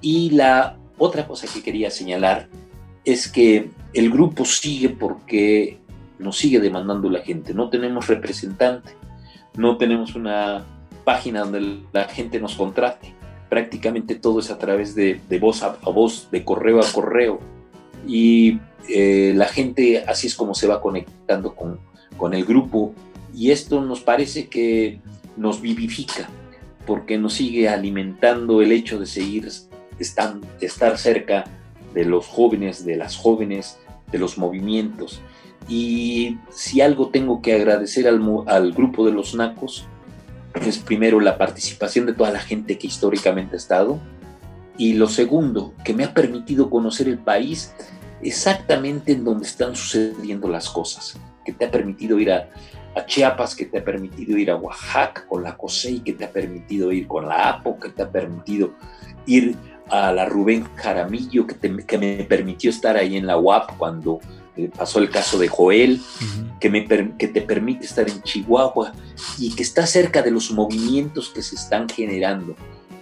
Y 0.00 0.30
la 0.30 0.76
otra 0.98 1.26
cosa 1.26 1.46
que 1.52 1.62
quería 1.62 1.90
señalar 1.90 2.48
es 3.04 3.30
que 3.30 3.70
el 3.94 4.10
grupo 4.10 4.44
sigue 4.44 4.90
porque 4.90 5.78
nos 6.18 6.36
sigue 6.36 6.60
demandando 6.60 7.08
la 7.08 7.20
gente. 7.20 7.54
No 7.54 7.70
tenemos 7.70 8.08
representante, 8.08 8.92
no 9.56 9.78
tenemos 9.78 10.14
una 10.14 10.66
página 11.10 11.40
donde 11.40 11.80
la 11.90 12.04
gente 12.04 12.38
nos 12.38 12.54
contrate. 12.54 13.12
Prácticamente 13.48 14.14
todo 14.14 14.38
es 14.38 14.48
a 14.52 14.58
través 14.58 14.94
de, 14.94 15.20
voz 15.40 15.64
a, 15.64 15.76
voz, 15.90 16.28
de 16.30 16.44
correo 16.44 16.78
a 16.78 16.92
correo. 16.92 17.40
Y 18.06 18.60
eh, 18.88 19.32
la 19.34 19.46
gente 19.46 20.04
así 20.06 20.28
es 20.28 20.36
como 20.36 20.54
se 20.54 20.68
va 20.68 20.80
conectando 20.80 21.56
con, 21.56 21.80
con 22.16 22.32
el 22.32 22.44
grupo. 22.44 22.94
Y 23.34 23.50
esto 23.50 23.80
nos 23.80 24.00
parece 24.02 24.48
que 24.48 25.00
nos 25.36 25.60
vivifica, 25.60 26.28
porque 26.86 27.18
nos 27.18 27.34
sigue 27.34 27.68
alimentando 27.68 28.62
el 28.62 28.70
hecho 28.70 29.00
de 29.00 29.06
seguir 29.06 29.48
estar, 29.98 30.36
estar 30.60 30.96
cerca 30.96 31.42
de 31.92 32.04
los 32.04 32.24
jóvenes, 32.24 32.84
de 32.84 32.94
las 32.94 33.16
jóvenes, 33.16 33.80
de 34.12 34.18
los 34.18 34.38
movimientos. 34.38 35.20
Y 35.68 36.38
si 36.50 36.80
algo 36.80 37.08
tengo 37.08 37.42
que 37.42 37.54
agradecer 37.54 38.06
al 38.06 38.72
grupo 38.72 39.04
de 39.04 39.12
los 39.12 39.34
Nacos, 39.34 39.88
es 40.54 40.78
primero 40.78 41.20
la 41.20 41.38
participación 41.38 42.06
de 42.06 42.12
toda 42.12 42.30
la 42.30 42.40
gente 42.40 42.78
que 42.78 42.86
históricamente 42.86 43.56
ha 43.56 43.58
estado, 43.58 43.98
y 44.76 44.94
lo 44.94 45.08
segundo, 45.08 45.74
que 45.84 45.92
me 45.92 46.04
ha 46.04 46.14
permitido 46.14 46.70
conocer 46.70 47.08
el 47.08 47.18
país 47.18 47.74
exactamente 48.22 49.12
en 49.12 49.24
donde 49.24 49.46
están 49.46 49.76
sucediendo 49.76 50.48
las 50.48 50.70
cosas, 50.70 51.18
que 51.44 51.52
te 51.52 51.66
ha 51.66 51.70
permitido 51.70 52.18
ir 52.18 52.32
a, 52.32 52.48
Chiapas, 53.06 53.54
que 53.54 53.66
te 53.66 53.78
ha 53.78 53.84
permitido 53.84 54.36
ir 54.36 54.50
a 54.50 54.56
Oaxaca 54.56 55.24
con 55.26 55.42
la 55.42 55.56
COSEI, 55.56 56.00
que 56.00 56.12
te 56.12 56.24
ha 56.24 56.30
permitido 56.30 56.92
ir 56.92 57.06
con 57.06 57.28
la 57.28 57.48
APO, 57.50 57.78
que 57.78 57.90
te 57.90 58.02
ha 58.02 58.10
permitido 58.10 58.74
ir 59.26 59.56
a 59.88 60.12
la 60.12 60.26
Rubén 60.26 60.64
Jaramillo, 60.74 61.46
que, 61.46 61.84
que 61.86 61.98
me 61.98 62.24
permitió 62.24 62.68
estar 62.68 62.96
ahí 62.96 63.16
en 63.16 63.26
la 63.26 63.38
UAP 63.38 63.76
cuando 63.78 64.20
pasó 64.68 64.98
el 64.98 65.10
caso 65.10 65.38
de 65.38 65.48
Joel, 65.48 66.00
que, 66.58 66.70
me, 66.70 66.86
que 66.86 67.28
te 67.28 67.40
permite 67.40 67.86
estar 67.86 68.08
en 68.08 68.22
Chihuahua 68.22 68.92
y 69.38 69.54
que 69.54 69.62
está 69.62 69.86
cerca 69.86 70.22
de 70.22 70.30
los 70.30 70.50
movimientos 70.50 71.30
que 71.30 71.42
se 71.42 71.56
están 71.56 71.88
generando. 71.88 72.54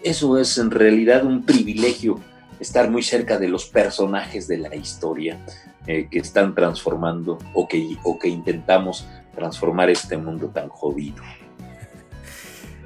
Eso 0.02 0.38
es 0.38 0.58
en 0.58 0.70
realidad 0.70 1.24
un 1.24 1.44
privilegio, 1.44 2.20
estar 2.60 2.90
muy 2.90 3.02
cerca 3.02 3.38
de 3.38 3.48
los 3.48 3.66
personajes 3.66 4.46
de 4.48 4.58
la 4.58 4.74
historia 4.74 5.38
eh, 5.86 6.08
que 6.10 6.18
están 6.18 6.54
transformando 6.54 7.38
o 7.54 7.66
que, 7.66 7.96
o 8.04 8.18
que 8.18 8.28
intentamos 8.28 9.06
transformar 9.34 9.90
este 9.90 10.16
mundo 10.16 10.48
tan 10.48 10.68
jodido. 10.68 11.22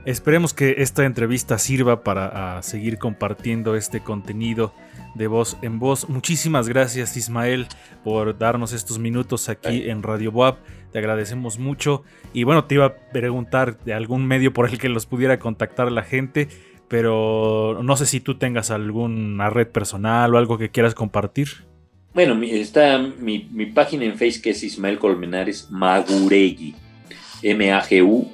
Esperemos 0.05 0.53
que 0.53 0.77
esta 0.79 1.05
entrevista 1.05 1.59
sirva 1.59 2.03
para 2.03 2.61
seguir 2.63 2.99
compartiendo 2.99 3.77
este 3.77 4.01
contenido 4.01 4.75
de 5.15 5.29
voz 5.29 5.57
en 5.63 5.79
voz. 5.79 6.09
Muchísimas 6.09 6.69
gracias 6.69 7.17
Ismael 7.17 7.69
por 8.03 8.37
darnos 8.37 8.73
estos 8.73 8.99
minutos 8.99 9.49
aquí 9.49 9.89
en 9.89 10.03
Radio 10.03 10.33
Boab. 10.33 10.57
Te 10.91 10.99
agradecemos 10.99 11.59
mucho. 11.61 12.03
Y 12.33 12.43
bueno, 12.43 12.65
te 12.65 12.75
iba 12.75 12.87
a 12.87 12.97
preguntar 12.97 13.79
de 13.85 13.95
algún 13.95 14.27
medio 14.27 14.53
por 14.53 14.69
el 14.69 14.79
que 14.79 14.89
los 14.89 15.07
pudiera 15.07 15.39
contactar 15.39 15.93
la 15.93 16.03
gente, 16.03 16.49
pero 16.89 17.81
no 17.85 17.97
sé 17.97 18.07
si 18.07 18.19
tú 18.19 18.37
tengas 18.37 18.73
alguna 18.73 19.51
red 19.51 19.69
personal 19.69 20.35
o 20.35 20.39
algo 20.39 20.59
que 20.59 20.71
quieras 20.71 20.97
compartir. 20.97 21.49
Bueno, 22.13 22.39
está 22.43 22.99
mi, 22.99 23.39
página 23.75 24.05
en 24.05 24.17
Facebook 24.17 24.43
que 24.43 24.51
es 24.51 24.63
Ismael 24.65 24.99
Colmenares 24.99 25.71
Maguregui. 25.71 26.75
M-A-G-U-R-E-G-U-I, 27.43 28.31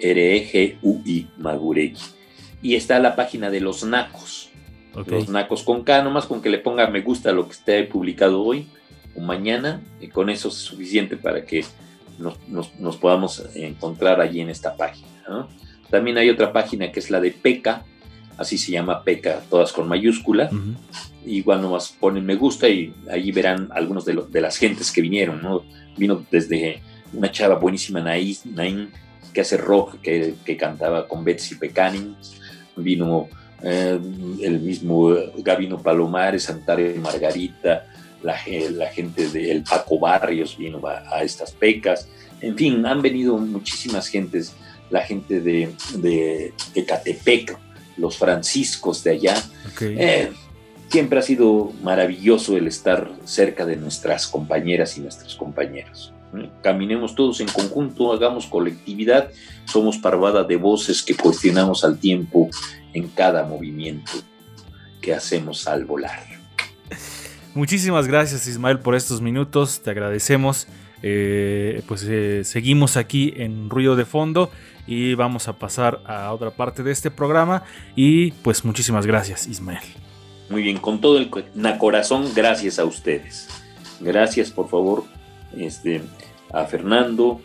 Maguregui. 1.39 2.01
Y 2.61 2.75
está 2.75 2.99
la 2.99 3.15
página 3.17 3.51
de 3.51 3.61
los 3.61 3.85
Nacos 3.85 4.49
los 5.07 5.29
nacos 5.29 5.63
con 5.63 5.85
K, 5.85 6.03
nomás 6.03 6.27
con 6.27 6.41
que 6.41 6.51
le 6.51 6.59
ponga 6.59 6.89
me 6.89 7.01
gusta 7.01 7.33
lo 7.33 7.47
que 7.47 7.53
esté 7.53 7.85
publicado 7.85 8.43
hoy 8.43 8.67
o 9.15 9.21
mañana, 9.21 9.83
y 10.01 10.09
con 10.09 10.31
eso 10.31 10.49
es 10.49 10.55
suficiente 10.55 11.17
para 11.17 11.45
que 11.45 11.65
nos, 12.19 12.97
podamos 12.97 13.45
encontrar 13.55 14.21
allí 14.21 14.41
en 14.41 14.51
esta 14.51 14.77
página. 14.77 15.09
También 15.91 16.19
hay 16.19 16.31
otra 16.31 16.53
página 16.53 16.91
que 16.93 17.01
es 17.01 17.11
la 17.11 17.21
de 17.21 17.31
PECA, 17.31 17.85
así 18.37 18.59
se 18.59 18.73
llama 18.73 19.03
PECA, 19.05 19.43
todas 19.49 19.73
con 19.73 19.89
mayúscula. 19.89 20.51
Igual 21.25 21.63
nomás 21.63 21.95
ponen 21.99 22.25
me 22.25 22.37
gusta 22.37 22.69
y 22.69 22.93
allí 23.11 23.33
verán 23.33 23.69
algunos 23.73 24.05
de, 24.05 24.21
de 24.29 24.41
las 24.41 24.57
gentes 24.57 24.91
que 24.91 25.01
vinieron. 25.01 25.43
¿no? 25.43 25.63
Vino 25.97 26.25
desde 26.31 26.81
una 27.13 27.31
chava 27.31 27.57
buenísima, 27.57 28.01
Nain, 28.01 28.91
que 29.33 29.41
hace 29.41 29.57
rock, 29.57 30.01
que, 30.01 30.35
que 30.45 30.57
cantaba 30.57 31.07
con 31.07 31.25
Betsy 31.25 31.57
Pecanin. 31.57 32.17
Vino 32.77 33.29
eh, 33.63 33.99
el 34.43 34.61
mismo 34.61 35.15
Gabino 35.39 35.83
Palomares, 35.83 36.45
Santario 36.45 36.95
Margarita, 37.01 37.87
la, 38.23 38.37
la 38.73 38.89
gente 38.89 39.29
del 39.29 39.63
Paco 39.63 39.99
Barrios 39.99 40.57
vino 40.57 40.81
a, 40.87 41.23
estas 41.23 41.53
pecas, 41.53 42.09
en 42.41 42.57
fin, 42.57 42.85
han 42.87 43.03
venido 43.03 43.37
muchísimas 43.39 44.09
gentes, 44.09 44.55
la 44.91 45.03
gente 45.03 45.41
de, 45.41 45.73
de, 45.97 46.53
Catepec, 46.87 47.59
los 47.97 48.17
franciscos 48.17 49.03
de 49.05 49.11
allá. 49.11 49.43
Eh, 49.81 50.31
siempre 50.89 51.19
ha 51.19 51.23
sido 51.23 51.73
maravilloso 51.83 52.57
el 52.57 52.67
estar 52.69 53.11
cerca 53.25 53.67
de 53.67 53.77
nuestras 53.77 54.27
compañeras 54.27 54.97
y 54.97 55.01
nuestros 55.01 55.35
compañeros. 55.35 56.13
Caminemos 56.63 57.15
todos 57.15 57.41
en 57.41 57.49
conjunto, 57.49 58.13
hagamos 58.13 58.47
colectividad, 58.47 59.31
somos 59.65 59.97
parvada 59.97 60.45
de 60.45 60.57
voces 60.57 61.03
que 61.03 61.17
cuestionamos 61.17 61.85
al 61.85 61.99
tiempo 61.99 62.51
en 62.93 63.09
cada 63.09 63.45
movimiento 63.45 64.13
que 65.01 65.15
hacemos 65.15 65.67
al 65.67 65.85
volar. 65.85 66.27
Muchísimas 67.55 68.07
gracias 68.07 68.47
Ismael 68.47 68.79
por 68.79 68.95
estos 68.95 69.21
minutos, 69.21 69.81
te 69.81 69.91
agradecemos. 69.91 70.67
eh, 71.03 71.83
pues 71.87 72.05
eh, 72.09 72.43
seguimos 72.45 72.97
aquí 72.97 73.33
en 73.37 73.71
ruido 73.71 73.95
de 73.95 74.05
fondo 74.05 74.51
y 74.87 75.15
vamos 75.15 75.47
a 75.47 75.53
pasar 75.53 76.01
a 76.05 76.33
otra 76.33 76.51
parte 76.51 76.83
de 76.83 76.91
este 76.91 77.11
programa 77.11 77.63
y 77.95 78.33
pues 78.33 78.65
muchísimas 78.65 79.07
gracias 79.07 79.47
Ismael. 79.47 79.83
Muy 80.51 80.63
bien, 80.63 80.79
con 80.79 81.01
todo 81.01 81.19
el 81.19 81.31
corazón, 81.79 82.33
gracias 82.35 82.79
a 82.79 82.85
ustedes. 82.85 83.49
Gracias 84.01 84.51
por 84.51 84.69
favor 84.69 85.05
este, 85.57 86.03
a 86.53 86.65
Fernando, 86.65 87.41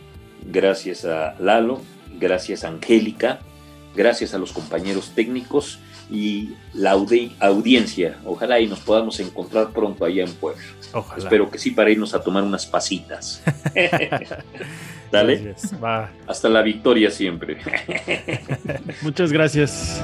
gracias 0.46 1.04
a 1.04 1.34
Lalo, 1.38 1.80
gracias 2.18 2.64
a 2.64 2.68
Angélica, 2.68 3.40
gracias 3.94 4.34
a 4.34 4.38
los 4.38 4.52
compañeros 4.52 5.12
técnicos 5.14 5.78
y 6.10 6.50
la 6.72 6.92
audiencia. 6.92 8.18
Ojalá 8.24 8.60
y 8.60 8.66
nos 8.66 8.80
podamos 8.80 9.18
encontrar 9.20 9.70
pronto 9.70 10.04
allá 10.04 10.24
en 10.24 10.32
Puebla. 10.34 10.62
Espero 11.16 11.50
que 11.50 11.58
sí 11.58 11.70
para 11.70 11.90
irnos 11.90 12.14
a 12.14 12.22
tomar 12.22 12.42
unas 12.42 12.66
pasitas. 12.66 13.42
Dale. 15.12 15.54
Hasta 16.26 16.48
la 16.48 16.62
victoria 16.62 17.10
siempre. 17.10 17.58
Muchas 19.02 19.32
gracias. 19.32 20.02